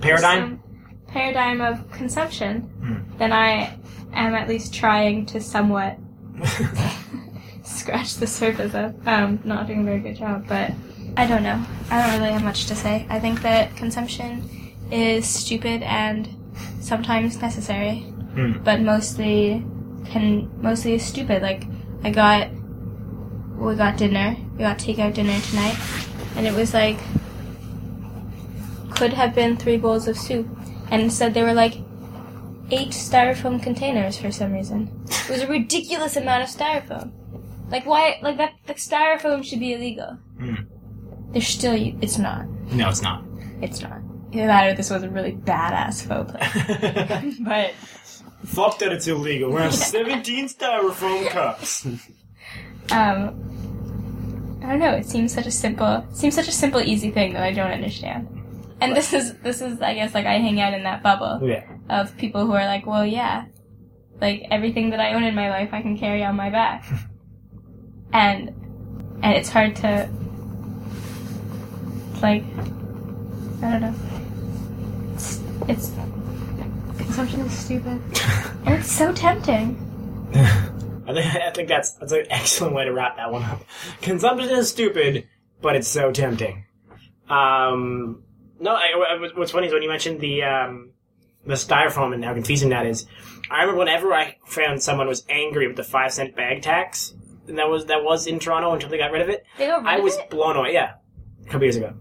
Paradigm? 0.00 0.60
paradigm 1.06 1.60
of 1.60 1.90
consumption, 1.92 2.70
then 3.18 3.32
I 3.32 3.78
am 4.12 4.34
at 4.34 4.48
least 4.48 4.74
trying 4.74 5.26
to 5.26 5.40
somewhat 5.40 5.98
scratch 7.62 8.14
the 8.16 8.26
surface 8.26 8.74
of. 8.74 9.06
Um, 9.06 9.40
not 9.44 9.66
doing 9.66 9.80
a 9.80 9.84
very 9.84 10.00
good 10.00 10.16
job, 10.16 10.46
but 10.48 10.72
I 11.16 11.26
don't 11.26 11.42
know. 11.42 11.62
I 11.90 12.02
don't 12.06 12.18
really 12.20 12.32
have 12.32 12.42
much 12.42 12.66
to 12.66 12.74
say. 12.74 13.06
I 13.08 13.20
think 13.20 13.42
that 13.42 13.74
consumption 13.76 14.48
is 14.90 15.26
stupid 15.26 15.82
and 15.82 16.28
sometimes 16.80 17.40
necessary, 17.40 18.00
Hmm. 18.34 18.52
but 18.64 18.80
mostly 18.80 19.64
can 20.06 20.50
mostly 20.60 20.94
is 20.94 21.04
stupid. 21.04 21.40
Like 21.42 21.64
I 22.02 22.10
got, 22.10 22.48
we 23.56 23.74
got 23.74 23.96
dinner. 23.96 24.36
We 24.52 24.58
got 24.58 24.78
takeout 24.78 25.14
dinner 25.14 25.38
tonight, 25.40 25.76
and 26.36 26.46
it 26.46 26.54
was 26.54 26.74
like 26.74 26.98
could 28.94 29.12
have 29.12 29.34
been 29.34 29.56
three 29.56 29.76
bowls 29.76 30.06
of 30.08 30.16
soup, 30.16 30.46
and 30.90 31.02
instead 31.02 31.34
they 31.34 31.42
were 31.42 31.54
like 31.54 31.74
eight 32.70 32.90
styrofoam 32.90 33.62
containers 33.62 34.18
for 34.18 34.30
some 34.30 34.52
reason. 34.52 35.04
It 35.08 35.30
was 35.30 35.42
a 35.42 35.46
ridiculous 35.48 36.16
amount 36.16 36.42
of 36.44 36.48
styrofoam. 36.48 37.12
Like 37.70 37.86
why? 37.86 38.18
Like 38.22 38.36
that? 38.38 38.54
The 38.66 38.74
styrofoam 38.74 39.44
should 39.44 39.60
be 39.60 39.72
illegal. 39.74 40.18
Hmm. 40.38 40.54
There's 41.32 41.48
still. 41.48 41.74
It's 42.00 42.18
not. 42.18 42.46
No, 42.72 42.88
it's 42.88 43.02
not. 43.02 43.24
It's 43.60 43.80
not. 43.80 44.00
Either 44.32 44.46
that 44.46 44.66
or 44.68 44.74
this 44.74 44.90
was 44.90 45.02
a 45.02 45.08
really 45.08 45.32
badass 45.32 46.06
faux 46.06 46.30
play. 46.32 47.34
but 47.40 47.72
Fuck 48.44 48.78
that 48.80 48.92
it's 48.92 49.06
illegal. 49.06 49.50
We 49.50 49.60
have 49.62 49.74
17 49.94 50.48
styrofoam 50.48 51.28
cups. 51.30 51.86
um, 52.90 53.43
I 54.64 54.70
don't 54.70 54.78
know. 54.78 54.92
It 54.92 55.04
seems 55.04 55.32
such 55.32 55.46
a 55.46 55.50
simple. 55.50 56.06
Seems 56.14 56.34
such 56.34 56.48
a 56.48 56.52
simple, 56.52 56.80
easy 56.80 57.10
thing 57.10 57.34
that 57.34 57.42
I 57.42 57.52
don't 57.52 57.70
understand. 57.70 58.28
And 58.80 58.96
this 58.96 59.12
is 59.12 59.34
this 59.38 59.60
is 59.60 59.80
I 59.82 59.94
guess 59.94 60.14
like 60.14 60.24
I 60.24 60.38
hang 60.38 60.58
out 60.60 60.72
in 60.72 60.84
that 60.84 61.02
bubble. 61.02 61.46
Yeah. 61.46 61.64
of 61.90 62.16
people 62.16 62.46
who 62.46 62.52
are 62.52 62.64
like, 62.64 62.86
well, 62.86 63.04
yeah, 63.04 63.44
like 64.22 64.46
everything 64.50 64.90
that 64.90 65.00
I 65.00 65.12
own 65.12 65.22
in 65.22 65.34
my 65.34 65.50
life, 65.50 65.70
I 65.72 65.82
can 65.82 65.98
carry 65.98 66.24
on 66.24 66.34
my 66.34 66.48
back, 66.48 66.86
and 68.12 68.48
and 69.22 69.32
it's 69.34 69.50
hard 69.50 69.76
to 69.76 70.08
it's 72.12 72.22
like, 72.22 72.44
I 73.62 73.70
don't 73.70 73.80
know. 73.82 73.94
It's, 75.12 75.40
it's 75.68 75.92
consumption 76.96 77.40
is 77.40 77.52
stupid, 77.52 78.00
and 78.64 78.74
it's 78.74 78.90
so 78.90 79.12
tempting. 79.12 79.80
I 81.06 81.12
think, 81.14 81.34
I 81.36 81.50
think 81.50 81.68
that's 81.68 81.92
that's 81.92 82.12
an 82.12 82.26
excellent 82.30 82.74
way 82.74 82.84
to 82.84 82.92
wrap 82.92 83.16
that 83.16 83.30
one 83.32 83.42
up. 83.42 83.62
Consumption 84.02 84.50
is 84.50 84.68
stupid, 84.70 85.26
but 85.60 85.76
it's 85.76 85.88
so 85.88 86.12
tempting. 86.12 86.64
Um, 87.28 88.22
no, 88.60 88.72
I, 88.74 88.92
I- 88.96 89.30
what's 89.38 89.52
funny 89.52 89.66
is 89.66 89.72
when 89.72 89.82
you 89.82 89.88
mentioned 89.88 90.20
the 90.20 90.42
um, 90.42 90.92
the 91.46 91.54
styrofoam 91.54 92.14
and 92.14 92.24
how 92.24 92.34
confusing 92.34 92.70
that 92.70 92.86
is. 92.86 93.06
I 93.50 93.60
remember 93.62 93.80
whenever 93.80 94.12
I 94.14 94.36
found 94.46 94.82
someone 94.82 95.06
was 95.06 95.24
angry 95.28 95.66
with 95.66 95.76
the 95.76 95.84
five 95.84 96.12
cent 96.12 96.34
bag 96.36 96.62
tax, 96.62 97.14
and 97.48 97.58
that 97.58 97.68
was 97.68 97.86
that 97.86 98.02
was 98.04 98.26
in 98.26 98.38
Toronto 98.38 98.72
until 98.72 98.88
they 98.88 98.98
got 98.98 99.12
rid 99.12 99.22
of 99.22 99.28
it. 99.28 99.44
They 99.58 99.66
got 99.66 99.82
rid 99.82 99.86
I 99.88 99.96
of 99.96 100.02
was 100.04 100.16
it? 100.16 100.30
blown 100.30 100.56
away. 100.56 100.72
Yeah, 100.72 100.94
a 101.42 101.44
couple 101.46 101.62
years 101.62 101.76
ago. 101.76 101.92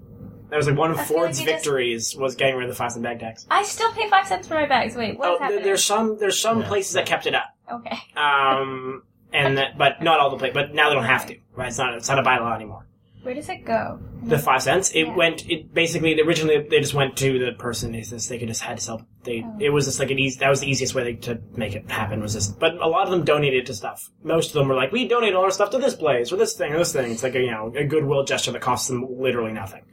That 0.50 0.58
was 0.58 0.68
like 0.68 0.78
one 0.78 0.92
of 0.92 1.00
I 1.00 1.04
Ford's 1.06 1.40
like 1.40 1.48
you 1.48 1.52
just- 1.54 1.66
victories 1.66 2.16
was 2.16 2.36
getting 2.36 2.56
rid 2.56 2.66
of 2.66 2.70
the 2.70 2.76
five 2.78 2.92
cent 2.92 3.04
bag 3.04 3.20
tax. 3.20 3.46
I 3.50 3.64
still 3.64 3.92
pay 3.92 4.08
five 4.10 4.28
cents 4.28 4.48
for 4.48 4.54
my 4.54 4.68
bags. 4.68 4.96
Wait, 4.96 5.18
what's 5.18 5.28
Oh, 5.28 5.32
there- 5.40 5.48
happening? 5.48 5.64
there's 5.64 5.84
some 5.84 6.18
there's 6.20 6.40
some 6.40 6.62
Yeah. 6.62 6.68
places 6.68 6.94
that 6.94 7.06
kept 7.06 7.26
it 7.26 7.34
up. 7.36 7.46
Okay. 7.74 7.98
Um, 8.16 9.04
and 9.34 9.58
that, 9.58 9.78
but 9.78 10.02
not 10.04 10.20
all 10.20 10.30
the 10.30 10.38
places. 10.38 10.54
But 10.54 10.74
now 10.76 10.90
they 10.90 10.96
don't 10.96 11.06
have 11.06 11.26
to. 11.28 11.38
Right? 11.56 11.68
It's 11.70 11.78
not 11.78 11.94
it's 11.96 12.08
not 12.10 12.20
a 12.20 12.24
bylaw 12.24 12.56
anymore. 12.56 12.86
Where 13.24 13.34
does 13.34 13.48
it 13.50 13.64
go? 13.66 14.00
The 14.24 14.38
five 14.38 14.62
cents. 14.62 14.92
It 14.92 15.08
Yeah. 15.08 15.16
went. 15.16 15.50
It 15.50 15.74
basically 15.74 16.20
originally 16.22 16.68
they 16.70 16.80
just 16.82 16.94
went 16.94 17.16
to 17.18 17.40
the 17.40 17.54
person. 17.54 17.92
They 17.94 18.02
they 18.02 18.38
could 18.38 18.50
just 18.50 18.62
had 18.62 18.78
to 18.78 18.84
sell. 18.84 19.08
They 19.24 19.44
Oh. 19.46 19.58
it 19.60 19.70
was 19.70 19.86
just 19.86 20.00
like 20.00 20.12
an 20.12 20.20
easy. 20.20 20.40
That 20.40 20.50
was 20.50 20.60
the 20.60 20.70
easiest 20.70 20.94
way 20.94 21.16
to 21.16 21.40
make 21.56 21.74
it 21.74 21.90
happen. 21.90 22.22
Was 22.22 22.34
just. 22.34 22.60
But 22.60 22.76
a 22.82 22.88
lot 22.88 23.06
of 23.06 23.12
them 23.12 23.24
donated 23.24 23.66
to 23.68 23.74
stuff. 23.74 24.10
Most 24.24 24.50
of 24.50 24.54
them 24.56 24.68
were 24.68 24.76
like, 24.76 24.92
we 24.92 25.08
donate 25.08 25.34
all 25.34 25.44
our 25.46 25.52
stuff 25.52 25.70
to 25.72 25.80
this 25.80 25.96
place 25.96 26.32
or 26.32 26.36
this 26.38 26.54
thing 26.54 26.74
or 26.74 26.78
this 26.78 26.94
thing. 26.94 27.12
It's 27.12 27.24
like 27.24 27.36
a 27.36 27.40
you 27.42 27.52
know 27.52 27.72
a 27.76 27.86
goodwill 27.86 28.24
gesture 28.26 28.52
that 28.52 28.62
costs 28.62 28.88
them 28.90 29.08
literally 29.10 29.54
nothing. 29.54 29.84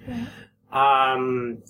Um, 0.72 1.62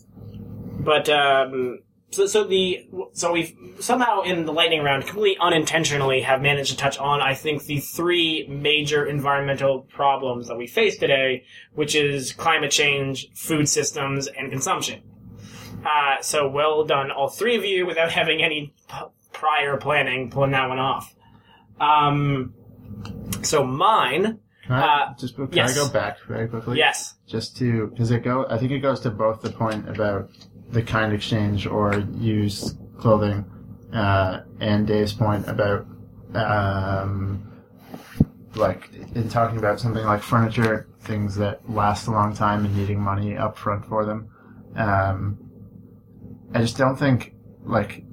but 0.80 1.08
um, 1.08 1.80
so, 2.10 2.26
so 2.26 2.44
the 2.44 2.88
so 3.12 3.32
we've 3.32 3.56
somehow 3.78 4.22
in 4.22 4.44
the 4.44 4.52
lightning 4.52 4.82
round 4.82 5.06
completely 5.06 5.38
unintentionally 5.40 6.20
have 6.22 6.42
managed 6.42 6.70
to 6.70 6.76
touch 6.76 6.98
on 6.98 7.20
I 7.20 7.34
think 7.34 7.64
the 7.64 7.78
three 7.78 8.46
major 8.48 9.04
environmental 9.06 9.82
problems 9.82 10.48
that 10.48 10.56
we 10.56 10.66
face 10.66 10.98
today, 10.98 11.44
which 11.74 11.94
is 11.94 12.32
climate 12.32 12.70
change, 12.70 13.28
food 13.34 13.68
systems, 13.68 14.26
and 14.26 14.50
consumption. 14.50 15.02
Uh, 15.84 16.20
so 16.20 16.48
well 16.48 16.84
done, 16.84 17.10
all 17.10 17.28
three 17.28 17.56
of 17.56 17.64
you, 17.64 17.86
without 17.86 18.10
having 18.12 18.42
any 18.42 18.74
p- 18.90 18.96
prior 19.32 19.76
planning, 19.78 20.30
pulling 20.30 20.50
that 20.50 20.68
one 20.68 20.78
off. 20.78 21.14
Um, 21.80 22.52
so 23.42 23.64
mine, 23.64 24.38
Can 24.66 24.72
I 24.72 25.02
Uh, 25.04 25.14
just 25.18 25.36
can 25.36 25.48
yes. 25.52 25.72
I 25.72 25.74
go 25.74 25.88
back 25.90 26.18
very 26.28 26.48
quickly? 26.48 26.76
yes, 26.76 27.14
Just 27.26 27.56
to 27.58 27.86
because 27.88 28.10
it 28.10 28.22
go. 28.22 28.46
I 28.50 28.58
think 28.58 28.72
it 28.72 28.80
goes 28.80 29.00
to 29.00 29.10
both 29.10 29.40
the 29.40 29.50
point 29.50 29.88
about 29.88 30.28
the 30.70 30.82
kind 30.82 31.12
exchange 31.12 31.66
or 31.66 31.98
used 32.18 32.78
clothing, 32.98 33.44
uh, 33.92 34.40
and 34.60 34.86
Dave's 34.86 35.12
point 35.12 35.48
about 35.48 35.86
um, 36.34 37.50
like 38.54 38.90
in 39.14 39.28
talking 39.28 39.58
about 39.58 39.80
something 39.80 40.04
like 40.04 40.22
furniture, 40.22 40.88
things 41.00 41.36
that 41.36 41.68
last 41.70 42.06
a 42.06 42.10
long 42.10 42.34
time 42.34 42.64
and 42.64 42.76
needing 42.76 43.00
money 43.00 43.36
up 43.36 43.56
front 43.56 43.86
for 43.86 44.04
them. 44.04 44.30
Um, 44.76 45.38
I 46.54 46.60
just 46.60 46.76
don't 46.76 46.96
think 46.96 47.34
like 47.64 48.04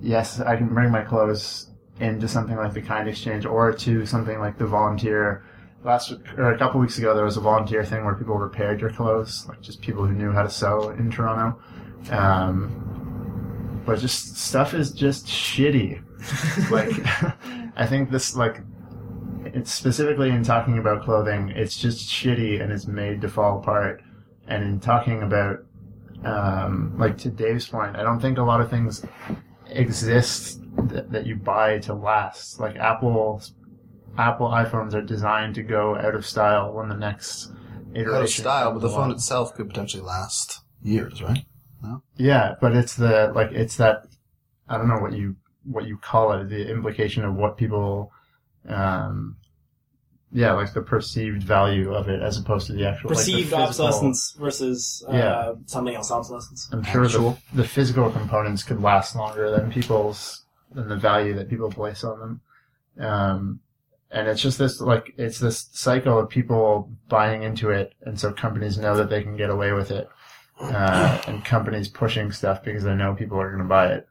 yes, 0.00 0.40
I 0.40 0.56
can 0.56 0.72
bring 0.72 0.90
my 0.90 1.02
clothes 1.02 1.70
into 2.00 2.28
something 2.28 2.56
like 2.56 2.74
the 2.74 2.82
kind 2.82 3.08
exchange 3.08 3.46
or 3.46 3.72
to 3.72 4.06
something 4.06 4.38
like 4.38 4.58
the 4.58 4.66
volunteer. 4.66 5.44
Last 5.82 6.14
or 6.38 6.52
a 6.52 6.58
couple 6.58 6.80
weeks 6.80 6.98
ago, 6.98 7.14
there 7.14 7.24
was 7.24 7.36
a 7.36 7.40
volunteer 7.40 7.84
thing 7.84 8.04
where 8.04 8.14
people 8.14 8.36
repaired 8.36 8.80
your 8.80 8.90
clothes, 8.90 9.46
like 9.48 9.60
just 9.60 9.80
people 9.82 10.04
who 10.06 10.14
knew 10.14 10.32
how 10.32 10.42
to 10.42 10.50
sew 10.50 10.90
in 10.90 11.10
Toronto. 11.10 11.60
Um, 12.10 13.82
but 13.86 13.98
just 13.98 14.36
stuff 14.36 14.74
is 14.74 14.90
just 14.90 15.26
shitty. 15.26 16.02
like, 16.70 16.92
I 17.76 17.86
think 17.86 18.10
this 18.10 18.34
like 18.36 18.60
it's 19.46 19.72
specifically 19.72 20.30
in 20.30 20.42
talking 20.42 20.78
about 20.78 21.04
clothing, 21.04 21.50
it's 21.50 21.76
just 21.76 22.08
shitty 22.08 22.62
and 22.62 22.72
it's 22.72 22.86
made 22.86 23.20
to 23.20 23.28
fall 23.28 23.58
apart. 23.58 24.02
And 24.48 24.62
in 24.62 24.80
talking 24.80 25.22
about, 25.22 25.64
um, 26.24 26.94
like 26.98 27.16
to 27.18 27.30
Dave's 27.30 27.68
point, 27.68 27.96
I 27.96 28.02
don't 28.02 28.20
think 28.20 28.38
a 28.38 28.42
lot 28.42 28.60
of 28.60 28.68
things 28.68 29.04
exist 29.68 30.60
that, 30.88 31.10
that 31.12 31.26
you 31.26 31.36
buy 31.36 31.78
to 31.80 31.94
last. 31.94 32.58
Like 32.58 32.76
Apple, 32.76 33.42
Apple 34.18 34.48
iPhones 34.48 34.94
are 34.94 35.02
designed 35.02 35.54
to 35.56 35.62
go 35.62 35.96
out 35.96 36.14
of 36.14 36.26
style 36.26 36.72
when 36.72 36.88
the 36.88 36.96
next 36.96 37.52
iteration 37.94 38.14
Out 38.14 38.22
of 38.22 38.30
style, 38.30 38.72
but 38.72 38.80
the 38.80 38.90
phone 38.90 39.10
itself 39.10 39.54
could 39.54 39.68
potentially 39.68 40.02
last 40.02 40.60
years, 40.82 41.22
right? 41.22 41.44
Yeah, 42.16 42.54
but 42.60 42.74
it's 42.76 42.94
the 42.94 43.32
like 43.34 43.52
it's 43.52 43.76
that 43.76 44.06
I 44.68 44.76
don't 44.78 44.88
know 44.88 44.98
what 44.98 45.12
you 45.12 45.36
what 45.64 45.86
you 45.86 45.96
call 45.98 46.32
it. 46.32 46.48
The 46.48 46.70
implication 46.70 47.24
of 47.24 47.34
what 47.34 47.56
people, 47.56 48.12
um, 48.68 49.36
yeah, 50.32 50.52
like 50.52 50.72
the 50.74 50.82
perceived 50.82 51.42
value 51.42 51.94
of 51.94 52.08
it 52.08 52.20
as 52.22 52.38
opposed 52.38 52.66
to 52.66 52.72
the 52.72 52.86
actual 52.86 53.10
like, 53.10 53.18
the 53.18 53.22
perceived 53.22 53.38
physical- 53.50 53.64
obsolescence 53.64 54.36
versus 54.38 55.04
uh, 55.08 55.12
Yeah. 55.12 55.52
something 55.66 55.94
else 55.94 56.10
obsolescence. 56.10 56.68
I'm 56.72 56.82
sure 56.84 57.06
the, 57.08 57.36
the 57.54 57.64
physical 57.64 58.10
components 58.10 58.62
could 58.62 58.80
last 58.80 59.14
longer 59.16 59.50
than 59.50 59.70
people's 59.70 60.44
than 60.72 60.88
the 60.88 60.96
value 60.96 61.34
that 61.34 61.48
people 61.48 61.70
place 61.70 62.02
on 62.04 62.18
them. 62.18 62.40
Um, 62.98 63.60
and 64.10 64.28
it's 64.28 64.40
just 64.42 64.58
this 64.58 64.80
like 64.80 65.12
it's 65.16 65.38
this 65.40 65.68
cycle 65.72 66.18
of 66.18 66.28
people 66.28 66.90
buying 67.08 67.42
into 67.42 67.70
it, 67.70 67.94
and 68.02 68.18
so 68.18 68.32
companies 68.32 68.78
know 68.78 68.96
that 68.96 69.10
they 69.10 69.22
can 69.22 69.36
get 69.36 69.50
away 69.50 69.72
with 69.72 69.90
it, 69.90 70.08
uh, 70.60 71.22
and 71.26 71.44
companies 71.44 71.88
pushing 71.88 72.32
stuff 72.32 72.62
because 72.62 72.84
they 72.84 72.94
know 72.94 73.14
people 73.14 73.40
are 73.40 73.50
going 73.50 73.62
to 73.62 73.68
buy 73.68 73.88
it. 73.88 74.08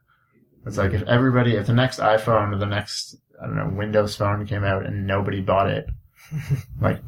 It's 0.66 0.78
like 0.78 0.92
if 0.92 1.02
everybody, 1.02 1.56
if 1.56 1.66
the 1.66 1.74
next 1.74 2.00
iPhone 2.00 2.54
or 2.54 2.58
the 2.58 2.66
next 2.66 3.16
I 3.40 3.46
don't 3.46 3.56
know 3.56 3.68
Windows 3.68 4.16
phone 4.16 4.46
came 4.46 4.64
out 4.64 4.86
and 4.86 5.06
nobody 5.06 5.40
bought 5.40 5.68
it, 5.68 5.88
like 6.80 7.00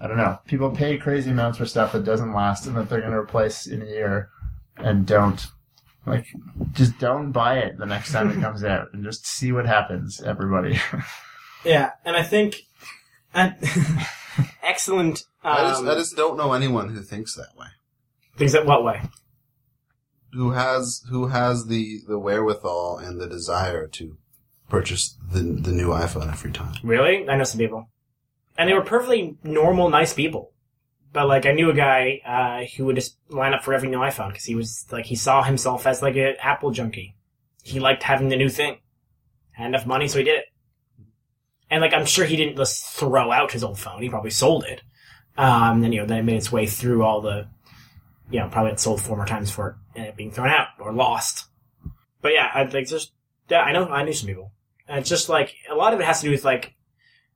I 0.00 0.06
don't 0.06 0.16
know, 0.16 0.38
people 0.46 0.70
pay 0.70 0.98
crazy 0.98 1.30
amounts 1.30 1.58
for 1.58 1.66
stuff 1.66 1.92
that 1.92 2.04
doesn't 2.04 2.34
last 2.34 2.66
and 2.66 2.76
that 2.76 2.88
they're 2.88 3.00
going 3.00 3.12
to 3.12 3.18
replace 3.18 3.66
in 3.66 3.82
a 3.82 3.86
year, 3.86 4.30
and 4.76 5.06
don't 5.06 5.46
like 6.04 6.26
just 6.72 6.98
don't 6.98 7.32
buy 7.32 7.58
it 7.58 7.78
the 7.78 7.86
next 7.86 8.12
time 8.12 8.30
it 8.30 8.40
comes 8.40 8.62
out 8.64 8.92
and 8.92 9.04
just 9.04 9.26
see 9.26 9.52
what 9.52 9.66
happens, 9.66 10.20
everybody. 10.20 10.78
Yeah, 11.64 11.92
and 12.04 12.14
I 12.14 12.22
think 12.22 12.66
uh, 13.34 13.52
excellent. 14.62 15.24
Um, 15.42 15.56
I, 15.56 15.70
just, 15.70 15.84
I 15.84 15.94
just 15.94 16.14
don't 16.16 16.36
know 16.36 16.52
anyone 16.52 16.90
who 16.90 17.00
thinks 17.00 17.34
that 17.36 17.56
way. 17.56 17.68
Things 18.36 18.52
that 18.52 18.66
what 18.66 18.84
way? 18.84 19.02
Who 20.32 20.50
has 20.50 21.02
who 21.10 21.28
has 21.28 21.66
the, 21.66 22.00
the 22.08 22.18
wherewithal 22.18 22.98
and 22.98 23.20
the 23.20 23.28
desire 23.28 23.86
to 23.88 24.16
purchase 24.68 25.16
the 25.32 25.40
the 25.40 25.72
new 25.72 25.88
iPhone 25.88 26.32
every 26.32 26.50
time? 26.50 26.74
Really? 26.82 27.28
I 27.28 27.36
know 27.36 27.44
some 27.44 27.60
people, 27.60 27.88
and 28.58 28.68
they 28.68 28.74
were 28.74 28.82
perfectly 28.82 29.36
normal, 29.44 29.88
nice 29.90 30.12
people. 30.12 30.52
But 31.12 31.28
like, 31.28 31.46
I 31.46 31.52
knew 31.52 31.70
a 31.70 31.74
guy 31.74 32.20
uh, 32.26 32.66
who 32.76 32.86
would 32.86 32.96
just 32.96 33.16
line 33.28 33.54
up 33.54 33.62
for 33.62 33.72
every 33.72 33.88
new 33.88 33.98
iPhone 33.98 34.30
because 34.30 34.44
he 34.44 34.56
was 34.56 34.84
like, 34.90 35.06
he 35.06 35.14
saw 35.14 35.44
himself 35.44 35.86
as 35.86 36.02
like 36.02 36.16
an 36.16 36.34
Apple 36.40 36.72
junkie. 36.72 37.14
He 37.62 37.78
liked 37.78 38.02
having 38.02 38.30
the 38.30 38.36
new 38.36 38.48
thing, 38.48 38.78
had 39.52 39.68
enough 39.68 39.86
money, 39.86 40.08
so 40.08 40.18
he 40.18 40.24
did 40.24 40.40
it. 40.40 40.46
And 41.70 41.80
like, 41.80 41.94
I'm 41.94 42.04
sure 42.04 42.24
he 42.24 42.34
didn't 42.34 42.56
just 42.56 42.84
throw 42.84 43.30
out 43.30 43.52
his 43.52 43.62
old 43.62 43.78
phone. 43.78 44.02
He 44.02 44.08
probably 44.08 44.30
sold 44.30 44.64
it. 44.64 44.82
Um, 45.36 45.82
then 45.82 45.92
you 45.92 46.00
know, 46.00 46.06
then 46.06 46.18
it 46.18 46.24
made 46.24 46.36
its 46.36 46.50
way 46.50 46.66
through 46.66 47.04
all 47.04 47.20
the, 47.20 47.46
you 48.30 48.40
know, 48.40 48.48
probably 48.48 48.72
it 48.72 48.80
sold 48.80 49.00
four 49.00 49.16
more 49.16 49.26
times 49.26 49.50
for 49.50 49.78
it 49.94 50.16
being 50.16 50.30
thrown 50.30 50.48
out 50.48 50.68
or 50.78 50.92
lost. 50.92 51.46
But 52.20 52.32
yeah, 52.32 52.50
I 52.52 52.62
like 52.64 52.86
just 52.86 53.12
yeah, 53.48 53.60
I 53.60 53.72
know 53.72 53.88
I 53.88 54.04
knew 54.04 54.12
some 54.12 54.28
people. 54.28 54.52
And 54.88 54.98
it's 54.98 55.08
just 55.08 55.28
like 55.28 55.54
a 55.70 55.74
lot 55.74 55.94
of 55.94 56.00
it 56.00 56.06
has 56.06 56.20
to 56.20 56.26
do 56.26 56.30
with 56.30 56.44
like 56.44 56.74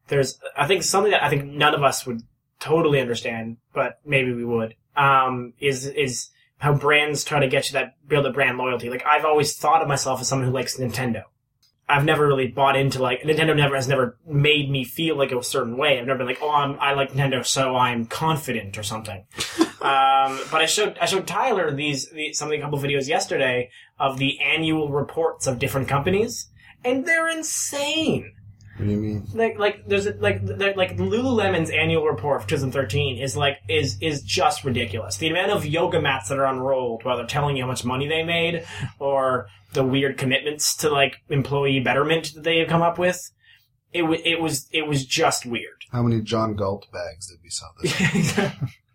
there's 0.08 0.38
I 0.56 0.66
think 0.66 0.82
something 0.82 1.12
that 1.12 1.22
I 1.22 1.28
think 1.28 1.44
none 1.44 1.74
of 1.74 1.82
us 1.82 2.06
would 2.06 2.22
totally 2.60 3.00
understand, 3.00 3.58
but 3.72 4.00
maybe 4.04 4.32
we 4.32 4.44
would. 4.44 4.74
Um, 4.96 5.52
is 5.60 5.86
is 5.86 6.30
how 6.58 6.74
brands 6.74 7.22
try 7.22 7.38
to 7.38 7.48
get 7.48 7.68
you 7.68 7.74
that 7.74 7.94
build 8.06 8.26
a 8.26 8.32
brand 8.32 8.58
loyalty. 8.58 8.90
Like 8.90 9.06
I've 9.06 9.24
always 9.24 9.56
thought 9.56 9.82
of 9.82 9.88
myself 9.88 10.20
as 10.20 10.28
someone 10.28 10.48
who 10.48 10.54
likes 10.54 10.76
Nintendo. 10.76 11.22
I've 11.88 12.04
never 12.04 12.26
really 12.26 12.48
bought 12.48 12.76
into 12.76 13.00
like 13.00 13.22
Nintendo. 13.22 13.56
Never 13.56 13.76
has 13.76 13.88
never 13.88 14.18
made 14.26 14.70
me 14.70 14.84
feel 14.84 15.16
like 15.16 15.32
a 15.32 15.42
certain 15.42 15.76
way. 15.76 15.98
I've 15.98 16.06
never 16.06 16.18
been 16.18 16.26
like, 16.26 16.42
oh, 16.42 16.50
I'm, 16.50 16.78
I 16.80 16.92
like 16.92 17.12
Nintendo, 17.12 17.46
so 17.46 17.76
I'm 17.76 18.06
confident 18.06 18.76
or 18.76 18.82
something. 18.82 19.24
um, 19.80 20.40
but 20.50 20.60
I 20.60 20.66
showed 20.66 20.98
I 21.00 21.06
showed 21.06 21.26
Tyler 21.26 21.70
these, 21.74 22.10
these 22.10 22.38
some 22.38 22.48
of 22.48 22.52
the 22.52 22.58
couple 22.60 22.78
videos 22.78 23.08
yesterday 23.08 23.70
of 23.98 24.18
the 24.18 24.40
annual 24.40 24.90
reports 24.90 25.46
of 25.46 25.58
different 25.58 25.88
companies, 25.88 26.48
and 26.84 27.04
they're 27.06 27.28
insane 27.28 28.32
What 28.76 28.86
do 28.86 28.90
you 28.92 28.96
mean? 28.96 29.26
like 29.34 29.58
like 29.58 29.86
there's 29.86 30.06
a- 30.06 30.14
like 30.14 30.44
there- 30.44 30.74
like 30.74 30.96
Lululemon's 30.96 31.70
annual 31.70 32.04
report 32.04 32.42
for 32.42 32.48
2013 32.48 33.18
is 33.22 33.36
like 33.36 33.58
is 33.68 33.96
is 34.00 34.22
just 34.22 34.64
ridiculous. 34.64 35.16
The 35.16 35.28
amount 35.28 35.52
of 35.52 35.64
yoga 35.66 36.00
mats 36.00 36.28
that 36.28 36.38
are 36.38 36.46
unrolled 36.46 37.04
while 37.04 37.16
they're 37.16 37.26
telling 37.26 37.56
you 37.56 37.62
how 37.64 37.68
much 37.68 37.84
money 37.84 38.08
they 38.08 38.22
made, 38.24 38.64
or 38.98 39.46
the 39.74 39.84
weird 39.84 40.16
commitments 40.18 40.74
to 40.78 40.88
like 40.90 41.16
employee 41.28 41.80
betterment 41.80 42.32
that 42.34 42.42
they 42.44 42.58
have 42.58 42.68
come 42.68 42.82
up 42.82 42.98
with. 42.98 43.30
It 43.92 44.02
was 44.02 44.20
it 44.24 44.40
was 44.40 44.68
it 44.72 44.86
was 44.86 45.06
just 45.06 45.46
weird. 45.46 45.82
How 45.92 46.02
many 46.02 46.20
John 46.22 46.54
Galt 46.56 46.86
bags 46.92 47.28
did 47.28 47.38
we 47.42 47.48
sell 47.50 47.72
this? 47.82 48.50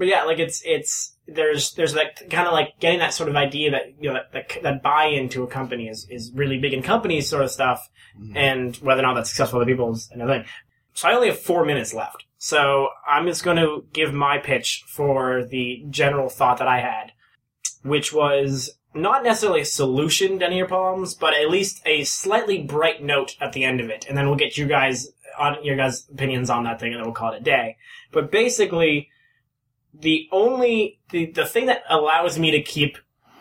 but 0.00 0.08
yeah, 0.08 0.24
like 0.24 0.38
it's 0.38 0.62
it's 0.64 1.14
there's 1.28 1.74
there's 1.74 1.92
that 1.92 2.30
kind 2.30 2.46
of 2.46 2.54
like 2.54 2.80
getting 2.80 3.00
that 3.00 3.12
sort 3.12 3.28
of 3.28 3.36
idea 3.36 3.70
that 3.70 3.92
you 4.00 4.08
know 4.08 4.14
that 4.14 4.32
that, 4.32 4.62
that 4.62 4.82
buy 4.82 5.04
into 5.04 5.42
a 5.42 5.46
company 5.46 5.88
is 5.88 6.06
is 6.08 6.32
really 6.34 6.56
big 6.56 6.72
in 6.72 6.82
companies 6.82 7.28
sort 7.28 7.44
of 7.44 7.50
stuff, 7.50 7.86
mm-hmm. 8.18 8.34
and 8.34 8.76
whether 8.76 9.00
or 9.00 9.02
not 9.02 9.14
that's 9.14 9.28
successful 9.28 9.60
other 9.60 9.70
people 9.70 9.92
is 9.92 10.08
another 10.10 10.38
thing. 10.38 10.44
So 10.94 11.06
I 11.06 11.12
only 11.12 11.28
have 11.28 11.38
four 11.38 11.66
minutes 11.66 11.92
left, 11.92 12.24
so 12.38 12.88
I'm 13.06 13.26
just 13.26 13.44
going 13.44 13.58
to 13.58 13.84
give 13.92 14.14
my 14.14 14.38
pitch 14.38 14.84
for 14.88 15.44
the 15.44 15.84
general 15.90 16.30
thought 16.30 16.56
that 16.60 16.66
I 16.66 16.80
had, 16.80 17.12
which 17.82 18.10
was 18.10 18.70
not 18.94 19.22
necessarily 19.22 19.60
a 19.60 19.66
solution 19.66 20.38
to 20.38 20.46
any 20.46 20.54
of 20.54 20.58
your 20.60 20.68
problems, 20.68 21.12
but 21.14 21.34
at 21.34 21.50
least 21.50 21.82
a 21.84 22.04
slightly 22.04 22.62
bright 22.62 23.02
note 23.02 23.36
at 23.38 23.52
the 23.52 23.64
end 23.64 23.82
of 23.82 23.90
it, 23.90 24.06
and 24.08 24.16
then 24.16 24.28
we'll 24.28 24.36
get 24.36 24.56
you 24.56 24.66
guys 24.66 25.08
on 25.38 25.62
your 25.62 25.76
guys' 25.76 26.08
opinions 26.10 26.48
on 26.48 26.64
that 26.64 26.80
thing, 26.80 26.94
and 26.94 27.00
then 27.00 27.06
we'll 27.06 27.14
call 27.14 27.34
it 27.34 27.42
a 27.42 27.44
day. 27.44 27.76
But 28.12 28.32
basically, 28.32 29.09
the 30.00 30.28
only 30.32 31.00
the 31.10 31.26
the 31.26 31.46
thing 31.46 31.66
that 31.66 31.82
allows 31.88 32.38
me 32.38 32.50
to 32.50 32.62
keep 32.62 32.98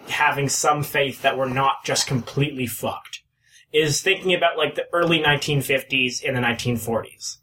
having 0.07 0.49
some 0.49 0.83
faith 0.83 1.21
that 1.21 1.37
we're 1.37 1.49
not 1.49 1.83
just 1.83 2.07
completely 2.07 2.65
fucked 2.67 3.21
is 3.71 4.01
thinking 4.01 4.33
about 4.33 4.57
like 4.57 4.75
the 4.75 4.85
early 4.91 5.19
1950s 5.19 6.23
and 6.27 6.35
the 6.35 6.41
1940s 6.41 7.37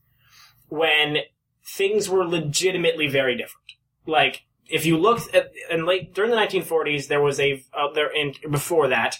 when 0.68 1.18
things 1.64 2.08
were 2.08 2.26
legitimately 2.26 3.06
very 3.06 3.36
different. 3.36 3.72
Like 4.06 4.44
if 4.68 4.84
you 4.84 4.98
look 4.98 5.34
at 5.34 5.52
and 5.70 5.86
late 5.86 6.14
during 6.14 6.30
the 6.30 6.36
1940s, 6.36 7.08
there 7.08 7.22
was 7.22 7.38
a 7.40 7.64
uh, 7.72 7.92
there 7.94 8.10
and 8.14 8.36
before 8.50 8.88
that, 8.88 9.18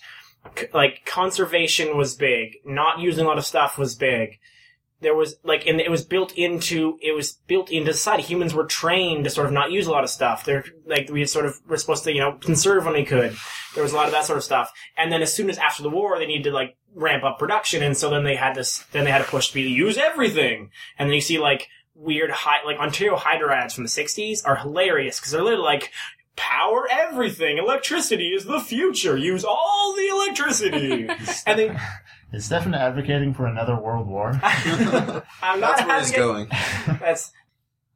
c- 0.57 0.66
like 0.74 1.05
conservation 1.07 1.97
was 1.97 2.14
big, 2.14 2.57
not 2.64 3.01
using 3.01 3.24
a 3.24 3.28
lot 3.28 3.38
of 3.38 3.47
stuff 3.47 3.78
was 3.78 3.94
big. 3.94 4.38
There 5.01 5.14
was 5.14 5.36
like, 5.44 5.66
and 5.66 5.80
it 5.80 5.90
was 5.90 6.05
built 6.05 6.32
into 6.32 6.99
it 7.03 7.12
was 7.12 7.32
built 7.47 7.70
into 7.70 7.92
society. 7.92 8.22
Humans 8.22 8.55
were 8.55 8.64
trained 8.64 9.24
to 9.24 9.30
sort 9.30 9.47
of 9.47 9.53
not 9.53 9.70
use 9.70 9.86
a 9.86 9.90
lot 9.90 10.05
of 10.05 10.11
stuff. 10.11 10.44
They're 10.44 10.64
like 10.86 11.11
we 11.11 11.24
sort 11.26 11.44
of 11.44 11.55
were 11.68 11.76
supposed 11.76 12.05
to 12.05 12.12
you 12.12 12.20
know 12.20 12.32
conserve 12.32 12.84
when 12.84 12.94
we 12.94 13.05
could. 13.05 13.36
There 13.74 13.82
was 13.82 13.92
a 13.92 13.97
lot 13.97 14.07
of 14.07 14.12
that 14.12 14.24
sort 14.24 14.38
of 14.38 14.44
stuff. 14.44 14.72
And 14.97 15.12
then 15.12 15.20
as 15.20 15.32
soon 15.32 15.51
as 15.51 15.59
after 15.59 15.82
the 15.82 15.90
war, 15.90 16.18
they 16.18 16.26
needed 16.26 16.44
to 16.44 16.51
like 16.51 16.76
ramp 16.94 17.24
up 17.24 17.38
production, 17.38 17.82
and 17.82 17.97
so 17.97 18.09
then 18.09 18.24
they 18.24 18.36
had 18.36 18.55
this. 18.55 18.84
Then 18.92 19.05
they 19.05 19.11
had 19.11 19.24
to 19.24 19.30
push 19.30 19.49
to 19.49 19.55
be 19.55 19.62
use 19.62 19.99
everything. 19.99 20.70
And 20.99 21.09
then 21.09 21.14
you 21.14 21.20
see 21.20 21.38
like 21.38 21.68
weird 21.94 22.30
high 22.30 22.64
like 22.64 22.78
Ontario 22.78 23.16
Hydro 23.16 23.53
ads 23.53 23.74
from 23.74 23.84
the 23.84 23.90
'60s 23.90 24.47
are 24.47 24.57
hilarious 24.57 25.20
because 25.20 25.32
they're 25.32 25.42
literally 25.42 25.64
like. 25.64 25.92
Power 26.38 26.86
everything. 26.90 27.57
Electricity 27.57 28.28
is 28.28 28.44
the 28.44 28.61
future. 28.61 29.16
Use 29.16 29.42
all 29.42 29.94
the 29.97 30.07
electricity. 30.09 31.09
and 31.47 31.59
they, 31.59 31.74
Is 32.33 32.45
Stefan 32.45 32.74
advocating 32.74 33.33
for 33.35 33.47
another 33.47 33.77
world 33.77 34.07
war? 34.09 34.39
I'm 34.43 35.61
not 35.61 35.79
That's 35.79 35.87
where 35.87 35.99
he's 35.99 36.12
advocating- 36.12 36.16
going. 36.16 36.49
That's 37.01 37.33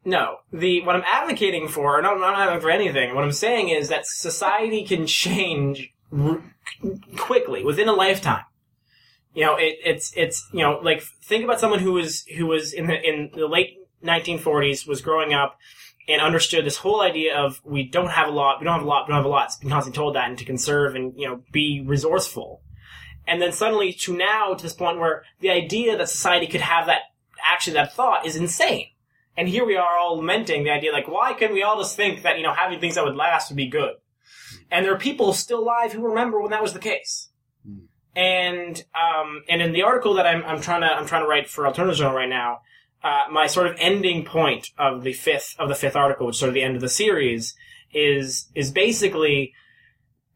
no. 0.04 0.36
The 0.52 0.82
what 0.84 0.96
I'm 0.96 1.04
advocating 1.06 1.68
for, 1.68 1.98
and 1.98 2.06
I'm 2.06 2.20
not 2.20 2.34
advocating 2.34 2.60
for 2.62 2.70
anything. 2.70 3.14
What 3.14 3.24
I'm 3.24 3.32
saying 3.32 3.68
is 3.68 3.88
that 3.88 4.06
society 4.06 4.84
can 4.84 5.06
change 5.06 5.92
r- 6.16 6.42
quickly 7.18 7.64
within 7.64 7.88
a 7.88 7.92
lifetime. 7.92 8.44
You 9.34 9.44
know, 9.46 9.56
it, 9.56 9.76
it's 9.84 10.12
it's 10.16 10.48
you 10.52 10.60
know 10.60 10.80
like 10.82 11.02
think 11.24 11.44
about 11.44 11.60
someone 11.60 11.80
who 11.80 11.92
was 11.92 12.24
who 12.36 12.46
was 12.46 12.72
in 12.72 12.86
the 12.86 13.00
in 13.00 13.30
the 13.34 13.46
late 13.46 13.76
1940s 14.04 14.86
was 14.88 15.02
growing 15.02 15.34
up 15.34 15.58
and 16.08 16.22
understood 16.22 16.64
this 16.64 16.78
whole 16.78 17.02
idea 17.02 17.36
of 17.36 17.60
we 17.64 17.84
don't 17.84 18.10
have 18.10 18.26
a 18.28 18.32
lot, 18.32 18.58
we 18.58 18.64
don't 18.64 18.74
have 18.78 18.82
a 18.82 18.88
lot, 18.88 19.06
we 19.06 19.12
don't 19.12 19.18
have 19.18 19.26
a 19.26 19.28
lot. 19.28 19.46
It's 19.46 19.56
been 19.58 19.70
constantly 19.70 19.96
told 19.98 20.14
that 20.16 20.28
and 20.28 20.38
to 20.38 20.44
conserve 20.44 20.94
and 20.94 21.12
you 21.16 21.28
know 21.28 21.42
be 21.52 21.82
resourceful. 21.84 22.62
And 23.30 23.40
then 23.40 23.52
suddenly 23.52 23.92
to 23.92 24.16
now 24.16 24.54
to 24.54 24.62
this 24.62 24.74
point 24.74 24.98
where 24.98 25.22
the 25.38 25.50
idea 25.50 25.96
that 25.96 26.08
society 26.08 26.48
could 26.48 26.60
have 26.60 26.86
that 26.86 27.02
actually 27.42 27.74
that 27.74 27.94
thought 27.94 28.26
is 28.26 28.34
insane. 28.34 28.88
And 29.36 29.48
here 29.48 29.64
we 29.64 29.76
are 29.76 29.96
all 29.96 30.16
lamenting 30.16 30.64
the 30.64 30.70
idea, 30.70 30.92
like, 30.92 31.06
why 31.06 31.32
can 31.34 31.52
we 31.52 31.62
all 31.62 31.78
just 31.78 31.94
think 31.94 32.24
that, 32.24 32.36
you 32.36 32.42
know, 32.42 32.52
having 32.52 32.80
things 32.80 32.96
that 32.96 33.04
would 33.04 33.14
last 33.14 33.48
would 33.48 33.56
be 33.56 33.68
good? 33.68 33.94
And 34.68 34.84
there 34.84 34.92
are 34.92 34.98
people 34.98 35.32
still 35.32 35.60
alive 35.60 35.92
who 35.92 36.08
remember 36.08 36.40
when 36.40 36.50
that 36.50 36.60
was 36.60 36.72
the 36.72 36.80
case. 36.80 37.28
And, 38.16 38.84
um, 38.96 39.44
and 39.48 39.62
in 39.62 39.72
the 39.72 39.82
article 39.82 40.14
that 40.14 40.26
I'm, 40.26 40.44
I'm 40.44 40.60
trying 40.60 40.80
to, 40.80 40.88
I'm 40.88 41.06
trying 41.06 41.22
to 41.22 41.28
write 41.28 41.48
for 41.48 41.68
Alternative 41.68 41.96
Journal 41.96 42.16
right 42.16 42.28
now, 42.28 42.62
uh, 43.04 43.30
my 43.30 43.46
sort 43.46 43.68
of 43.68 43.76
ending 43.78 44.24
point 44.24 44.70
of 44.76 45.04
the 45.04 45.12
fifth, 45.12 45.54
of 45.56 45.68
the 45.68 45.76
fifth 45.76 45.94
article, 45.94 46.26
which 46.26 46.34
is 46.34 46.40
sort 46.40 46.48
of 46.48 46.54
the 46.54 46.62
end 46.62 46.74
of 46.74 46.82
the 46.82 46.88
series, 46.88 47.54
is, 47.94 48.50
is 48.56 48.72
basically, 48.72 49.54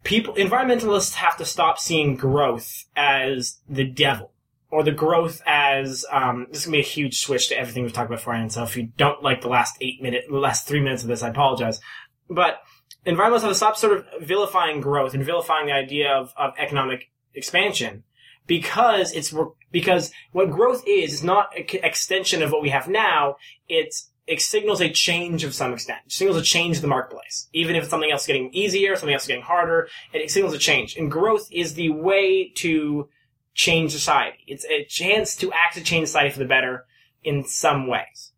people, 0.04 0.34
environmentalists 0.34 1.14
have 1.14 1.36
to 1.38 1.44
stop 1.44 1.78
seeing 1.78 2.16
growth 2.16 2.84
as 2.94 3.58
the 3.68 3.84
devil 3.84 4.30
or 4.70 4.82
the 4.82 4.92
growth 4.92 5.42
as 5.46 6.04
um, 6.10 6.46
this 6.50 6.60
is 6.60 6.66
gonna 6.66 6.76
be 6.76 6.80
a 6.80 6.84
huge 6.84 7.20
switch 7.20 7.48
to 7.48 7.58
everything 7.58 7.82
we've 7.82 7.92
talked 7.92 8.08
about 8.08 8.18
beforehand. 8.18 8.52
So 8.52 8.62
if 8.62 8.76
you 8.76 8.88
don't 8.96 9.22
like 9.22 9.40
the 9.40 9.48
last 9.48 9.76
eight 9.80 10.02
minute, 10.02 10.24
the 10.28 10.36
last 10.36 10.66
three 10.66 10.80
minutes 10.80 11.02
of 11.02 11.08
this, 11.08 11.22
I 11.22 11.28
apologize. 11.28 11.80
But 12.28 12.60
environmentalists 13.06 13.42
have 13.42 13.50
to 13.50 13.54
stop 13.54 13.76
sort 13.76 13.98
of 13.98 14.06
vilifying 14.20 14.80
growth 14.80 15.14
and 15.14 15.24
vilifying 15.24 15.66
the 15.66 15.72
idea 15.72 16.10
of, 16.10 16.32
of 16.36 16.54
economic 16.58 17.10
expansion 17.34 18.04
because 18.46 19.12
it's 19.12 19.34
because 19.70 20.12
what 20.32 20.50
growth 20.50 20.84
is 20.86 21.14
is 21.14 21.24
not 21.24 21.56
an 21.56 21.64
extension 21.82 22.42
of 22.42 22.50
what 22.52 22.62
we 22.62 22.70
have 22.70 22.88
now. 22.88 23.36
It's 23.68 24.10
it 24.26 24.40
signals 24.40 24.80
a 24.80 24.90
change 24.90 25.44
of 25.44 25.54
some 25.54 25.72
extent. 25.72 26.00
It 26.06 26.12
signals 26.12 26.38
a 26.38 26.42
change 26.42 26.76
in 26.76 26.82
the 26.82 26.88
marketplace. 26.88 27.48
Even 27.52 27.76
if 27.76 27.82
it's 27.82 27.90
something 27.90 28.10
else 28.10 28.26
getting 28.26 28.52
easier, 28.54 28.96
something 28.96 29.12
else 29.12 29.24
is 29.24 29.28
getting 29.28 29.42
harder, 29.42 29.88
it 30.12 30.30
signals 30.30 30.54
a 30.54 30.58
change. 30.58 30.96
And 30.96 31.10
growth 31.10 31.48
is 31.50 31.74
the 31.74 31.90
way 31.90 32.50
to 32.56 33.08
change 33.54 33.92
society. 33.92 34.38
It's 34.46 34.64
a 34.64 34.84
chance 34.84 35.36
to 35.36 35.52
actually 35.52 35.82
change 35.82 36.08
society 36.08 36.30
for 36.30 36.38
the 36.38 36.46
better 36.46 36.86
in 37.22 37.44
some 37.44 37.86
ways. 37.86 38.32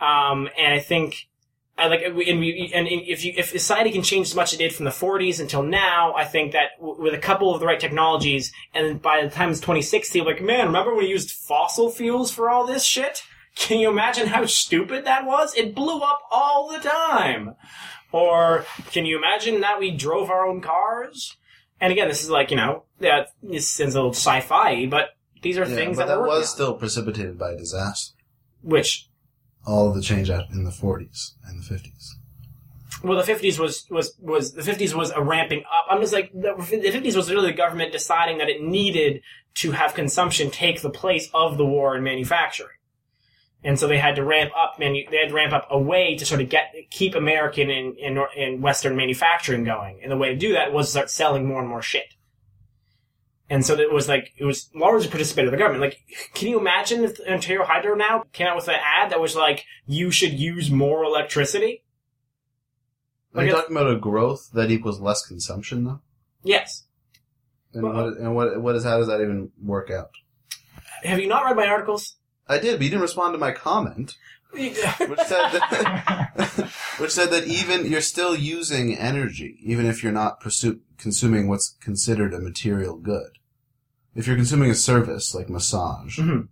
Um, 0.00 0.48
and 0.56 0.72
I 0.72 0.78
think, 0.78 1.28
I 1.76 1.88
like, 1.88 2.02
and, 2.02 2.16
we, 2.16 2.70
and 2.74 2.86
if 2.88 3.24
you, 3.24 3.34
if 3.36 3.50
society 3.50 3.90
can 3.90 4.02
change 4.02 4.28
as 4.28 4.34
much 4.34 4.52
as 4.52 4.60
it 4.60 4.62
did 4.62 4.74
from 4.74 4.84
the 4.84 4.90
40s 4.90 5.40
until 5.40 5.62
now, 5.62 6.14
I 6.14 6.24
think 6.24 6.52
that 6.52 6.70
with 6.78 7.14
a 7.14 7.18
couple 7.18 7.52
of 7.52 7.60
the 7.60 7.66
right 7.66 7.80
technologies, 7.80 8.52
and 8.74 9.02
by 9.02 9.22
the 9.22 9.30
time 9.30 9.50
it's 9.50 9.60
2060, 9.60 10.20
like, 10.20 10.40
man, 10.40 10.66
remember 10.66 10.94
when 10.94 11.04
we 11.04 11.10
used 11.10 11.30
fossil 11.30 11.90
fuels 11.90 12.30
for 12.30 12.48
all 12.48 12.64
this 12.64 12.84
shit? 12.84 13.22
Can 13.56 13.78
you 13.80 13.90
imagine 13.90 14.28
how 14.28 14.44
stupid 14.46 15.04
that 15.06 15.24
was? 15.26 15.54
It 15.56 15.74
blew 15.74 16.00
up 16.00 16.20
all 16.30 16.68
the 16.70 16.78
time. 16.78 17.54
Or 18.12 18.64
can 18.92 19.04
you 19.06 19.16
imagine 19.18 19.60
that 19.62 19.80
we 19.80 19.90
drove 19.90 20.30
our 20.30 20.46
own 20.46 20.60
cars? 20.60 21.36
And 21.80 21.92
again, 21.92 22.08
this 22.08 22.22
is 22.22 22.30
like, 22.30 22.50
you 22.50 22.56
know, 22.56 22.84
that 23.00 23.28
this 23.42 23.68
sounds 23.70 23.94
a 23.94 23.98
little 23.98 24.12
sci-fi, 24.12 24.86
but 24.86 25.10
these 25.42 25.58
are 25.58 25.66
Yeah, 25.66 25.74
things 25.74 25.96
but 25.96 26.06
that, 26.06 26.14
that 26.16 26.20
was 26.20 26.40
on. 26.40 26.44
still 26.46 26.74
precipitated 26.74 27.38
by 27.38 27.54
disaster. 27.54 28.14
Which, 28.62 29.08
All 29.66 29.88
of 29.88 29.94
the 29.94 30.00
change 30.02 30.30
out 30.30 30.44
in 30.50 30.64
the 30.64 30.70
40s 30.70 31.32
and 31.46 31.62
the 31.62 31.74
50s. 31.74 32.12
well, 33.02 33.18
the 33.18 33.24
fifties 33.24 33.58
was 33.58 33.86
was 33.90 34.14
was 34.20 34.52
the 34.54 34.62
fifties 34.62 34.94
was 34.94 35.10
a 35.10 35.20
ramping 35.22 35.60
up. 35.70 35.86
I'm 35.90 36.00
just 36.00 36.12
like 36.14 36.32
the 36.32 36.54
the 36.56 36.90
fifties 36.90 37.16
was 37.16 37.30
really 37.30 37.50
the 37.50 37.56
government 37.56 37.92
deciding 37.92 38.38
that 38.38 38.48
it 38.48 38.62
needed 38.62 39.20
to 39.56 39.72
have 39.72 39.92
consumption 39.94 40.50
take 40.50 40.80
the 40.82 40.90
place 40.90 41.28
of 41.34 41.58
the 41.58 41.66
war 41.66 41.94
in 41.96 42.02
manufacturing, 42.02 42.78
and 43.66 43.76
so 43.76 43.88
they 43.88 43.98
had 43.98 44.14
to 44.14 44.24
ramp 44.24 44.52
up. 44.56 44.78
Manu- 44.78 45.10
they 45.10 45.16
had 45.16 45.30
to 45.30 45.34
ramp 45.34 45.52
up 45.52 45.66
a 45.70 45.78
way 45.78 46.14
to 46.14 46.24
sort 46.24 46.40
of 46.40 46.48
get 46.48 46.72
keep 46.88 47.16
American 47.16 47.68
and 47.68 47.98
in, 47.98 48.16
in, 48.16 48.26
in 48.36 48.60
Western 48.60 48.94
manufacturing 48.96 49.64
going, 49.64 49.98
and 50.02 50.12
the 50.12 50.16
way 50.16 50.28
to 50.28 50.36
do 50.36 50.52
that 50.52 50.72
was 50.72 50.86
to 50.86 50.90
start 50.92 51.10
selling 51.10 51.46
more 51.46 51.58
and 51.58 51.68
more 51.68 51.82
shit. 51.82 52.14
And 53.50 53.66
so 53.66 53.74
it 53.74 53.92
was 53.92 54.08
like 54.08 54.32
it 54.36 54.44
was 54.44 54.70
largely 54.72 55.08
participated 55.08 55.50
by 55.50 55.56
the 55.56 55.60
government. 55.60 55.82
Like, 55.82 55.98
can 56.32 56.48
you 56.48 56.60
imagine 56.60 57.02
if 57.02 57.18
Ontario 57.28 57.64
Hydro 57.64 57.96
now 57.96 58.24
came 58.32 58.46
out 58.46 58.54
with 58.54 58.68
an 58.68 58.76
ad 58.80 59.10
that 59.10 59.20
was 59.20 59.34
like, 59.34 59.64
"You 59.84 60.12
should 60.12 60.32
use 60.32 60.70
more 60.70 61.02
electricity"? 61.02 61.82
Are 63.34 63.44
you 63.44 63.50
talking 63.50 63.76
about 63.76 63.90
a 63.90 63.96
growth 63.96 64.48
that 64.54 64.70
equals 64.70 65.00
less 65.00 65.26
consumption, 65.26 65.84
though? 65.84 66.00
Yes. 66.44 66.84
And 67.74 67.82
Well, 67.82 67.94
what 67.94 68.16
and 68.16 68.34
what 68.36 68.62
what 68.62 68.76
is 68.76 68.84
how 68.84 68.98
does 68.98 69.08
that 69.08 69.20
even 69.20 69.50
work 69.60 69.90
out? 69.90 70.10
Have 71.02 71.18
you 71.18 71.26
not 71.26 71.44
read 71.44 71.56
my 71.56 71.66
articles? 71.66 72.16
I 72.48 72.58
did, 72.58 72.76
but 72.78 72.84
you 72.84 72.90
didn't 72.90 73.02
respond 73.02 73.34
to 73.34 73.38
my 73.38 73.52
comment, 73.52 74.16
which 74.52 74.74
said 74.76 75.50
that 75.52 76.70
which 76.98 77.10
said 77.10 77.30
that 77.30 77.44
even 77.46 77.86
you're 77.90 78.00
still 78.00 78.36
using 78.36 78.96
energy, 78.96 79.58
even 79.62 79.86
if 79.86 80.02
you're 80.02 80.12
not 80.12 80.40
pursu- 80.40 80.80
consuming 80.98 81.48
what's 81.48 81.76
considered 81.80 82.32
a 82.32 82.40
material 82.40 82.96
good. 82.96 83.38
If 84.14 84.26
you're 84.26 84.36
consuming 84.36 84.70
a 84.70 84.74
service 84.74 85.34
like 85.34 85.48
massage, 85.50 86.18
Mhm. 86.18 86.48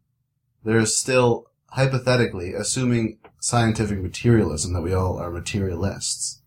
there 0.65 0.79
is 0.79 0.99
still 0.99 1.47
hypothetically, 1.71 2.53
assuming 2.55 3.19
scientific 3.41 4.01
materialism 4.01 4.73
that 4.75 4.83
we 4.83 4.93
all 4.93 5.19
are 5.19 5.31
materialists, 5.31 6.41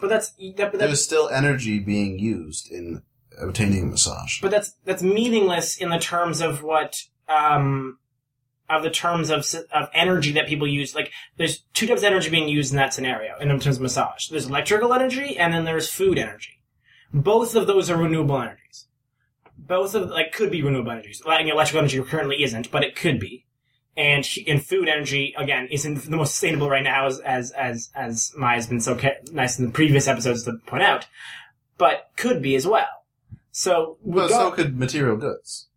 But 0.00 0.08
that's 0.08 0.30
that, 0.56 0.70
but 0.72 0.78
there's 0.80 1.02
still 1.04 1.28
energy 1.28 1.78
being 1.78 2.18
used 2.18 2.70
in 2.70 3.02
obtaining 3.38 3.82
a 3.84 3.86
massage. 3.86 4.40
but 4.40 4.50
that's 4.50 4.74
that's 4.84 5.02
meaningless 5.02 5.76
in 5.76 5.88
the 5.90 5.98
terms 5.98 6.40
of 6.40 6.62
what 6.62 6.96
um 7.28 7.98
of 8.68 8.82
the 8.82 8.90
terms 8.90 9.30
of 9.30 9.46
of 9.72 9.88
energy 9.92 10.32
that 10.32 10.46
people 10.46 10.66
use. 10.66 10.94
Like 10.94 11.12
there's 11.36 11.64
two 11.74 11.86
types 11.86 12.02
of 12.02 12.06
energy 12.06 12.30
being 12.30 12.48
used 12.48 12.72
in 12.72 12.76
that 12.76 12.94
scenario 12.94 13.36
in 13.38 13.48
terms 13.48 13.76
of 13.76 13.80
massage. 13.80 14.28
There's 14.28 14.46
electrical 14.46 14.92
energy 14.92 15.36
and 15.36 15.52
then 15.52 15.64
there's 15.64 15.90
food 15.90 16.18
energy. 16.18 16.62
Both 17.12 17.54
of 17.54 17.66
those 17.66 17.90
are 17.90 17.96
renewable 17.96 18.40
energies. 18.40 18.86
Both 19.56 19.94
of 19.94 20.10
like 20.10 20.32
could 20.32 20.50
be 20.50 20.62
renewable 20.62 20.92
energies. 20.92 21.22
Like 21.24 21.46
electrical 21.46 21.80
energy 21.80 22.02
currently 22.02 22.42
isn't, 22.42 22.70
but 22.70 22.82
it 22.82 22.96
could 22.96 23.20
be. 23.20 23.46
And 23.96 24.26
in 24.46 24.58
food 24.58 24.88
energy 24.88 25.34
again 25.38 25.68
isn't 25.70 26.10
the 26.10 26.16
most 26.16 26.32
sustainable 26.32 26.68
right 26.68 26.82
now, 26.82 27.06
as 27.06 27.20
as 27.20 27.52
as 27.52 27.90
as 27.94 28.32
Maya's 28.36 28.66
been 28.66 28.80
so 28.80 28.96
ca- 28.96 29.20
nice 29.30 29.58
in 29.58 29.66
the 29.66 29.72
previous 29.72 30.08
episodes 30.08 30.42
to 30.44 30.54
point 30.66 30.82
out, 30.82 31.06
but 31.78 32.10
could 32.16 32.42
be 32.42 32.56
as 32.56 32.66
well. 32.66 33.04
So 33.52 33.98
Well, 34.02 34.28
so 34.28 34.50
could 34.50 34.76
material 34.76 35.16
goods. 35.16 35.68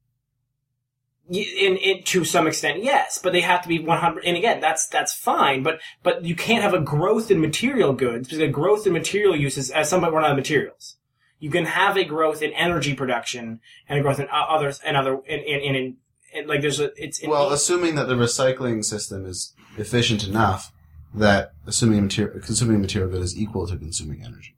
In, 1.29 1.75
in 1.77 2.03
to 2.03 2.23
some 2.23 2.47
extent 2.47 2.83
yes 2.83 3.19
but 3.21 3.33
they 3.33 3.41
have 3.41 3.61
to 3.63 3.67
be 3.67 3.79
100 3.79 4.23
and 4.23 4.37
again 4.37 4.61
that's 4.61 4.87
that's 4.87 5.13
fine 5.13 5.61
but 5.61 5.81
but 6.01 6.23
you 6.23 6.35
can't 6.35 6.63
have 6.63 6.73
a 6.73 6.79
growth 6.79 7.29
in 7.29 7.41
material 7.41 7.91
goods 7.91 8.29
because 8.29 8.39
a 8.39 8.47
growth 8.47 8.87
in 8.87 8.93
material 8.93 9.35
uses 9.35 9.69
as 9.69 9.89
some 9.89 10.05
run 10.05 10.23
out 10.23 10.31
of 10.31 10.37
materials 10.37 10.95
you 11.39 11.49
can 11.49 11.65
have 11.65 11.97
a 11.97 12.03
growth 12.03 12.41
in 12.41 12.51
energy 12.53 12.93
production 12.93 13.59
and 13.87 13.99
a 13.99 14.01
growth 14.01 14.19
in 14.19 14.27
others 14.31 14.79
and 14.85 14.97
other 14.97 15.19
in 15.25 15.39
in, 15.39 15.75
in, 15.75 15.97
in, 16.33 16.47
like 16.47 16.61
there's 16.61 16.79
a 16.79 16.91
it's 17.01 17.21
Well, 17.25 17.51
assuming 17.51 17.95
that 17.95 18.07
the 18.07 18.15
recycling 18.15 18.83
system 18.83 19.25
is 19.25 19.53
efficient 19.77 20.27
enough 20.27 20.71
that 21.13 21.53
assuming 21.65 22.03
material, 22.03 22.39
consuming 22.41 22.81
material 22.81 23.09
good 23.09 23.21
is 23.21 23.37
equal 23.37 23.67
to 23.67 23.77
consuming 23.77 24.23
energy. 24.23 24.55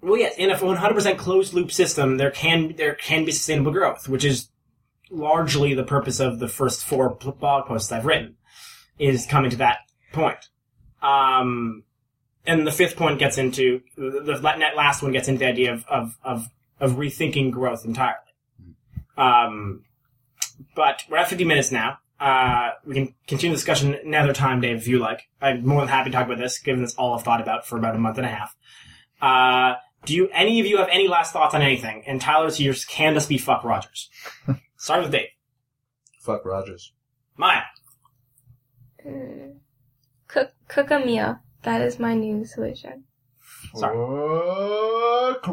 Well, 0.00 0.18
yes, 0.18 0.34
in 0.36 0.50
a 0.50 0.56
100% 0.56 1.16
closed 1.16 1.54
loop 1.54 1.70
system, 1.70 2.16
there 2.16 2.30
can 2.30 2.74
there 2.76 2.94
can 2.94 3.24
be 3.24 3.32
sustainable 3.32 3.72
growth, 3.72 4.08
which 4.08 4.24
is 4.24 4.48
largely 5.12 5.74
the 5.74 5.84
purpose 5.84 6.18
of 6.18 6.38
the 6.38 6.48
first 6.48 6.84
four 6.84 7.10
blog 7.10 7.66
posts 7.66 7.92
I've 7.92 8.06
written, 8.06 8.36
is 8.98 9.26
coming 9.26 9.50
to 9.50 9.56
that 9.58 9.78
point. 10.12 10.48
Um, 11.02 11.84
and 12.46 12.66
the 12.66 12.72
fifth 12.72 12.96
point 12.96 13.18
gets 13.18 13.38
into 13.38 13.82
the, 13.96 14.40
last 14.76 15.02
one 15.02 15.12
gets 15.12 15.28
into 15.28 15.40
the 15.40 15.46
idea 15.46 15.72
of 15.74 15.84
of 15.86 16.18
of, 16.24 16.48
of 16.80 16.92
rethinking 16.92 17.50
growth 17.52 17.84
entirely. 17.84 18.18
Um, 19.16 19.84
but 20.74 21.04
we're 21.10 21.18
at 21.18 21.28
50 21.28 21.44
minutes 21.44 21.70
now. 21.70 21.98
uh, 22.18 22.70
we 22.86 22.94
can 22.94 23.14
continue 23.26 23.54
the 23.54 23.58
discussion 23.58 23.94
another 23.94 24.32
time, 24.32 24.60
Dave, 24.60 24.76
if 24.76 24.88
you 24.88 24.98
like. 24.98 25.22
I'm 25.40 25.66
more 25.66 25.80
than 25.80 25.88
happy 25.88 26.10
to 26.10 26.16
talk 26.16 26.26
about 26.26 26.38
this, 26.38 26.58
given 26.58 26.82
this 26.82 26.94
all 26.94 27.14
I've 27.14 27.24
thought 27.24 27.40
about 27.40 27.66
for 27.66 27.76
about 27.76 27.96
a 27.96 27.98
month 27.98 28.16
and 28.16 28.26
a 28.26 28.30
half. 28.30 28.56
Uh, 29.20 29.74
do 30.04 30.14
you, 30.14 30.28
any 30.32 30.60
of 30.60 30.66
you 30.66 30.78
have 30.78 30.88
any 30.90 31.08
last 31.08 31.32
thoughts 31.32 31.54
on 31.54 31.62
anything? 31.62 32.04
And 32.06 32.20
Tyler, 32.20 32.50
to 32.50 32.62
yours, 32.62 32.84
can 32.84 33.14
this 33.14 33.26
be 33.26 33.38
fuck 33.38 33.64
Rogers? 33.64 34.08
Start 34.82 35.02
with 35.04 35.12
Dave. 35.12 35.28
Fuck 36.18 36.44
Rogers. 36.44 36.92
Maya. 37.36 37.62
Mm. 39.06 39.58
Cook 40.26 40.50
cook 40.66 40.90
a 40.90 40.98
meal. 40.98 41.38
That 41.62 41.82
is 41.82 42.00
my 42.00 42.14
new 42.14 42.44
solution. 42.44 43.04
Sorry. 43.76 43.94
Fuck 45.34 45.46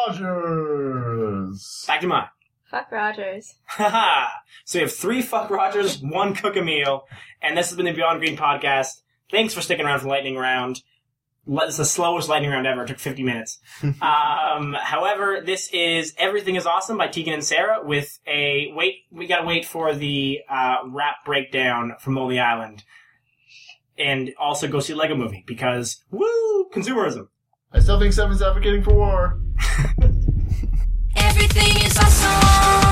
Rogers. 0.00 0.24
Back 1.86 2.00
to 2.00 2.06
Maya. 2.06 2.28
Fuck 2.70 2.90
Rogers. 2.90 3.56
Haha. 3.66 4.28
so 4.64 4.78
we 4.78 4.84
have 4.84 4.94
three 4.94 5.20
fuck 5.20 5.50
Rogers, 5.50 6.00
one 6.00 6.34
cook 6.34 6.56
a 6.56 6.62
meal, 6.62 7.04
and 7.42 7.58
this 7.58 7.68
has 7.68 7.76
been 7.76 7.84
the 7.84 7.92
Beyond 7.92 8.20
Green 8.20 8.38
podcast. 8.38 9.02
Thanks 9.30 9.52
for 9.52 9.60
sticking 9.60 9.84
around 9.84 9.98
for 9.98 10.04
the 10.04 10.10
lightning 10.12 10.38
round. 10.38 10.80
Le- 11.46 11.66
It's 11.66 11.76
the 11.76 11.84
slowest 11.84 12.28
lightning 12.28 12.50
round 12.50 12.66
ever. 12.66 12.82
It 12.84 12.88
took 12.88 12.98
50 12.98 13.22
minutes. 13.22 13.58
um, 13.82 14.74
however, 14.80 15.42
this 15.44 15.68
is 15.72 16.14
Everything 16.18 16.56
is 16.56 16.66
Awesome 16.66 16.98
by 16.98 17.06
Tegan 17.08 17.34
and 17.34 17.44
Sara 17.44 17.78
with 17.84 18.18
a 18.26 18.72
wait, 18.74 19.04
we 19.10 19.26
gotta 19.26 19.46
wait 19.46 19.64
for 19.64 19.94
the, 19.94 20.40
uh, 20.48 20.76
rap 20.88 21.16
breakdown 21.24 21.92
from 22.00 22.16
Lonely 22.16 22.38
Island. 22.40 22.84
And 23.98 24.32
also 24.38 24.68
go 24.68 24.80
see 24.80 24.92
Lego 24.94 25.14
Movie 25.14 25.44
because, 25.46 26.04
woo, 26.10 26.68
consumerism. 26.74 27.28
I 27.72 27.78
still 27.78 27.98
think 27.98 28.12
Seven's 28.12 28.42
advocating 28.42 28.82
for 28.82 28.94
war. 28.94 29.40
Everything 31.16 31.82
is 31.86 31.96
awesome. 31.98 32.85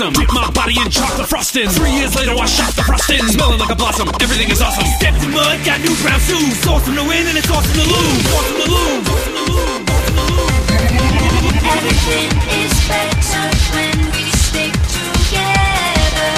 Awesome. 0.00 0.12
Dip 0.12 0.32
my 0.32 0.50
body 0.52 0.76
in 0.78 0.90
chocolate 0.90 1.28
frosting. 1.28 1.68
Three 1.68 1.90
years 1.90 2.14
later, 2.14 2.32
I 2.32 2.46
shot 2.46 2.74
the 2.74 2.82
frosting. 2.82 3.22
Smelling 3.26 3.58
like 3.58 3.70
a 3.70 3.74
blossom. 3.74 4.08
Everything 4.20 4.50
is 4.50 4.62
awesome. 4.62 4.86
Stepped 4.98 5.22
in 5.22 5.30
mud, 5.32 5.58
got 5.64 5.80
new 5.80 5.94
brown 6.02 6.20
shoes. 6.20 6.66
Awesome 6.66 6.94
to 6.94 7.02
win 7.02 7.26
and 7.26 7.38
it's 7.38 7.50
awesome 7.50 7.74
to 7.74 7.82
lose. 7.82 8.26
Awesome 8.30 8.56
to 8.62 8.70
lose. 8.70 9.08
Awesome 9.08 9.34
to 9.34 9.44
lose. 9.50 9.90
Awesome 9.90 10.14
to 10.14 10.24
lose. 10.38 10.58
Everything 11.66 12.30
is 12.62 12.74
better 12.86 13.44
when 13.74 13.96
we 14.14 14.24
stick 14.38 14.72
together. 14.94 16.32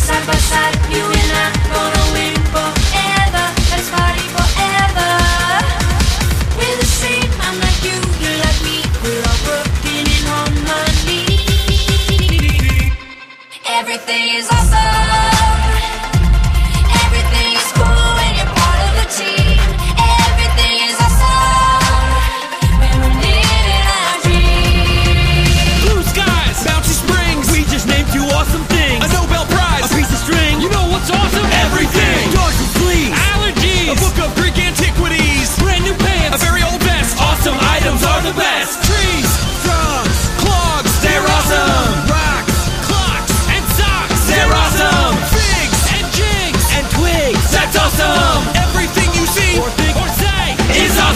Side 0.00 0.24
by 0.26 0.36
side, 0.48 0.76
you 0.88 1.04
and 1.04 1.32
I 1.36 1.91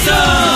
is 0.09 0.56